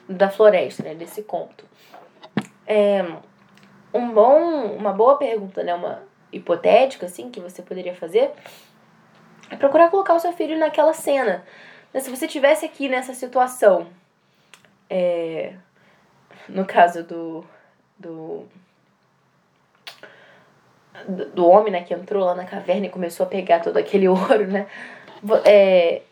da 0.08 0.28
floresta, 0.28 0.82
né, 0.82 0.94
desse 0.94 1.22
conto. 1.22 1.64
É, 2.66 3.04
um 3.94 4.12
bom, 4.12 4.66
uma 4.76 4.92
boa 4.92 5.16
pergunta, 5.16 5.62
né, 5.62 5.74
uma 5.74 6.02
hipotética 6.32 7.06
assim 7.06 7.30
que 7.30 7.40
você 7.40 7.62
poderia 7.62 7.94
fazer 7.94 8.32
é 9.50 9.56
procurar 9.56 9.90
colocar 9.90 10.14
o 10.14 10.20
seu 10.20 10.32
filho 10.32 10.58
naquela 10.58 10.92
cena. 10.92 11.44
Né, 11.92 12.00
se 12.00 12.10
você 12.10 12.26
tivesse 12.26 12.64
aqui 12.64 12.88
nessa 12.88 13.14
situação, 13.14 13.86
é, 14.88 15.54
no 16.54 16.64
caso 16.64 17.02
do, 17.04 17.44
do 17.98 18.46
do 21.34 21.46
homem, 21.46 21.72
né, 21.72 21.82
que 21.82 21.94
entrou 21.94 22.24
lá 22.24 22.34
na 22.34 22.44
caverna 22.44 22.86
e 22.86 22.90
começou 22.90 23.24
a 23.24 23.28
pegar 23.28 23.60
todo 23.60 23.76
aquele 23.76 24.06
ouro, 24.08 24.46
né? 24.46 24.66
É, 25.44 26.02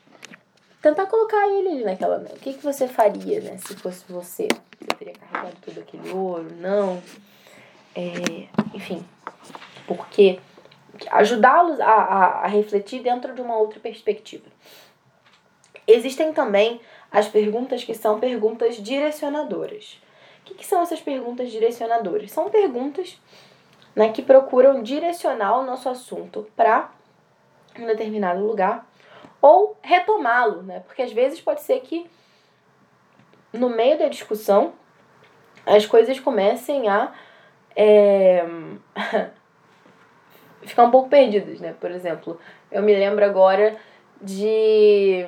tentar 0.82 1.06
colocar 1.06 1.48
ele 1.48 1.68
ali 1.68 1.84
naquela. 1.84 2.18
O 2.18 2.38
que, 2.38 2.54
que 2.54 2.62
você 2.62 2.86
faria, 2.86 3.40
né? 3.40 3.58
Se 3.58 3.76
fosse 3.76 4.04
você? 4.08 4.48
Você 4.80 4.96
teria 4.96 5.14
carregado 5.14 5.56
todo 5.64 5.78
aquele 5.80 6.10
ouro? 6.10 6.48
Não. 6.56 7.02
É, 7.94 8.48
enfim. 8.74 9.04
Porque 9.86 10.38
ajudá-los 11.10 11.80
a, 11.80 11.86
a, 11.86 12.44
a 12.44 12.46
refletir 12.46 13.02
dentro 13.02 13.34
de 13.34 13.40
uma 13.40 13.56
outra 13.56 13.80
perspectiva. 13.80 14.46
Existem 15.86 16.32
também 16.32 16.80
as 17.10 17.28
perguntas 17.28 17.82
que 17.82 17.94
são 17.94 18.20
perguntas 18.20 18.76
direcionadoras. 18.76 19.98
O 20.48 20.50
que, 20.50 20.54
que 20.54 20.66
são 20.66 20.80
essas 20.80 21.00
perguntas 21.00 21.50
direcionadoras? 21.50 22.30
São 22.30 22.48
perguntas 22.48 23.20
né, 23.94 24.10
que 24.10 24.22
procuram 24.22 24.82
direcionar 24.82 25.58
o 25.58 25.66
nosso 25.66 25.88
assunto 25.90 26.48
para 26.56 26.90
um 27.78 27.84
determinado 27.84 28.40
lugar 28.40 28.86
ou 29.42 29.76
retomá-lo, 29.82 30.62
né? 30.62 30.80
Porque 30.86 31.02
às 31.02 31.12
vezes 31.12 31.40
pode 31.40 31.60
ser 31.60 31.80
que 31.80 32.10
no 33.52 33.68
meio 33.68 33.98
da 33.98 34.08
discussão 34.08 34.72
as 35.66 35.84
coisas 35.84 36.18
comecem 36.18 36.88
a 36.88 37.12
é, 37.76 38.44
ficar 40.62 40.84
um 40.84 40.90
pouco 40.90 41.10
perdidas, 41.10 41.60
né? 41.60 41.74
Por 41.78 41.90
exemplo, 41.90 42.40
eu 42.72 42.82
me 42.82 42.94
lembro 42.94 43.24
agora 43.24 43.76
de. 44.20 45.26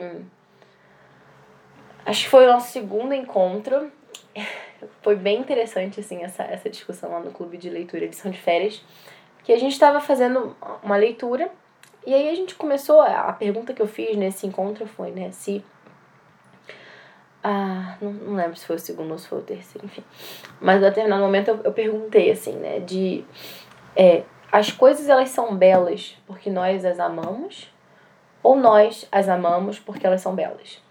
Acho 2.06 2.24
que 2.24 2.30
foi 2.30 2.46
o 2.46 2.52
nosso 2.52 2.72
segundo 2.72 3.12
encontro. 3.12 3.92
Foi 5.02 5.16
bem 5.16 5.40
interessante, 5.40 6.00
assim, 6.00 6.22
essa, 6.22 6.42
essa 6.42 6.68
discussão 6.68 7.10
lá 7.10 7.20
no 7.20 7.30
clube 7.30 7.56
de 7.56 7.68
leitura 7.70 8.04
edição 8.04 8.30
de 8.30 8.38
férias. 8.38 8.82
Que 9.42 9.52
a 9.52 9.58
gente 9.58 9.72
estava 9.72 10.00
fazendo 10.00 10.54
uma 10.82 10.96
leitura 10.96 11.50
e 12.06 12.14
aí 12.14 12.30
a 12.30 12.34
gente 12.34 12.54
começou, 12.54 13.00
a 13.00 13.32
pergunta 13.32 13.74
que 13.74 13.82
eu 13.82 13.86
fiz 13.86 14.16
nesse 14.16 14.46
encontro 14.46 14.86
foi, 14.86 15.10
né, 15.10 15.30
se. 15.32 15.62
Ah, 17.42 17.96
não, 18.00 18.12
não 18.12 18.34
lembro 18.36 18.56
se 18.56 18.66
foi 18.66 18.76
o 18.76 18.78
segundo 18.78 19.12
ou 19.12 19.18
se 19.18 19.28
foi 19.28 19.38
o 19.38 19.42
terceiro, 19.42 19.86
enfim. 19.86 20.04
Mas 20.60 20.82
a 20.82 20.88
determinado 20.88 21.22
momento 21.22 21.48
eu, 21.48 21.60
eu 21.64 21.72
perguntei, 21.72 22.30
assim, 22.30 22.54
né, 22.54 22.80
de. 22.80 23.24
É, 23.94 24.22
as 24.50 24.70
coisas 24.70 25.08
elas 25.08 25.28
são 25.30 25.54
belas 25.56 26.16
porque 26.26 26.50
nós 26.50 26.84
as 26.84 26.98
amamos 26.98 27.72
ou 28.42 28.56
nós 28.56 29.06
as 29.12 29.28
amamos 29.28 29.78
porque 29.78 30.06
elas 30.06 30.22
são 30.22 30.34
belas? 30.34 30.82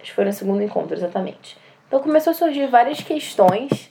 Acho 0.00 0.10
que 0.10 0.14
foi 0.14 0.24
no 0.24 0.32
segundo 0.32 0.62
encontro, 0.62 0.94
exatamente. 0.94 1.56
Então 1.88 2.00
começou 2.00 2.32
a 2.32 2.34
surgir 2.34 2.66
várias 2.66 3.00
questões, 3.00 3.90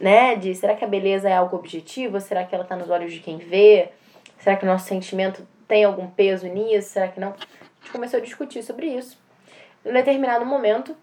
né, 0.00 0.34
de 0.34 0.52
será 0.54 0.74
que 0.74 0.84
a 0.84 0.88
beleza 0.88 1.28
é 1.28 1.34
algo 1.34 1.56
objetivo? 1.56 2.20
Será 2.20 2.44
que 2.44 2.52
ela 2.54 2.64
está 2.64 2.74
nos 2.76 2.90
olhos 2.90 3.12
de 3.12 3.20
quem 3.20 3.38
vê? 3.38 3.90
Será 4.38 4.56
que 4.56 4.64
o 4.64 4.68
nosso 4.68 4.86
sentimento 4.86 5.46
tem 5.66 5.84
algum 5.84 6.08
peso 6.08 6.46
nisso? 6.48 6.90
Será 6.90 7.08
que 7.08 7.20
não? 7.20 7.28
A 7.30 7.82
gente 7.82 7.92
começou 7.92 8.18
a 8.18 8.22
discutir 8.22 8.64
sobre 8.64 8.86
isso. 8.86 9.16
Em 9.84 9.90
um 9.90 9.92
determinado 9.92 10.44
momento, 10.44 10.96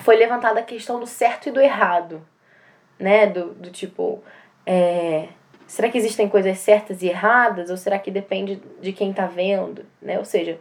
foi 0.00 0.16
levantada 0.16 0.60
a 0.60 0.62
questão 0.62 0.98
do 0.98 1.06
certo 1.06 1.50
e 1.50 1.52
do 1.52 1.60
errado, 1.60 2.26
né? 2.98 3.26
Do, 3.26 3.52
do 3.54 3.70
tipo, 3.70 4.24
é, 4.64 5.28
será 5.66 5.90
que 5.90 5.98
existem 5.98 6.28
coisas 6.30 6.58
certas 6.58 7.02
e 7.02 7.08
erradas? 7.08 7.68
Ou 7.68 7.76
será 7.76 7.98
que 7.98 8.10
depende 8.10 8.60
de 8.80 8.92
quem 8.92 9.12
tá 9.12 9.26
vendo, 9.26 9.84
né? 10.00 10.18
Ou 10.18 10.24
seja, 10.24 10.58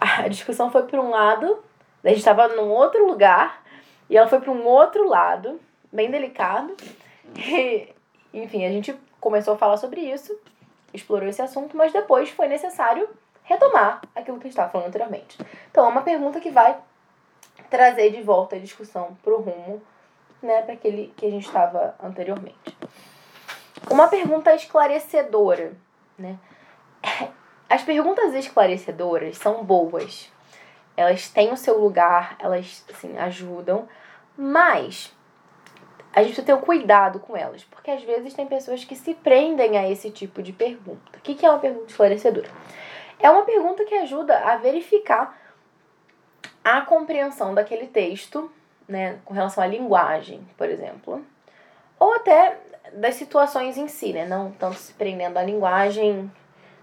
a 0.00 0.26
discussão 0.26 0.70
foi 0.70 0.82
para 0.82 1.00
um 1.00 1.10
lado, 1.10 1.62
a 2.04 2.08
gente 2.08 2.18
estava 2.18 2.48
num 2.48 2.70
outro 2.70 3.06
lugar, 3.06 3.62
e 4.08 4.16
ela 4.16 4.28
foi 4.28 4.40
para 4.40 4.50
um 4.50 4.64
outro 4.66 5.08
lado, 5.08 5.60
bem 5.92 6.10
delicado. 6.10 6.76
E, 7.36 7.88
enfim, 8.32 8.64
a 8.64 8.70
gente 8.70 8.98
começou 9.20 9.54
a 9.54 9.58
falar 9.58 9.76
sobre 9.76 10.00
isso, 10.00 10.36
explorou 10.92 11.28
esse 11.28 11.42
assunto, 11.42 11.76
mas 11.76 11.92
depois 11.92 12.30
foi 12.30 12.48
necessário 12.48 13.08
retomar 13.44 14.00
aquilo 14.14 14.38
que 14.38 14.44
a 14.44 14.48
gente 14.48 14.52
estava 14.52 14.70
falando 14.70 14.88
anteriormente. 14.88 15.38
Então, 15.70 15.84
é 15.84 15.88
uma 15.88 16.02
pergunta 16.02 16.40
que 16.40 16.50
vai 16.50 16.76
trazer 17.68 18.10
de 18.10 18.22
volta 18.22 18.56
a 18.56 18.58
discussão 18.58 19.16
para 19.22 19.32
o 19.32 19.40
rumo, 19.40 19.82
né, 20.42 20.62
para 20.62 20.74
aquele 20.74 21.12
que 21.16 21.26
a 21.26 21.30
gente 21.30 21.46
estava 21.46 21.94
anteriormente. 22.02 22.76
Uma 23.90 24.08
pergunta 24.08 24.54
esclarecedora, 24.54 25.72
né? 26.18 26.38
As 27.68 27.82
perguntas 27.82 28.34
esclarecedoras 28.34 29.36
são 29.38 29.64
boas. 29.64 30.30
Elas 30.96 31.28
têm 31.28 31.52
o 31.52 31.56
seu 31.56 31.78
lugar, 31.78 32.36
elas 32.38 32.84
assim, 32.92 33.16
ajudam, 33.18 33.88
mas 34.36 35.14
a 36.12 36.22
gente 36.22 36.34
precisa 36.34 36.46
ter 36.46 36.54
um 36.54 36.60
cuidado 36.60 37.20
com 37.20 37.36
elas, 37.36 37.64
porque 37.64 37.90
às 37.90 38.02
vezes 38.02 38.34
tem 38.34 38.46
pessoas 38.46 38.84
que 38.84 38.96
se 38.96 39.14
prendem 39.14 39.78
a 39.78 39.88
esse 39.88 40.10
tipo 40.10 40.42
de 40.42 40.52
pergunta. 40.52 41.18
O 41.18 41.20
que 41.20 41.44
é 41.44 41.50
uma 41.50 41.58
pergunta 41.58 41.86
esclarecedora? 41.86 42.48
É 43.18 43.30
uma 43.30 43.42
pergunta 43.42 43.84
que 43.84 43.94
ajuda 43.94 44.36
a 44.38 44.56
verificar 44.56 45.38
a 46.64 46.80
compreensão 46.82 47.54
daquele 47.54 47.86
texto, 47.86 48.50
né, 48.88 49.18
com 49.24 49.32
relação 49.32 49.62
à 49.62 49.66
linguagem, 49.66 50.46
por 50.56 50.68
exemplo, 50.68 51.24
ou 51.98 52.14
até 52.14 52.58
das 52.94 53.14
situações 53.14 53.76
em 53.76 53.86
si, 53.86 54.12
né, 54.12 54.26
não 54.26 54.50
tanto 54.50 54.76
se 54.76 54.92
prendendo 54.94 55.38
à 55.38 55.42
linguagem 55.42 56.30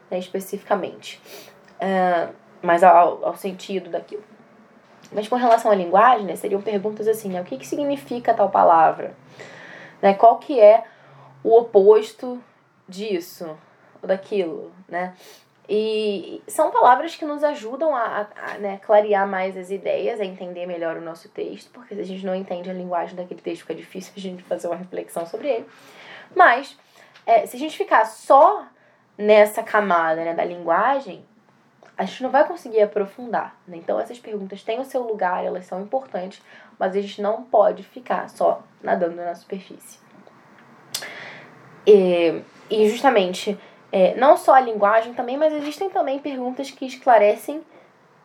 né, 0.10 0.18
especificamente, 0.18 1.22
uh, 1.82 2.34
mas 2.68 2.84
ao, 2.84 3.26
ao 3.26 3.36
sentido 3.36 3.90
daquilo. 3.90 4.24
Mas 5.12 5.28
com 5.28 5.38
relação 5.38 5.72
à 5.72 5.76
linguagem, 5.76 6.26
né, 6.26 6.36
seriam 6.36 6.62
perguntas 6.62 7.08
assim, 7.08 7.30
né, 7.30 7.42
o 7.42 7.46
que, 7.46 7.58
que 7.58 7.66
significa 7.66 8.34
tal 8.34 8.50
palavra? 8.50 9.16
Né, 10.02 10.14
qual 10.14 10.38
que 10.38 10.60
é 10.60 10.84
o 11.42 11.58
oposto 11.58 12.44
disso 12.88 13.58
ou 14.02 14.08
daquilo, 14.08 14.72
né? 14.88 15.16
E 15.70 16.42
são 16.48 16.72
palavras 16.72 17.16
que 17.16 17.26
nos 17.26 17.44
ajudam 17.44 17.96
a, 17.96 18.28
a, 18.36 18.52
a 18.52 18.58
né, 18.58 18.80
clarear 18.86 19.28
mais 19.28 19.58
as 19.58 19.70
ideias, 19.70 20.20
a 20.20 20.26
entender 20.26 20.66
melhor 20.66 20.98
o 20.98 21.02
nosso 21.02 21.30
texto, 21.30 21.70
porque 21.72 21.96
se 21.96 22.02
a 22.02 22.06
gente 22.06 22.26
não 22.26 22.36
entende 22.36 22.70
a 22.70 22.74
linguagem 22.74 23.16
daquele 23.16 23.42
texto, 23.42 23.62
fica 23.62 23.76
difícil 23.76 24.14
a 24.16 24.20
gente 24.20 24.44
fazer 24.44 24.68
uma 24.68 24.78
reflexão 24.78 25.26
sobre 25.26 25.48
ele. 25.48 25.66
Mas, 26.36 26.78
é, 27.26 27.46
se 27.46 27.56
a 27.56 27.60
gente 27.60 27.78
ficar 27.78 28.06
só 28.06 28.66
nessa 29.18 29.64
camada 29.64 30.24
né, 30.24 30.34
da 30.34 30.46
linguagem, 30.46 31.26
a 31.98 32.06
gente 32.06 32.22
não 32.22 32.30
vai 32.30 32.48
conseguir 32.48 32.82
aprofundar. 32.82 33.60
Né? 33.68 33.78
Então, 33.78 34.00
essas 34.00 34.20
perguntas 34.20 34.64
têm 34.64 34.80
o 34.80 34.86
seu 34.86 35.02
lugar, 35.02 35.44
elas 35.44 35.66
são 35.66 35.82
importantes, 35.82 36.42
mas 36.78 36.96
a 36.96 37.02
gente 37.02 37.22
não 37.22 37.44
pode 37.44 37.84
ficar 37.84 38.30
só 38.30 38.62
nadando 38.82 39.16
na 39.16 39.34
superfície. 39.34 40.00
E, 41.86 42.42
e 42.70 42.90
justamente, 42.90 43.58
é, 43.92 44.14
não 44.16 44.38
só 44.38 44.54
a 44.54 44.60
linguagem 44.60 45.14
também, 45.14 45.38
mas 45.38 45.54
existem 45.54 45.90
também 45.90 46.20
perguntas 46.20 46.70
que 46.70 46.86
esclarecem 46.86 47.64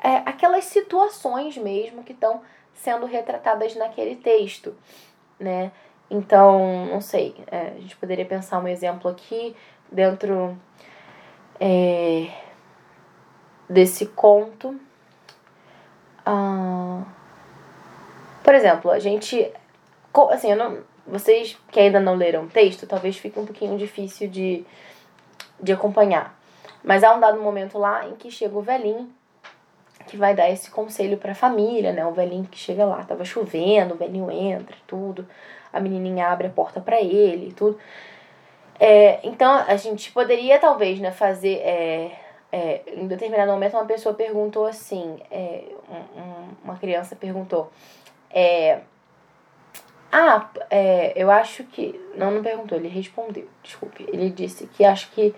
é, 0.02 0.16
aquelas 0.26 0.64
situações 0.64 1.56
mesmo 1.56 2.02
que 2.02 2.12
estão 2.12 2.42
sendo 2.74 3.06
retratadas 3.06 3.76
naquele 3.76 4.16
texto, 4.16 4.74
né? 5.38 5.70
Então, 6.10 6.86
não 6.86 7.00
sei, 7.00 7.34
é, 7.46 7.68
a 7.68 7.80
gente 7.80 7.96
poderia 7.96 8.24
pensar 8.26 8.58
um 8.58 8.68
exemplo 8.68 9.10
aqui 9.10 9.56
dentro 9.90 10.58
é, 11.58 12.28
desse 13.72 14.06
conto. 14.06 14.78
Ah, 16.24 17.02
por 18.42 18.54
exemplo, 18.54 18.90
a 18.90 18.98
gente. 18.98 19.50
Assim, 20.30 20.54
não, 20.54 20.78
vocês 21.06 21.58
que 21.70 21.80
ainda 21.80 21.98
não 21.98 22.14
leram 22.14 22.44
o 22.44 22.48
texto, 22.48 22.86
talvez 22.86 23.16
fique 23.16 23.38
um 23.38 23.46
pouquinho 23.46 23.78
difícil 23.78 24.28
de, 24.28 24.64
de 25.60 25.72
acompanhar. 25.72 26.38
Mas 26.84 27.02
há 27.02 27.14
um 27.14 27.20
dado 27.20 27.40
momento 27.40 27.78
lá 27.78 28.06
em 28.06 28.14
que 28.16 28.30
chega 28.30 28.56
o 28.56 28.62
velhinho 28.62 29.10
que 30.06 30.16
vai 30.16 30.34
dar 30.34 30.50
esse 30.50 30.68
conselho 30.68 31.16
para 31.16 31.30
a 31.30 31.34
família, 31.34 31.92
né? 31.92 32.04
O 32.04 32.12
velhinho 32.12 32.44
que 32.44 32.58
chega 32.58 32.84
lá, 32.84 33.04
tava 33.04 33.24
chovendo, 33.24 33.94
o 33.94 33.96
velhinho 33.96 34.30
entra, 34.30 34.76
tudo. 34.86 35.26
A 35.72 35.80
menininha 35.80 36.28
abre 36.28 36.48
a 36.48 36.50
porta 36.50 36.80
para 36.80 37.00
ele 37.00 37.54
tudo. 37.54 37.78
É, 38.80 39.20
então, 39.22 39.64
a 39.66 39.76
gente 39.76 40.10
poderia, 40.10 40.58
talvez, 40.58 40.98
né, 40.98 41.12
fazer. 41.12 41.58
É, 41.58 42.21
é, 42.52 42.82
em 42.86 43.06
determinado 43.06 43.50
momento, 43.50 43.74
uma 43.74 43.86
pessoa 43.86 44.14
perguntou 44.14 44.66
assim: 44.66 45.18
é, 45.30 45.64
um, 45.88 46.48
uma 46.62 46.76
criança 46.76 47.16
perguntou. 47.16 47.72
É, 48.30 48.80
ah, 50.12 50.50
é, 50.68 51.14
eu 51.16 51.30
acho 51.30 51.64
que. 51.64 51.98
Não, 52.14 52.30
não 52.30 52.42
perguntou, 52.42 52.76
ele 52.76 52.88
respondeu, 52.88 53.48
desculpe. 53.62 54.04
Ele 54.12 54.28
disse 54.28 54.66
que 54.66 54.84
acho 54.84 55.10
que, 55.12 55.34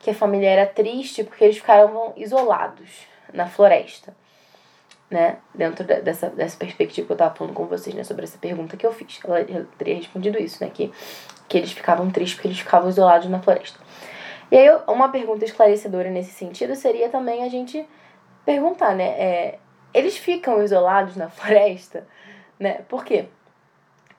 que 0.00 0.10
a 0.10 0.14
família 0.14 0.50
era 0.50 0.66
triste 0.66 1.22
porque 1.22 1.44
eles 1.44 1.58
ficaram 1.58 2.12
isolados 2.16 3.06
na 3.32 3.46
floresta. 3.46 4.12
Né? 5.08 5.36
Dentro 5.54 5.84
dessa, 5.84 6.28
dessa 6.30 6.56
perspectiva 6.58 7.06
que 7.06 7.12
eu 7.12 7.16
tava 7.16 7.32
falando 7.32 7.54
com 7.54 7.66
vocês, 7.66 7.94
né? 7.94 8.02
Sobre 8.02 8.24
essa 8.24 8.38
pergunta 8.38 8.76
que 8.76 8.84
eu 8.84 8.92
fiz. 8.92 9.20
Ela, 9.24 9.38
ela 9.40 9.68
teria 9.78 9.94
respondido 9.94 10.36
isso, 10.36 10.64
né? 10.64 10.68
Que 10.74 10.92
que 11.48 11.56
eles 11.58 11.72
ficavam 11.72 12.10
tristes 12.10 12.34
porque 12.34 12.48
eles 12.48 12.58
ficavam 12.58 12.88
isolados 12.88 13.28
na 13.28 13.40
floresta. 13.40 13.78
E 14.50 14.56
aí, 14.56 14.68
uma 14.86 15.08
pergunta 15.08 15.44
esclarecedora 15.44 16.10
nesse 16.10 16.30
sentido 16.30 16.74
seria 16.76 17.08
também 17.08 17.42
a 17.42 17.48
gente 17.48 17.86
perguntar, 18.44 18.94
né? 18.94 19.08
É, 19.18 19.58
eles 19.92 20.16
ficam 20.16 20.62
isolados 20.62 21.16
na 21.16 21.28
floresta, 21.30 22.06
né? 22.58 22.84
Por 22.88 23.04
quê? 23.04 23.26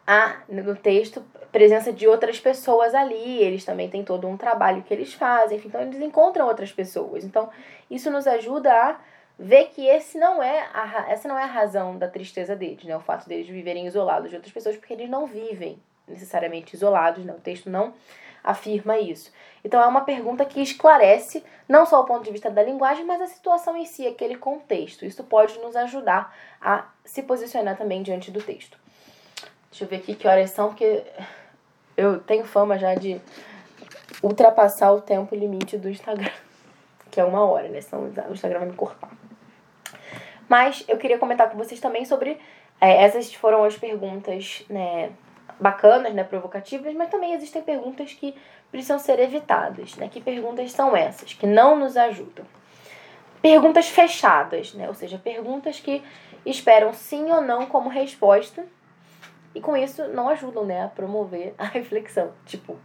Há 0.05 0.37
no 0.47 0.75
texto 0.75 1.23
presença 1.51 1.91
de 1.91 2.07
outras 2.07 2.39
pessoas 2.39 2.93
ali, 2.93 3.41
eles 3.41 3.65
também 3.65 3.89
têm 3.89 4.03
todo 4.03 4.27
um 4.27 4.37
trabalho 4.37 4.83
que 4.83 4.93
eles 4.93 5.13
fazem, 5.13 5.59
então 5.65 5.81
eles 5.81 6.01
encontram 6.01 6.45
outras 6.45 6.71
pessoas. 6.71 7.23
Então, 7.23 7.49
isso 7.89 8.11
nos 8.11 8.27
ajuda 8.27 8.71
a 8.71 8.99
ver 9.39 9.69
que 9.69 9.85
esse 9.87 10.17
não 10.17 10.41
é 10.43 10.67
a, 10.73 11.05
essa 11.09 11.27
não 11.27 11.37
é 11.37 11.43
a 11.43 11.47
razão 11.47 11.97
da 11.97 12.07
tristeza 12.07 12.55
deles, 12.55 12.83
né? 12.83 12.95
O 12.95 12.99
fato 12.99 13.27
deles 13.27 13.47
viverem 13.47 13.85
isolados 13.87 14.29
de 14.29 14.35
outras 14.35 14.53
pessoas, 14.53 14.75
porque 14.75 14.93
eles 14.93 15.09
não 15.09 15.25
vivem 15.25 15.79
necessariamente 16.07 16.75
isolados, 16.75 17.25
né? 17.25 17.33
o 17.33 17.41
texto 17.41 17.69
não 17.69 17.93
afirma 18.47 18.97
isso. 18.97 19.31
Então 19.63 19.81
é 19.81 19.85
uma 19.85 20.01
pergunta 20.01 20.45
que 20.45 20.61
esclarece 20.61 21.43
não 21.67 21.85
só 21.85 22.01
o 22.01 22.05
ponto 22.05 22.23
de 22.23 22.31
vista 22.31 22.49
da 22.49 22.63
linguagem, 22.63 23.05
mas 23.05 23.21
a 23.21 23.27
situação 23.27 23.75
em 23.75 23.85
si, 23.85 24.07
aquele 24.07 24.37
contexto. 24.37 25.05
Isso 25.05 25.23
pode 25.23 25.59
nos 25.59 25.75
ajudar 25.75 26.33
a 26.61 26.85
se 27.03 27.21
posicionar 27.23 27.77
também 27.77 28.01
diante 28.01 28.31
do 28.31 28.41
texto. 28.41 28.77
Deixa 29.69 29.83
eu 29.83 29.89
ver 29.89 29.97
aqui 29.97 30.15
que 30.15 30.27
horas 30.27 30.51
são, 30.51 30.69
porque 30.69 31.03
eu 31.97 32.19
tenho 32.19 32.45
fama 32.45 32.77
já 32.77 32.95
de 32.95 33.19
ultrapassar 34.23 34.91
o 34.93 35.01
tempo 35.01 35.35
limite 35.35 35.77
do 35.77 35.89
Instagram, 35.89 36.31
que 37.11 37.19
é 37.19 37.25
uma 37.25 37.43
hora, 37.43 37.67
né? 37.67 37.81
Senão 37.81 38.05
o 38.29 38.33
Instagram 38.33 38.59
vai 38.59 38.69
me 38.69 38.75
cortar. 38.75 39.11
Mas 40.47 40.85
eu 40.87 40.97
queria 40.97 41.17
comentar 41.17 41.49
com 41.49 41.57
vocês 41.57 41.79
também 41.79 42.05
sobre. 42.05 42.39
É, 42.79 43.03
essas 43.03 43.33
foram 43.33 43.63
as 43.63 43.75
perguntas, 43.75 44.63
né? 44.69 45.11
Bacanas, 45.59 46.13
né, 46.13 46.23
provocativas, 46.23 46.93
mas 46.93 47.09
também 47.09 47.33
existem 47.33 47.61
perguntas 47.61 48.13
que 48.13 48.35
precisam 48.71 48.99
ser 48.99 49.19
evitadas, 49.19 49.95
né? 49.95 50.07
Que 50.07 50.21
perguntas 50.21 50.71
são 50.71 50.95
essas 50.95 51.33
que 51.33 51.47
não 51.47 51.77
nos 51.77 51.97
ajudam? 51.97 52.45
Perguntas 53.41 53.87
fechadas, 53.87 54.73
né? 54.73 54.87
Ou 54.87 54.93
seja, 54.93 55.17
perguntas 55.17 55.79
que 55.79 56.03
esperam 56.45 56.93
sim 56.93 57.31
ou 57.31 57.41
não 57.41 57.65
como 57.65 57.89
resposta 57.89 58.65
e 59.53 59.61
com 59.61 59.75
isso 59.75 60.07
não 60.09 60.29
ajudam, 60.29 60.65
né, 60.65 60.83
a 60.83 60.87
promover 60.87 61.55
a 61.57 61.65
reflexão. 61.65 62.31
Tipo, 62.45 62.77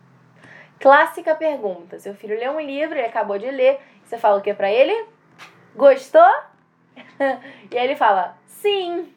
clássica 0.80 1.34
pergunta: 1.34 1.98
seu 1.98 2.14
filho 2.14 2.38
lê 2.38 2.48
um 2.48 2.60
livro, 2.60 2.96
ele 2.96 3.06
acabou 3.06 3.38
de 3.38 3.50
ler, 3.50 3.80
você 4.04 4.16
fala 4.16 4.38
o 4.38 4.42
que 4.42 4.54
para 4.54 4.70
ele? 4.70 5.06
Gostou? 5.74 6.22
e 7.70 7.78
aí 7.78 7.84
ele 7.84 7.96
fala: 7.96 8.36
sim. 8.46 9.12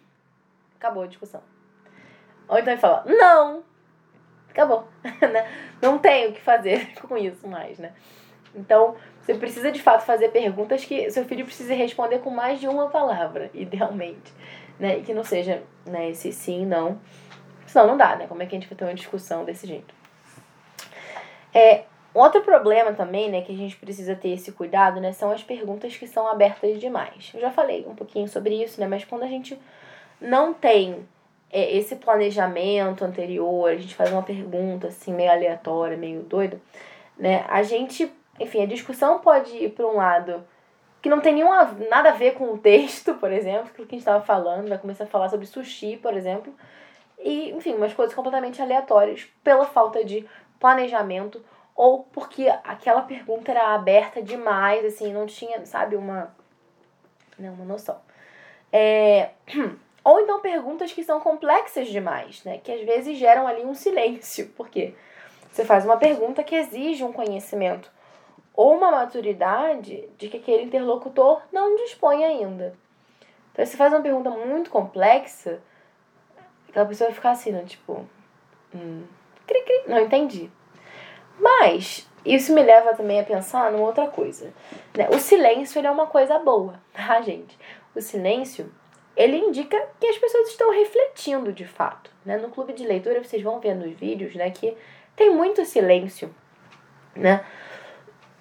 Acabou 0.77 1.03
a 1.03 1.07
discussão. 1.07 1.41
Ou 2.47 2.57
então 2.57 2.73
ele 2.73 2.81
fala, 2.81 3.03
não! 3.05 3.63
Acabou. 4.49 4.87
né? 5.03 5.49
Não 5.81 5.97
tem 5.97 6.27
o 6.27 6.33
que 6.33 6.41
fazer 6.41 6.93
com 7.07 7.17
isso 7.17 7.47
mais, 7.47 7.77
né? 7.77 7.91
Então, 8.55 8.95
você 9.21 9.33
precisa 9.33 9.71
de 9.71 9.81
fato 9.81 10.05
fazer 10.05 10.29
perguntas 10.29 10.85
que 10.85 11.09
seu 11.11 11.25
filho 11.25 11.45
precise 11.45 11.73
responder 11.73 12.19
com 12.19 12.29
mais 12.29 12.59
de 12.59 12.67
uma 12.67 12.89
palavra, 12.89 13.49
idealmente. 13.53 14.33
Né? 14.79 14.99
E 14.99 15.01
que 15.01 15.13
não 15.13 15.23
seja 15.23 15.61
né, 15.85 16.09
esse 16.09 16.31
sim, 16.31 16.65
não. 16.65 16.99
Senão 17.65 17.87
não 17.87 17.97
dá, 17.97 18.15
né? 18.15 18.27
Como 18.27 18.41
é 18.41 18.45
que 18.45 18.55
a 18.55 18.59
gente 18.59 18.69
vai 18.69 18.77
ter 18.77 18.85
uma 18.85 18.93
discussão 18.93 19.43
desse 19.43 19.67
jeito? 19.67 19.93
É, 21.53 21.83
outro 22.13 22.41
problema 22.41 22.93
também, 22.93 23.29
né, 23.29 23.41
que 23.41 23.51
a 23.51 23.55
gente 23.55 23.75
precisa 23.77 24.15
ter 24.15 24.29
esse 24.29 24.51
cuidado, 24.51 24.99
né, 24.99 25.13
são 25.13 25.31
as 25.31 25.41
perguntas 25.41 25.95
que 25.95 26.07
são 26.07 26.27
abertas 26.27 26.79
demais. 26.79 27.31
Eu 27.33 27.41
já 27.41 27.51
falei 27.51 27.85
um 27.87 27.95
pouquinho 27.95 28.27
sobre 28.27 28.61
isso, 28.61 28.79
né, 28.79 28.87
mas 28.87 29.05
quando 29.05 29.23
a 29.23 29.27
gente 29.27 29.57
não 30.19 30.53
tem 30.53 31.07
é, 31.51 31.75
esse 31.77 31.95
planejamento 31.95 33.03
anterior, 33.03 33.69
a 33.69 33.75
gente 33.75 33.95
faz 33.95 34.11
uma 34.11 34.23
pergunta 34.23 34.87
assim 34.87 35.13
meio 35.13 35.31
aleatória, 35.31 35.97
meio 35.97 36.21
doida, 36.21 36.59
né? 37.17 37.45
A 37.47 37.63
gente, 37.63 38.11
enfim, 38.39 38.63
a 38.63 38.67
discussão 38.67 39.19
pode 39.19 39.55
ir 39.55 39.71
para 39.71 39.85
um 39.87 39.95
lado 39.95 40.43
que 41.01 41.09
não 41.09 41.21
tem 41.21 41.35
nenhuma, 41.35 41.65
nada 41.89 42.09
a 42.09 42.13
ver 42.13 42.33
com 42.33 42.45
o 42.45 42.57
texto, 42.57 43.13
por 43.15 43.31
exemplo, 43.31 43.69
aquilo 43.69 43.87
que 43.87 43.95
a 43.95 43.97
gente 43.97 44.07
estava 44.07 44.23
falando, 44.23 44.67
vai 44.69 44.77
começar 44.77 45.03
a 45.03 45.07
falar 45.07 45.29
sobre 45.29 45.45
sushi, 45.45 45.97
por 45.97 46.15
exemplo, 46.15 46.51
e, 47.19 47.51
enfim, 47.51 47.75
umas 47.75 47.93
coisas 47.93 48.15
completamente 48.15 48.61
aleatórias 48.61 49.27
pela 49.43 49.65
falta 49.65 50.03
de 50.03 50.25
planejamento 50.59 51.43
ou 51.75 52.03
porque 52.05 52.47
aquela 52.63 53.01
pergunta 53.01 53.51
era 53.51 53.75
aberta 53.75 54.21
demais, 54.21 54.83
assim, 54.85 55.13
não 55.13 55.25
tinha, 55.25 55.63
sabe, 55.65 55.95
uma, 55.95 56.33
não, 57.37 57.53
uma 57.53 57.65
noção. 57.65 57.99
É, 58.71 59.29
perguntas 60.45 60.93
que 60.93 61.03
são 61.03 61.19
complexas 61.19 61.87
demais, 61.87 62.43
né, 62.43 62.59
que 62.63 62.71
às 62.71 62.81
vezes 62.81 63.17
geram 63.17 63.47
ali 63.47 63.65
um 63.65 63.73
silêncio, 63.73 64.47
porque 64.55 64.93
você 65.51 65.65
faz 65.65 65.83
uma 65.83 65.97
pergunta 65.97 66.43
que 66.43 66.53
exige 66.53 67.03
um 67.03 67.11
conhecimento 67.11 67.91
ou 68.53 68.77
uma 68.77 68.91
maturidade 68.91 70.07
de 70.19 70.29
que 70.29 70.37
aquele 70.37 70.61
interlocutor 70.61 71.41
não 71.51 71.75
dispõe 71.77 72.23
ainda. 72.23 72.75
Então, 73.51 73.65
se 73.65 73.71
você 73.71 73.77
faz 73.77 73.91
uma 73.91 74.01
pergunta 74.01 74.29
muito 74.29 74.69
complexa, 74.69 75.59
aquela 76.69 76.85
pessoa 76.85 77.07
vai 77.07 77.15
ficar 77.15 77.31
assim, 77.31 77.51
né? 77.51 77.63
Tipo, 77.65 78.05
hum, 78.73 79.03
cri, 79.47 79.61
cri, 79.63 79.83
não 79.87 79.99
entendi. 79.99 80.51
Mas 81.39 82.07
isso 82.23 82.53
me 82.53 82.61
leva 82.61 82.93
também 82.93 83.19
a 83.19 83.23
pensar 83.23 83.71
numa 83.71 83.85
outra 83.85 84.07
coisa. 84.07 84.53
Né? 84.95 85.09
O 85.09 85.19
silêncio 85.19 85.79
ele 85.79 85.87
é 85.87 85.91
uma 85.91 86.07
coisa 86.07 86.37
boa, 86.37 86.79
tá, 86.93 87.19
gente? 87.21 87.57
O 87.95 88.01
silêncio 88.01 88.71
ele 89.15 89.37
indica 89.37 89.77
que 89.99 90.07
as 90.07 90.17
pessoas 90.17 90.49
estão 90.49 90.71
refletindo 90.71 91.53
de 91.53 91.65
fato. 91.65 92.11
Né? 92.25 92.37
No 92.37 92.49
clube 92.49 92.73
de 92.73 92.85
leitura, 92.85 93.23
vocês 93.23 93.41
vão 93.41 93.59
ver 93.59 93.75
nos 93.75 93.93
vídeos 93.97 94.35
né, 94.35 94.49
que 94.51 94.75
tem 95.15 95.29
muito 95.29 95.63
silêncio. 95.65 96.33
Né? 97.15 97.43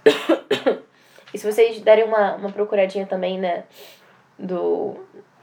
e 1.32 1.38
se 1.38 1.50
vocês 1.50 1.80
derem 1.80 2.04
uma, 2.04 2.34
uma 2.36 2.50
procuradinha 2.50 3.06
também, 3.06 3.38
né, 3.38 3.64
do... 4.38 4.96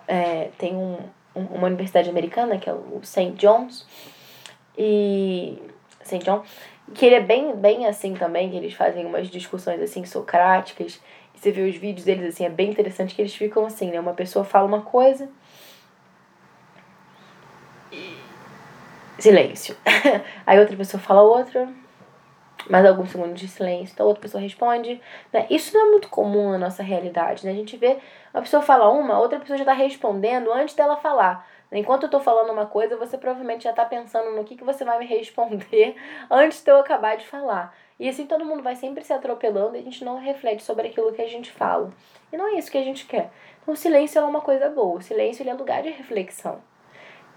É, 0.07 0.49
tem 0.57 0.75
um, 0.75 0.97
um, 1.33 1.43
uma 1.45 1.67
universidade 1.67 2.09
americana, 2.09 2.57
que 2.57 2.69
é 2.69 2.73
o 2.73 2.99
St. 3.03 3.31
John's, 3.31 3.87
e... 4.77 5.57
St. 6.03 6.19
John, 6.19 6.43
que 6.93 7.05
ele 7.05 7.15
é 7.15 7.21
bem, 7.21 7.55
bem 7.55 7.85
assim 7.85 8.13
também, 8.13 8.49
que 8.49 8.57
eles 8.57 8.73
fazem 8.73 9.05
umas 9.05 9.29
discussões 9.29 9.81
assim 9.81 10.03
socráticas, 10.03 10.99
você 11.41 11.51
vê 11.51 11.63
os 11.63 11.75
vídeos 11.75 12.05
deles 12.05 12.23
assim, 12.23 12.45
é 12.45 12.49
bem 12.49 12.69
interessante 12.69 13.15
que 13.15 13.21
eles 13.21 13.33
ficam 13.33 13.65
assim, 13.65 13.89
né, 13.89 13.99
uma 13.99 14.13
pessoa 14.13 14.45
fala 14.45 14.67
uma 14.67 14.83
coisa... 14.83 15.27
Silêncio. 19.17 19.75
Aí 20.45 20.59
outra 20.59 20.75
pessoa 20.75 21.01
fala 21.01 21.21
outra, 21.21 21.67
mais 22.69 22.85
alguns 22.85 23.09
segundos 23.09 23.39
de 23.39 23.47
silêncio, 23.47 23.93
então 23.93 24.05
outra 24.05 24.21
pessoa 24.21 24.41
responde. 24.41 25.01
Né? 25.31 25.45
Isso 25.49 25.75
não 25.75 25.87
é 25.87 25.89
muito 25.91 26.09
comum 26.09 26.51
na 26.51 26.57
nossa 26.57 26.81
realidade, 26.81 27.45
né? 27.45 27.51
A 27.51 27.55
gente 27.55 27.77
vê 27.77 27.99
uma 28.33 28.41
pessoa 28.41 28.63
fala 28.63 28.89
uma, 28.89 29.19
outra 29.19 29.39
pessoa 29.39 29.57
já 29.57 29.63
está 29.63 29.73
respondendo 29.73 30.51
antes 30.51 30.73
dela 30.73 30.95
falar. 30.97 31.47
Enquanto 31.71 32.03
eu 32.03 32.07
estou 32.07 32.19
falando 32.19 32.51
uma 32.51 32.65
coisa, 32.65 32.97
você 32.97 33.17
provavelmente 33.17 33.63
já 33.63 33.69
está 33.69 33.85
pensando 33.85 34.31
no 34.31 34.43
que, 34.43 34.55
que 34.55 34.63
você 34.63 34.83
vai 34.83 34.99
me 34.99 35.05
responder 35.07 35.95
antes 36.29 36.63
de 36.63 36.71
eu 36.71 36.77
acabar 36.77 37.15
de 37.15 37.25
falar. 37.25 37.75
E 38.01 38.09
assim 38.09 38.25
todo 38.25 38.43
mundo 38.43 38.63
vai 38.63 38.75
sempre 38.75 39.03
se 39.03 39.13
atropelando 39.13 39.75
e 39.75 39.79
a 39.79 39.83
gente 39.83 40.03
não 40.03 40.17
reflete 40.17 40.63
sobre 40.63 40.87
aquilo 40.87 41.13
que 41.13 41.21
a 41.21 41.27
gente 41.27 41.51
fala. 41.51 41.93
E 42.33 42.35
não 42.35 42.47
é 42.47 42.57
isso 42.57 42.71
que 42.71 42.77
a 42.79 42.83
gente 42.83 43.05
quer. 43.05 43.29
Então 43.61 43.75
o 43.75 43.77
silêncio 43.77 44.17
é 44.17 44.25
uma 44.25 44.41
coisa 44.41 44.71
boa. 44.71 44.97
O 44.97 45.01
silêncio 45.03 45.47
é 45.47 45.53
lugar 45.53 45.83
de 45.83 45.89
reflexão. 45.89 46.63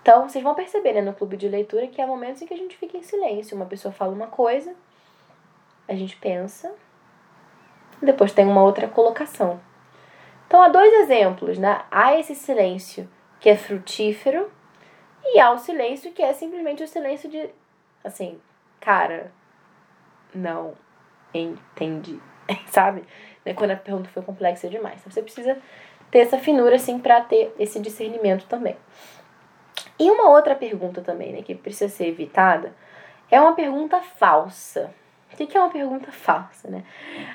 Então 0.00 0.26
vocês 0.26 0.42
vão 0.42 0.54
perceber 0.54 0.94
né, 0.94 1.02
no 1.02 1.12
clube 1.12 1.36
de 1.36 1.50
leitura 1.50 1.86
que 1.88 2.00
há 2.00 2.06
momentos 2.06 2.40
em 2.40 2.46
que 2.46 2.54
a 2.54 2.56
gente 2.56 2.78
fica 2.78 2.96
em 2.96 3.02
silêncio. 3.02 3.54
Uma 3.54 3.66
pessoa 3.66 3.92
fala 3.92 4.14
uma 4.14 4.28
coisa, 4.28 4.74
a 5.86 5.94
gente 5.94 6.16
pensa, 6.16 6.74
depois 8.00 8.32
tem 8.32 8.46
uma 8.46 8.62
outra 8.62 8.88
colocação. 8.88 9.60
Então 10.46 10.62
há 10.62 10.70
dois 10.70 10.90
exemplos, 10.94 11.58
né? 11.58 11.82
Há 11.90 12.18
esse 12.18 12.34
silêncio 12.34 13.06
que 13.38 13.50
é 13.50 13.56
frutífero 13.56 14.50
e 15.22 15.38
há 15.38 15.50
o 15.50 15.58
silêncio 15.58 16.10
que 16.12 16.22
é 16.22 16.32
simplesmente 16.32 16.82
o 16.82 16.88
silêncio 16.88 17.28
de 17.28 17.50
assim, 18.02 18.40
cara, 18.80 19.30
não 20.34 20.74
entendi, 21.32 22.18
sabe? 22.68 23.04
Né? 23.44 23.54
Quando 23.54 23.72
a 23.72 23.76
pergunta 23.76 24.08
foi 24.10 24.22
complexa 24.22 24.68
demais. 24.68 25.00
Então, 25.00 25.12
você 25.12 25.22
precisa 25.22 25.58
ter 26.10 26.20
essa 26.20 26.38
finura 26.38 26.76
assim 26.76 26.98
para 26.98 27.20
ter 27.20 27.54
esse 27.58 27.80
discernimento 27.80 28.46
também. 28.46 28.76
E 29.98 30.10
uma 30.10 30.30
outra 30.30 30.54
pergunta 30.54 31.00
também, 31.00 31.32
né, 31.32 31.42
que 31.42 31.54
precisa 31.54 31.92
ser 31.92 32.06
evitada, 32.06 32.72
é 33.30 33.40
uma 33.40 33.54
pergunta 33.54 34.00
falsa. 34.00 34.92
O 35.32 35.36
que 35.36 35.56
é 35.56 35.60
uma 35.60 35.70
pergunta 35.70 36.12
falsa, 36.12 36.70
né? 36.70 36.84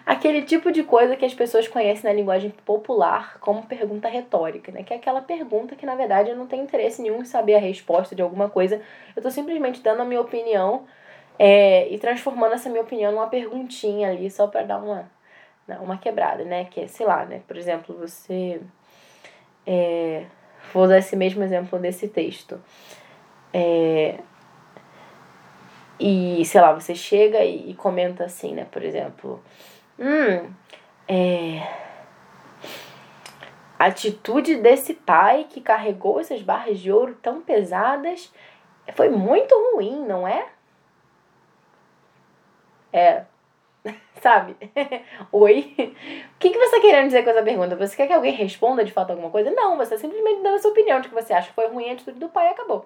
Aquele 0.05 0.43
tipo 0.43 0.71
de 0.71 0.83
coisa 0.83 1.17
que 1.17 1.25
as 1.25 1.33
pessoas 1.33 1.67
conhecem 1.67 2.09
na 2.09 2.15
linguagem 2.15 2.49
popular 2.65 3.37
como 3.41 3.65
pergunta 3.65 4.07
retórica, 4.07 4.71
né? 4.71 4.83
Que 4.83 4.93
é 4.93 4.95
aquela 4.95 5.21
pergunta 5.21 5.75
que, 5.75 5.85
na 5.85 5.95
verdade, 5.95 6.29
eu 6.29 6.35
não 6.37 6.47
tenho 6.47 6.63
interesse 6.63 7.01
nenhum 7.01 7.21
em 7.21 7.25
saber 7.25 7.55
a 7.55 7.59
resposta 7.59 8.15
de 8.15 8.21
alguma 8.21 8.47
coisa. 8.49 8.81
Eu 9.13 9.21
tô 9.21 9.29
simplesmente 9.29 9.81
dando 9.81 10.01
a 10.01 10.05
minha 10.05 10.21
opinião 10.21 10.85
é, 11.39 11.87
e 11.89 11.97
transformando 11.97 12.53
essa 12.53 12.69
minha 12.69 12.81
opinião 12.81 13.13
numa 13.13 13.27
perguntinha 13.27 14.09
ali, 14.09 14.29
só 14.29 14.45
para 14.47 14.63
dar 14.63 14.77
uma, 14.77 15.09
uma 15.79 15.97
quebrada, 15.97 16.43
né? 16.43 16.65
Que 16.65 16.81
é, 16.81 16.87
sei 16.87 17.05
lá, 17.05 17.25
né? 17.25 17.41
Por 17.47 17.55
exemplo, 17.55 17.95
você... 17.97 18.61
É, 19.65 20.25
vou 20.73 20.83
usar 20.83 20.97
esse 20.97 21.15
mesmo 21.15 21.41
exemplo 21.41 21.79
desse 21.79 22.09
texto. 22.09 22.61
É, 23.53 24.19
e, 25.99 26.43
sei 26.45 26.61
lá, 26.61 26.73
você 26.73 26.93
chega 26.93 27.43
e, 27.43 27.71
e 27.71 27.73
comenta 27.73 28.25
assim, 28.25 28.53
né? 28.53 28.65
Por 28.69 28.83
exemplo, 28.83 29.41
hum, 29.97 30.51
é. 31.07 31.61
A 33.77 33.85
atitude 33.85 34.57
desse 34.57 34.93
pai 34.93 35.45
que 35.49 35.61
carregou 35.61 36.19
essas 36.19 36.41
barras 36.41 36.79
de 36.79 36.91
ouro 36.91 37.17
tão 37.21 37.41
pesadas 37.41 38.29
foi 38.93 39.07
muito 39.07 39.55
ruim, 39.73 40.05
não 40.05 40.27
é? 40.27 40.47
É. 42.91 43.23
Sabe? 44.21 44.55
Oi? 45.31 45.75
O 46.35 46.39
que, 46.39 46.49
que 46.49 46.57
você 46.57 46.65
está 46.65 46.79
querendo 46.81 47.07
dizer 47.07 47.23
com 47.23 47.29
essa 47.29 47.43
pergunta? 47.43 47.75
Você 47.75 47.95
quer 47.95 48.07
que 48.07 48.13
alguém 48.13 48.33
responda 48.33 48.83
de 48.83 48.91
fato 48.91 49.11
alguma 49.11 49.29
coisa? 49.29 49.51
Não, 49.51 49.77
você 49.77 49.95
está 49.95 50.07
simplesmente 50.07 50.41
dando 50.41 50.55
a 50.55 50.59
sua 50.59 50.71
opinião 50.71 50.99
de 50.99 51.09
que 51.09 51.15
você 51.15 51.33
acha 51.33 51.49
que 51.49 51.55
foi 51.55 51.67
ruim 51.67 51.89
a 51.89 51.93
atitude 51.93 52.19
do 52.19 52.29
pai 52.29 52.47
e 52.47 52.51
acabou. 52.51 52.85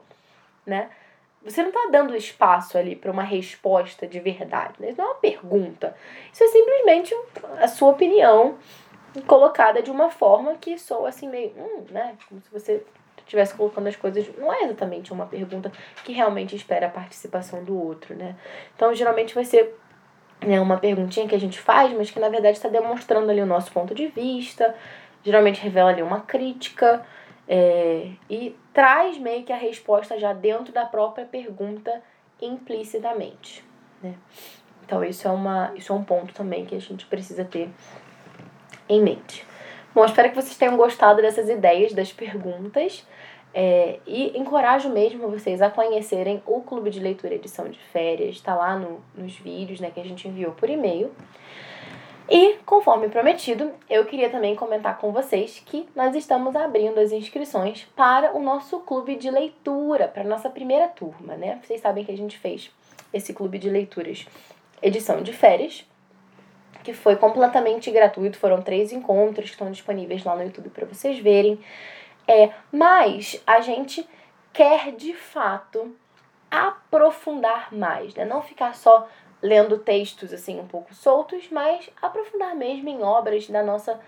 Né? 0.66 0.90
Você 1.44 1.62
não 1.62 1.70
está 1.70 1.90
dando 1.92 2.16
espaço 2.16 2.78
ali 2.78 2.96
para 2.96 3.12
uma 3.12 3.24
resposta 3.24 4.08
de 4.08 4.20
verdade. 4.20 4.76
Né? 4.80 4.90
Isso 4.90 4.98
não 4.98 5.06
é 5.06 5.12
uma 5.12 5.20
pergunta. 5.20 5.96
Isso 6.32 6.44
é 6.44 6.48
simplesmente 6.48 7.16
a 7.60 7.68
sua 7.68 7.90
opinião 7.90 8.58
colocada 9.28 9.82
de 9.82 9.92
uma 9.92 10.10
forma 10.10 10.56
que 10.56 10.78
soa 10.78 11.10
assim 11.10 11.28
meio. 11.28 11.52
Hum, 11.58 11.86
né? 11.92 12.16
Como 12.30 12.42
se 12.42 12.50
você 12.50 12.84
estivesse 13.26 13.56
colocando 13.56 13.88
as 13.88 13.96
coisas. 13.96 14.26
Não 14.38 14.54
é 14.54 14.64
exatamente 14.64 15.12
uma 15.12 15.26
pergunta 15.26 15.72
que 16.04 16.12
realmente 16.12 16.56
espera 16.56 16.88
a 16.88 16.90
participação 16.90 17.64
do 17.64 17.78
outro, 17.78 18.16
né? 18.16 18.36
Então, 18.76 18.94
geralmente 18.94 19.34
vai 19.34 19.46
ser 19.46 19.76
né, 20.46 20.60
uma 20.60 20.78
perguntinha 20.78 21.28
que 21.28 21.36
a 21.36 21.40
gente 21.40 21.60
faz, 21.60 21.94
mas 21.94 22.12
que 22.12 22.20
na 22.20 22.30
verdade 22.30 22.58
está 22.58 22.70
demonstrando 22.70 23.30
ali 23.30 23.42
o 23.42 23.46
nosso 23.46 23.72
ponto 23.72 23.94
de 23.94 24.08
vista. 24.08 24.76
Geralmente 25.24 25.62
revela 25.62 25.90
ali 25.90 26.02
uma 26.02 26.22
crítica. 26.22 27.06
É, 27.48 28.08
e 28.30 28.56
traz 28.74 29.18
meio 29.18 29.44
que 29.44 29.52
a 29.52 29.58
resposta 29.58 30.18
já 30.18 30.32
dentro 30.32 30.72
da 30.72 30.86
própria 30.86 31.26
pergunta 31.26 32.02
implicitamente. 32.42 33.64
Né? 34.02 34.16
Então, 34.86 35.04
isso 35.04 35.28
é, 35.28 35.32
uma, 35.32 35.72
isso 35.76 35.92
é 35.92 35.96
um 35.96 36.04
ponto 36.04 36.34
também 36.34 36.66
que 36.66 36.76
a 36.76 36.80
gente 36.80 37.06
precisa 37.06 37.44
ter 37.44 37.70
em 38.88 39.02
mente. 39.02 39.46
Bom, 39.94 40.04
espero 40.06 40.30
que 40.30 40.36
vocês 40.36 40.58
tenham 40.58 40.76
gostado 40.76 41.22
dessas 41.22 41.50
ideias, 41.50 41.94
das 41.94 42.12
perguntas. 42.12 43.06
É, 43.54 44.00
e 44.08 44.38
encorajo 44.38 44.90
mesmo 44.90 45.30
vocês 45.30 45.62
a 45.62 45.70
conhecerem 45.70 46.42
o 46.46 46.62
Clube 46.62 46.90
de 46.90 47.00
Leitura 47.00 47.36
Edição 47.36 47.70
de 47.70 47.78
Férias. 47.78 48.36
Está 48.36 48.56
lá 48.56 48.76
no, 48.78 49.00
nos 49.16 49.36
vídeos 49.36 49.80
né, 49.80 49.92
que 49.94 50.00
a 50.00 50.06
gente 50.06 50.28
enviou 50.28 50.54
por 50.54 50.70
e-mail. 50.70 51.12
E, 52.30 52.56
conforme 52.66 53.10
prometido, 53.10 53.72
eu 53.90 54.06
queria 54.06 54.30
também 54.30 54.56
comentar 54.56 54.98
com 54.98 55.12
vocês 55.12 55.62
que 55.66 55.88
nós 55.96 56.16
estamos 56.16 56.56
abrindo 56.56 56.98
as 57.00 57.12
inscrições 57.12 57.86
para 57.96 58.36
o 58.36 58.42
nosso 58.42 58.80
clube 58.80 59.16
de 59.18 59.30
leitura, 59.30 60.08
para 60.08 60.24
a 60.24 60.28
nossa 60.28 60.50
primeira 60.50 60.88
turma, 60.88 61.36
né? 61.36 61.60
Vocês 61.62 61.82
sabem 61.82 62.04
que 62.04 62.12
a 62.12 62.18
gente 62.18 62.38
fez 62.38 62.72
esse 63.14 63.34
clube 63.34 63.60
de 63.60 63.70
leituras 63.70 64.26
edição 64.82 65.22
de 65.22 65.32
férias, 65.32 65.86
que 66.84 66.94
foi 66.94 67.16
completamente 67.16 67.90
gratuito, 67.90 68.38
foram 68.38 68.62
três 68.62 68.92
encontros 68.92 69.46
que 69.46 69.56
estão 69.56 69.72
disponíveis 69.72 70.24
lá 70.24 70.36
no 70.36 70.44
YouTube 70.44 70.70
para 70.70 70.86
vocês 70.86 71.18
verem. 71.20 71.58
É, 72.28 72.52
mas 72.72 73.42
a 73.46 73.60
gente 73.62 74.08
quer 74.52 74.92
de 74.92 75.14
fato 75.14 75.96
aprofundar 76.50 77.74
mais, 77.74 78.14
né? 78.16 78.26
Não 78.26 78.42
ficar 78.42 78.76
só 78.76 79.08
lendo 79.42 79.78
textos 79.78 80.32
assim 80.32 80.60
um 80.60 80.68
pouco 80.68 80.94
soltos, 80.94 81.50
mas 81.52 81.90
aprofundar 82.02 82.56
mesmo 82.56 82.88
em 82.88 83.02
obras 83.04 83.50
da 83.50 83.62
nossa 83.62 84.00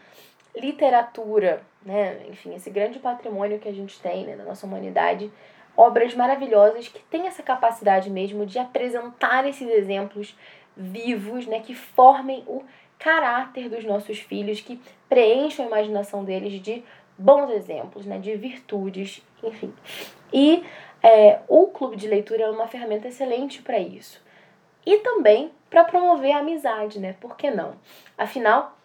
literatura, 0.55 1.61
né? 1.83 2.25
Enfim, 2.29 2.55
esse 2.55 2.69
grande 2.69 2.99
patrimônio 2.99 3.59
que 3.59 3.67
a 3.67 3.73
gente 3.73 3.99
tem 3.99 4.25
né, 4.25 4.35
na 4.35 4.45
nossa 4.45 4.65
humanidade, 4.65 5.31
obras 5.75 6.13
maravilhosas 6.13 6.87
que 6.87 6.99
têm 7.03 7.27
essa 7.27 7.43
capacidade 7.43 8.09
mesmo 8.09 8.45
de 8.45 8.57
apresentar 8.57 9.45
esses 9.45 9.67
exemplos 9.67 10.37
vivos, 10.77 11.45
né, 11.47 11.59
que 11.59 11.73
formem 11.73 12.43
o 12.47 12.63
caráter 12.97 13.69
dos 13.69 13.83
nossos 13.83 14.19
filhos, 14.19 14.61
que 14.61 14.79
preencham 15.09 15.65
a 15.65 15.67
imaginação 15.67 16.23
deles 16.23 16.61
de 16.61 16.83
bons 17.17 17.49
exemplos, 17.51 18.05
né, 18.05 18.17
de 18.19 18.35
virtudes, 18.35 19.25
enfim. 19.43 19.73
E 20.33 20.63
é, 21.01 21.39
o 21.47 21.67
clube 21.67 21.95
de 21.95 22.07
leitura 22.07 22.43
é 22.43 22.49
uma 22.49 22.67
ferramenta 22.67 23.07
excelente 23.07 23.61
para 23.61 23.79
isso. 23.79 24.21
E 24.85 24.97
também 24.97 25.51
para 25.69 25.83
promover 25.83 26.31
a 26.31 26.39
amizade, 26.39 26.99
né? 26.99 27.15
Por 27.19 27.35
que 27.35 27.49
não? 27.49 27.73
Afinal, 28.17 28.77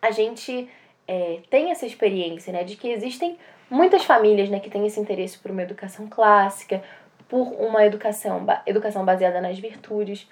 a 0.00 0.10
gente 0.10 0.68
é, 1.06 1.40
tem 1.50 1.70
essa 1.70 1.86
experiência, 1.86 2.52
né, 2.52 2.64
de 2.64 2.76
que 2.76 2.88
existem 2.88 3.38
muitas 3.70 4.04
famílias, 4.04 4.48
né, 4.48 4.60
que 4.60 4.70
têm 4.70 4.86
esse 4.86 4.98
interesse 4.98 5.38
por 5.38 5.50
uma 5.50 5.62
educação 5.62 6.06
clássica, 6.08 6.82
por 7.28 7.52
uma 7.60 7.84
educação, 7.84 8.44
educação 8.66 9.04
baseada 9.04 9.40
nas 9.40 9.58
virtudes. 9.58 10.28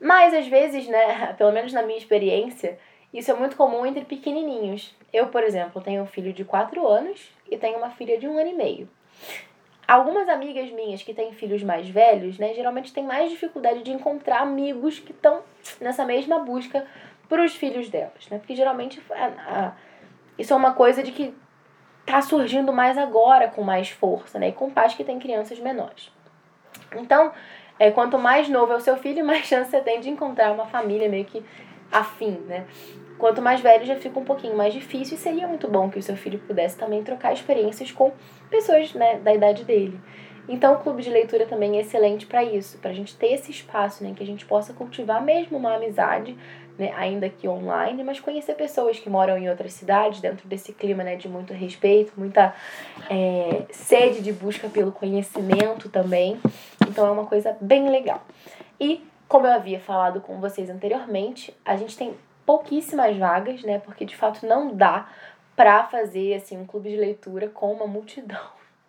Mas 0.00 0.32
às 0.32 0.46
vezes, 0.46 0.86
né, 0.88 1.34
pelo 1.38 1.52
menos 1.52 1.72
na 1.72 1.82
minha 1.82 1.98
experiência, 1.98 2.78
isso 3.12 3.30
é 3.30 3.34
muito 3.34 3.56
comum 3.56 3.84
entre 3.84 4.04
pequenininhos. 4.04 4.94
Eu, 5.12 5.28
por 5.28 5.42
exemplo, 5.42 5.82
tenho 5.82 6.02
um 6.02 6.06
filho 6.06 6.32
de 6.32 6.44
4 6.44 6.86
anos 6.86 7.30
e 7.50 7.56
tenho 7.56 7.78
uma 7.78 7.90
filha 7.90 8.18
de 8.18 8.28
um 8.28 8.38
ano 8.38 8.50
e 8.50 8.54
meio. 8.54 8.88
Algumas 9.86 10.28
amigas 10.28 10.70
minhas 10.70 11.02
que 11.02 11.12
têm 11.12 11.32
filhos 11.32 11.64
mais 11.64 11.88
velhos, 11.88 12.38
né, 12.38 12.54
geralmente 12.54 12.92
têm 12.92 13.04
mais 13.04 13.28
dificuldade 13.28 13.82
de 13.82 13.90
encontrar 13.90 14.42
amigos 14.42 15.00
que 15.00 15.10
estão 15.10 15.42
nessa 15.80 16.04
mesma 16.04 16.38
busca 16.38 16.86
para 17.28 17.44
os 17.44 17.56
filhos 17.56 17.88
delas, 17.88 18.28
né? 18.28 18.38
Porque 18.38 18.54
geralmente 18.54 19.02
a, 19.10 19.26
a, 19.26 19.72
isso 20.38 20.52
é 20.52 20.56
uma 20.56 20.74
coisa 20.74 21.02
de 21.02 21.10
que 21.10 21.34
tá 22.04 22.20
surgindo 22.20 22.72
mais 22.72 22.98
agora 22.98 23.48
com 23.48 23.62
mais 23.62 23.90
força, 23.90 24.38
né? 24.38 24.48
E 24.48 24.52
com 24.52 24.70
pais 24.70 24.94
que 24.94 25.04
têm 25.04 25.18
crianças 25.18 25.58
menores. 25.58 26.12
Então, 26.96 27.32
é, 27.78 27.90
quanto 27.90 28.18
mais 28.18 28.48
novo 28.48 28.72
é 28.72 28.76
o 28.76 28.80
seu 28.80 28.96
filho, 28.96 29.24
mais 29.26 29.46
chance 29.46 29.70
você 29.70 29.80
tem 29.80 30.00
de 30.00 30.10
encontrar 30.10 30.52
uma 30.52 30.66
família 30.66 31.08
meio 31.08 31.24
que 31.24 31.44
afim, 31.90 32.32
né? 32.46 32.66
Quanto 33.20 33.42
mais 33.42 33.60
velho 33.60 33.84
já 33.84 33.96
fica 33.96 34.18
um 34.18 34.24
pouquinho 34.24 34.56
mais 34.56 34.72
difícil 34.72 35.14
e 35.14 35.20
seria 35.20 35.46
muito 35.46 35.68
bom 35.68 35.90
que 35.90 35.98
o 35.98 36.02
seu 36.02 36.16
filho 36.16 36.38
pudesse 36.38 36.78
também 36.78 37.02
trocar 37.02 37.34
experiências 37.34 37.92
com 37.92 38.10
pessoas 38.48 38.94
né, 38.94 39.18
da 39.18 39.34
idade 39.34 39.62
dele. 39.62 40.00
Então, 40.48 40.72
o 40.72 40.78
clube 40.78 41.02
de 41.02 41.10
leitura 41.10 41.44
também 41.44 41.76
é 41.76 41.82
excelente 41.82 42.24
para 42.24 42.42
isso, 42.42 42.78
para 42.78 42.90
a 42.90 42.94
gente 42.94 43.14
ter 43.14 43.34
esse 43.34 43.50
espaço, 43.50 44.02
né, 44.02 44.14
que 44.16 44.22
a 44.22 44.26
gente 44.26 44.46
possa 44.46 44.72
cultivar 44.72 45.22
mesmo 45.22 45.58
uma 45.58 45.74
amizade, 45.74 46.34
né, 46.78 46.94
ainda 46.96 47.28
que 47.28 47.46
online, 47.46 48.02
mas 48.02 48.18
conhecer 48.18 48.54
pessoas 48.54 48.98
que 48.98 49.10
moram 49.10 49.36
em 49.36 49.50
outras 49.50 49.74
cidades, 49.74 50.22
dentro 50.22 50.48
desse 50.48 50.72
clima 50.72 51.04
né, 51.04 51.14
de 51.14 51.28
muito 51.28 51.52
respeito, 51.52 52.14
muita 52.16 52.54
é, 53.10 53.64
sede 53.70 54.22
de 54.22 54.32
busca 54.32 54.66
pelo 54.70 54.92
conhecimento 54.92 55.90
também. 55.90 56.40
Então, 56.88 57.06
é 57.06 57.10
uma 57.10 57.26
coisa 57.26 57.54
bem 57.60 57.90
legal. 57.90 58.24
E 58.80 59.04
como 59.28 59.46
eu 59.46 59.52
havia 59.52 59.78
falado 59.78 60.22
com 60.22 60.40
vocês 60.40 60.70
anteriormente, 60.70 61.54
a 61.66 61.76
gente 61.76 61.96
tem 61.98 62.14
pouquíssimas 62.50 63.16
vagas, 63.16 63.62
né? 63.62 63.78
Porque 63.78 64.04
de 64.04 64.16
fato 64.16 64.44
não 64.44 64.74
dá 64.74 65.08
para 65.54 65.84
fazer 65.84 66.34
assim 66.34 66.58
um 66.58 66.66
clube 66.66 66.90
de 66.90 66.96
leitura 66.96 67.46
com 67.46 67.72
uma 67.72 67.86
multidão. 67.86 68.40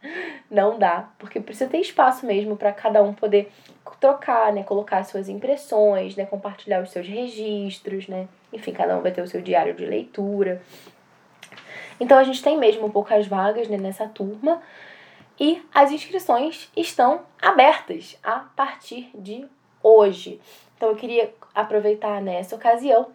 Não 0.50 0.80
dá, 0.80 1.10
porque 1.20 1.40
precisa 1.40 1.70
ter 1.70 1.78
espaço 1.78 2.26
mesmo 2.26 2.58
para 2.58 2.74
cada 2.74 3.04
um 3.04 3.14
poder 3.14 3.52
trocar, 4.00 4.52
né, 4.52 4.64
colocar 4.64 5.04
suas 5.04 5.30
impressões, 5.30 6.16
né, 6.16 6.26
compartilhar 6.26 6.82
os 6.82 6.90
seus 6.90 7.08
registros, 7.08 8.08
né? 8.08 8.28
Enfim, 8.52 8.74
cada 8.74 8.98
um 8.98 9.02
vai 9.02 9.12
ter 9.12 9.22
o 9.22 9.28
seu 9.28 9.42
diário 9.42 9.76
de 9.76 9.86
leitura. 9.86 10.60
Então 12.00 12.18
a 12.18 12.24
gente 12.24 12.42
tem 12.42 12.58
mesmo 12.58 12.90
poucas 12.90 13.28
vagas 13.28 13.68
né, 13.68 13.78
nessa 13.78 14.08
turma 14.08 14.60
e 15.40 15.62
as 15.72 15.92
inscrições 15.92 16.68
estão 16.76 17.22
abertas 17.40 18.18
a 18.24 18.40
partir 18.40 19.12
de 19.14 19.48
hoje. 19.84 20.42
Então 20.76 20.90
eu 20.90 20.96
queria 20.96 21.32
aproveitar 21.54 22.20
nessa 22.22 22.56
ocasião 22.56 23.12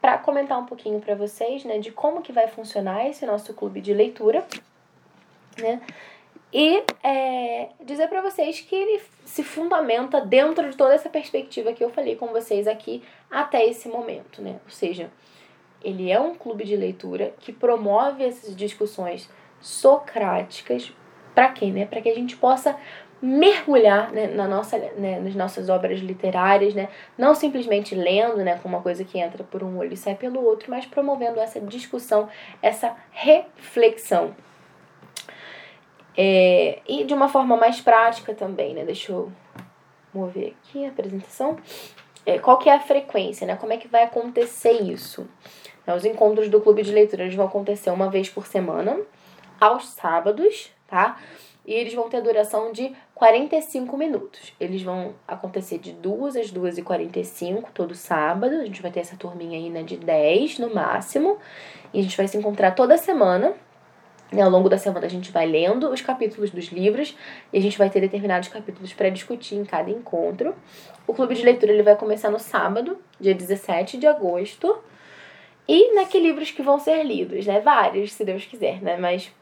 para 0.00 0.18
comentar 0.18 0.58
um 0.58 0.66
pouquinho 0.66 1.00
para 1.00 1.14
vocês, 1.14 1.64
né, 1.64 1.78
de 1.78 1.92
como 1.92 2.22
que 2.22 2.32
vai 2.32 2.48
funcionar 2.48 3.06
esse 3.06 3.26
nosso 3.26 3.52
clube 3.52 3.80
de 3.80 3.92
leitura, 3.92 4.46
né? 5.58 5.80
E 6.52 6.82
é, 7.02 7.68
dizer 7.84 8.08
para 8.08 8.22
vocês 8.22 8.60
que 8.60 8.74
ele 8.74 9.00
se 9.24 9.44
fundamenta 9.44 10.20
dentro 10.20 10.68
de 10.68 10.76
toda 10.76 10.94
essa 10.94 11.08
perspectiva 11.08 11.72
que 11.72 11.84
eu 11.84 11.90
falei 11.90 12.16
com 12.16 12.28
vocês 12.28 12.66
aqui 12.66 13.04
até 13.30 13.64
esse 13.64 13.88
momento, 13.88 14.42
né? 14.42 14.58
Ou 14.64 14.70
seja, 14.70 15.10
ele 15.82 16.10
é 16.10 16.18
um 16.18 16.34
clube 16.34 16.64
de 16.64 16.74
leitura 16.74 17.32
que 17.38 17.52
promove 17.52 18.24
essas 18.24 18.56
discussões 18.56 19.30
socráticas 19.60 20.92
para 21.34 21.48
quê, 21.48 21.66
né? 21.66 21.86
Para 21.86 22.00
que 22.00 22.08
a 22.08 22.14
gente 22.14 22.36
possa 22.36 22.76
mergulhar 23.22 24.10
né, 24.12 24.28
na 24.28 24.48
nossa, 24.48 24.78
né, 24.78 25.20
nas 25.20 25.34
nossas 25.34 25.68
obras 25.68 26.00
literárias, 26.00 26.74
né, 26.74 26.88
não 27.18 27.34
simplesmente 27.34 27.94
lendo, 27.94 28.38
né, 28.38 28.58
com 28.62 28.68
uma 28.68 28.80
coisa 28.80 29.04
que 29.04 29.18
entra 29.18 29.44
por 29.44 29.62
um 29.62 29.78
olho 29.78 29.92
e 29.92 29.96
sai 29.96 30.14
pelo 30.14 30.42
outro, 30.42 30.70
mas 30.70 30.86
promovendo 30.86 31.38
essa 31.38 31.60
discussão, 31.60 32.28
essa 32.62 32.96
reflexão. 33.10 34.34
É, 36.16 36.80
e 36.88 37.04
de 37.04 37.12
uma 37.12 37.28
forma 37.28 37.56
mais 37.56 37.80
prática 37.80 38.34
também, 38.34 38.74
né, 38.74 38.84
deixa 38.84 39.12
eu 39.12 39.30
mover 40.14 40.54
aqui 40.62 40.84
a 40.86 40.88
apresentação. 40.88 41.56
É, 42.24 42.38
qual 42.38 42.58
que 42.58 42.70
é 42.70 42.74
a 42.74 42.80
frequência, 42.80 43.46
né, 43.46 43.54
como 43.56 43.72
é 43.72 43.76
que 43.76 43.86
vai 43.86 44.04
acontecer 44.04 44.82
isso? 44.82 45.28
É, 45.86 45.94
os 45.94 46.06
encontros 46.06 46.48
do 46.48 46.60
clube 46.60 46.82
de 46.82 46.92
leitura 46.92 47.28
vão 47.30 47.46
acontecer 47.46 47.90
uma 47.90 48.08
vez 48.08 48.30
por 48.30 48.46
semana, 48.46 48.98
aos 49.60 49.90
sábados, 49.90 50.72
tá? 50.90 51.16
e 51.66 51.74
eles 51.74 51.94
vão 51.94 52.08
ter 52.08 52.22
duração 52.22 52.72
de 52.72 52.92
45 53.14 53.96
minutos. 53.96 54.52
Eles 54.58 54.82
vão 54.82 55.14
acontecer 55.28 55.78
de 55.78 55.92
2 55.92 56.36
às 56.36 56.50
2 56.50 56.78
e 56.78 56.82
45 56.82 57.70
todo 57.72 57.94
sábado. 57.94 58.56
A 58.56 58.64
gente 58.64 58.82
vai 58.82 58.90
ter 58.90 59.00
essa 59.00 59.16
turminha 59.16 59.58
aí, 59.58 59.68
né, 59.68 59.82
de 59.82 59.96
10 59.96 60.58
no 60.58 60.74
máximo. 60.74 61.38
E 61.92 62.00
a 62.00 62.02
gente 62.02 62.16
vai 62.16 62.26
se 62.26 62.36
encontrar 62.36 62.72
toda 62.72 62.96
semana. 62.96 63.54
E 64.32 64.40
ao 64.40 64.48
longo 64.48 64.68
da 64.68 64.78
semana 64.78 65.06
a 65.06 65.10
gente 65.10 65.30
vai 65.32 65.46
lendo 65.46 65.90
os 65.90 66.00
capítulos 66.00 66.50
dos 66.50 66.66
livros 66.66 67.16
e 67.52 67.58
a 67.58 67.60
gente 67.60 67.76
vai 67.76 67.90
ter 67.90 68.00
determinados 68.00 68.48
capítulos 68.48 68.92
para 68.92 69.08
discutir 69.08 69.56
em 69.56 69.64
cada 69.64 69.90
encontro. 69.90 70.54
O 71.06 71.12
clube 71.12 71.34
de 71.34 71.44
leitura 71.44 71.72
ele 71.72 71.82
vai 71.82 71.96
começar 71.96 72.30
no 72.30 72.38
sábado, 72.38 72.98
dia 73.20 73.34
17 73.34 73.98
de 73.98 74.06
agosto. 74.06 74.78
E 75.68 75.94
né, 75.94 76.04
que 76.04 76.18
livros 76.18 76.50
que 76.50 76.62
vão 76.62 76.78
ser 76.78 77.02
lidos, 77.04 77.46
né? 77.46 77.60
Vários, 77.60 78.12
se 78.12 78.24
Deus 78.24 78.44
quiser, 78.44 78.80
né? 78.82 78.96
Mas 78.96 79.32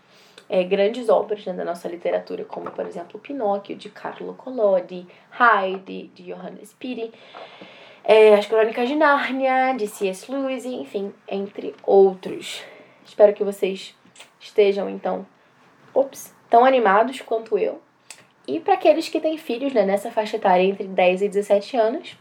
é, 0.48 0.64
grandes 0.64 1.08
obras 1.08 1.44
né, 1.44 1.52
da 1.52 1.64
nossa 1.64 1.88
literatura, 1.88 2.44
como, 2.44 2.70
por 2.70 2.86
exemplo, 2.86 3.20
Pinóquio, 3.20 3.76
de 3.76 3.90
Carlo 3.90 4.34
Collodi, 4.34 5.06
Heidi, 5.38 6.10
de 6.14 6.24
Johannes 6.24 6.72
Piri, 6.72 7.12
é, 8.02 8.34
As 8.34 8.46
Crônicas 8.46 8.88
de 8.88 8.94
Nárnia, 8.94 9.74
de 9.76 9.86
C.S. 9.86 10.30
Lewis, 10.32 10.64
enfim, 10.64 11.12
entre 11.28 11.74
outros. 11.82 12.62
Espero 13.04 13.34
que 13.34 13.44
vocês 13.44 13.94
estejam, 14.40 14.88
então, 14.88 15.26
ops, 15.92 16.34
tão 16.48 16.64
animados 16.64 17.20
quanto 17.20 17.58
eu. 17.58 17.82
E 18.46 18.58
para 18.58 18.74
aqueles 18.74 19.08
que 19.10 19.20
têm 19.20 19.36
filhos 19.36 19.74
né, 19.74 19.84
nessa 19.84 20.10
faixa 20.10 20.36
etária 20.36 20.62
entre 20.62 20.86
10 20.86 21.22
e 21.22 21.28
17 21.28 21.76
anos, 21.76 22.16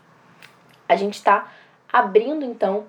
a 0.89 0.95
gente 0.97 1.13
está 1.13 1.49
abrindo, 1.91 2.43
então, 2.43 2.85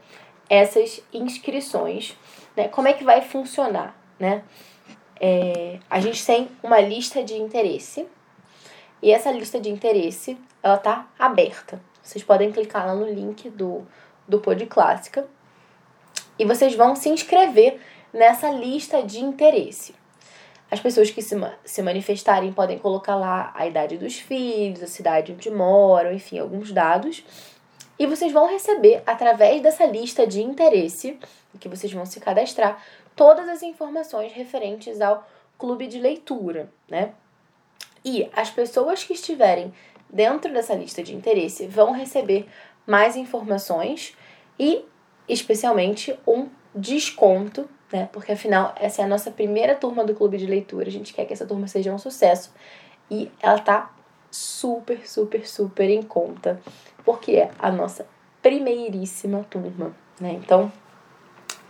essas 0.50 1.00
inscrições. 1.12 2.16
Né? 2.56 2.66
Como 2.66 2.88
é 2.88 2.92
que 2.92 3.04
vai 3.04 3.22
funcionar, 3.22 3.96
né? 4.18 4.42
É, 5.20 5.78
a 5.88 6.00
gente 6.00 6.24
tem 6.24 6.48
uma 6.62 6.80
lista 6.80 7.22
de 7.22 7.34
interesse 7.34 8.06
e 9.02 9.10
essa 9.10 9.30
lista 9.30 9.60
de 9.60 9.70
interesse 9.70 10.38
ela 10.62 10.76
tá 10.76 11.08
aberta. 11.18 11.80
Vocês 12.02 12.24
podem 12.24 12.52
clicar 12.52 12.86
lá 12.86 12.94
no 12.94 13.06
link 13.06 13.50
do, 13.50 13.86
do 14.26 14.40
Pod 14.40 14.64
Clássica 14.66 15.26
e 16.38 16.44
vocês 16.44 16.74
vão 16.74 16.94
se 16.96 17.08
inscrever 17.08 17.80
nessa 18.12 18.50
lista 18.50 19.02
de 19.02 19.20
interesse. 19.20 19.94
As 20.70 20.80
pessoas 20.80 21.10
que 21.10 21.22
se, 21.22 21.34
se 21.64 21.82
manifestarem 21.82 22.52
podem 22.52 22.78
colocar 22.78 23.16
lá 23.16 23.52
a 23.54 23.66
idade 23.66 23.96
dos 23.96 24.16
filhos, 24.16 24.82
a 24.82 24.86
cidade 24.86 25.32
onde 25.32 25.50
moram, 25.50 26.12
enfim, 26.12 26.38
alguns 26.38 26.72
dados. 26.72 27.24
E 27.98 28.06
vocês 28.06 28.32
vão 28.32 28.46
receber, 28.46 29.02
através 29.06 29.60
dessa 29.60 29.84
lista 29.84 30.26
de 30.26 30.40
interesse, 30.40 31.18
que 31.58 31.68
vocês 31.68 31.92
vão 31.92 32.06
se 32.06 32.20
cadastrar, 32.20 32.80
todas 33.18 33.48
as 33.48 33.64
informações 33.64 34.32
referentes 34.32 35.00
ao 35.00 35.28
clube 35.58 35.88
de 35.88 35.98
leitura, 35.98 36.70
né? 36.88 37.12
E 38.04 38.30
as 38.32 38.48
pessoas 38.48 39.02
que 39.02 39.12
estiverem 39.12 39.74
dentro 40.08 40.52
dessa 40.52 40.72
lista 40.72 41.02
de 41.02 41.16
interesse 41.16 41.66
vão 41.66 41.90
receber 41.90 42.48
mais 42.86 43.16
informações 43.16 44.16
e, 44.56 44.84
especialmente, 45.28 46.16
um 46.24 46.46
desconto, 46.72 47.68
né? 47.92 48.08
Porque 48.12 48.30
afinal, 48.30 48.72
essa 48.76 49.02
é 49.02 49.04
a 49.04 49.08
nossa 49.08 49.32
primeira 49.32 49.74
turma 49.74 50.04
do 50.04 50.14
clube 50.14 50.38
de 50.38 50.46
leitura. 50.46 50.86
A 50.86 50.92
gente 50.92 51.12
quer 51.12 51.24
que 51.26 51.32
essa 51.32 51.44
turma 51.44 51.66
seja 51.66 51.92
um 51.92 51.98
sucesso 51.98 52.54
e 53.10 53.28
ela 53.42 53.58
tá 53.58 53.90
super, 54.30 55.08
super, 55.08 55.44
super 55.44 55.90
em 55.90 56.02
conta, 56.02 56.60
porque 57.04 57.32
é 57.32 57.50
a 57.58 57.72
nossa 57.72 58.06
primeiríssima 58.40 59.44
turma, 59.50 59.92
né? 60.20 60.34
Então, 60.34 60.70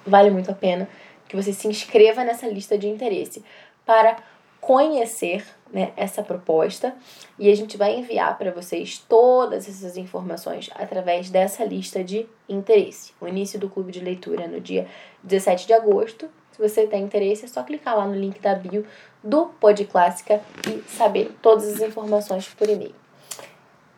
vale 0.07 0.29
muito 0.31 0.51
a 0.51 0.55
pena 0.55 0.87
que 1.29 1.37
você 1.37 1.53
se 1.53 1.69
inscreva 1.69 2.25
nessa 2.25 2.49
lista 2.49 2.79
de 2.79 2.89
interesse 2.89 3.45
para 3.85 4.17
conhecer 4.61 5.45
né, 5.73 5.93
essa 5.97 6.23
proposta 6.23 6.95
e 7.39 7.51
a 7.51 7.55
gente 7.55 7.77
vai 7.77 7.97
enviar 7.97 8.37
para 8.37 8.51
vocês 8.51 8.99
todas 9.09 9.69
essas 9.69 9.97
informações 9.97 10.71
através 10.75 11.31
dessa 11.31 11.65
lista 11.65 12.03
de 12.03 12.27
interesse. 12.49 13.13
O 13.21 13.29
início 13.29 13.59
do 13.59 13.69
clube 13.69 13.93
de 13.93 14.01
leitura 14.01 14.45
é 14.45 14.49
no 14.49 14.61
dia 14.61 14.87
17 15.23 15.67
de 15.67 15.73
agosto. 15.73 16.29
Se 16.53 16.59
você 16.59 16.87
tem 16.87 17.05
interesse, 17.05 17.45
é 17.45 17.49
só 17.49 17.63
clicar 17.63 17.97
lá 17.97 18.07
no 18.07 18.15
link 18.15 18.41
da 18.41 18.55
bio 18.55 18.85
do 19.23 19.47
Pod 19.47 19.85
Clássica 19.85 20.41
e 20.67 20.83
saber 20.89 21.37
todas 21.41 21.75
as 21.75 21.81
informações 21.81 22.49
por 22.49 22.69
e-mail. 22.69 22.95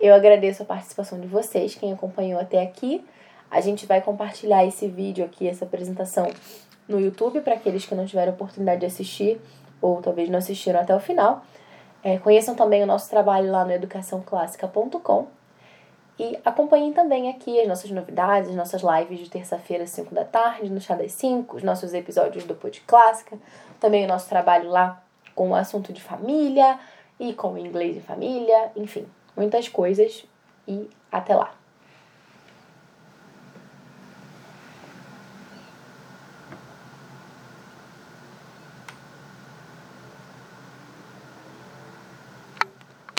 Eu 0.00 0.14
agradeço 0.14 0.62
a 0.62 0.66
participação 0.66 1.20
de 1.20 1.26
vocês, 1.26 1.74
quem 1.74 1.92
acompanhou 1.92 2.40
até 2.40 2.62
aqui. 2.62 3.04
A 3.50 3.60
gente 3.60 3.86
vai 3.86 4.00
compartilhar 4.00 4.64
esse 4.64 4.86
vídeo 4.88 5.24
aqui, 5.24 5.48
essa 5.48 5.64
apresentação 5.64 6.30
no 6.90 7.00
YouTube 7.00 7.40
para 7.40 7.54
aqueles 7.54 7.86
que 7.86 7.94
não 7.94 8.04
tiveram 8.04 8.32
oportunidade 8.32 8.80
de 8.80 8.86
assistir 8.86 9.40
ou 9.80 10.02
talvez 10.02 10.28
não 10.28 10.38
assistiram 10.38 10.80
até 10.80 10.94
o 10.94 11.00
final. 11.00 11.44
É, 12.02 12.18
conheçam 12.18 12.54
também 12.54 12.82
o 12.82 12.86
nosso 12.86 13.08
trabalho 13.08 13.50
lá 13.50 13.64
no 13.64 13.72
educaçãoclássica.com 13.72 15.26
e 16.18 16.38
acompanhem 16.44 16.92
também 16.92 17.30
aqui 17.30 17.60
as 17.60 17.66
nossas 17.66 17.90
novidades, 17.90 18.50
as 18.50 18.56
nossas 18.56 18.82
lives 18.82 19.20
de 19.20 19.30
terça-feira 19.30 19.84
às 19.84 19.90
5 19.90 20.14
da 20.14 20.24
tarde, 20.24 20.70
no 20.70 20.80
Chá 20.80 20.94
das 20.94 21.12
5, 21.12 21.56
os 21.56 21.62
nossos 21.62 21.94
episódios 21.94 22.44
do 22.44 22.54
Pod 22.54 22.78
Clássica, 22.86 23.38
também 23.78 24.04
o 24.04 24.08
nosso 24.08 24.28
trabalho 24.28 24.68
lá 24.68 25.02
com 25.34 25.50
o 25.50 25.54
assunto 25.54 25.92
de 25.92 26.02
família 26.02 26.78
e 27.18 27.32
com 27.32 27.54
o 27.54 27.58
inglês 27.58 27.96
em 27.96 28.00
família, 28.00 28.70
enfim, 28.76 29.06
muitas 29.36 29.68
coisas 29.68 30.26
e 30.68 30.90
até 31.10 31.34
lá. 31.34 31.59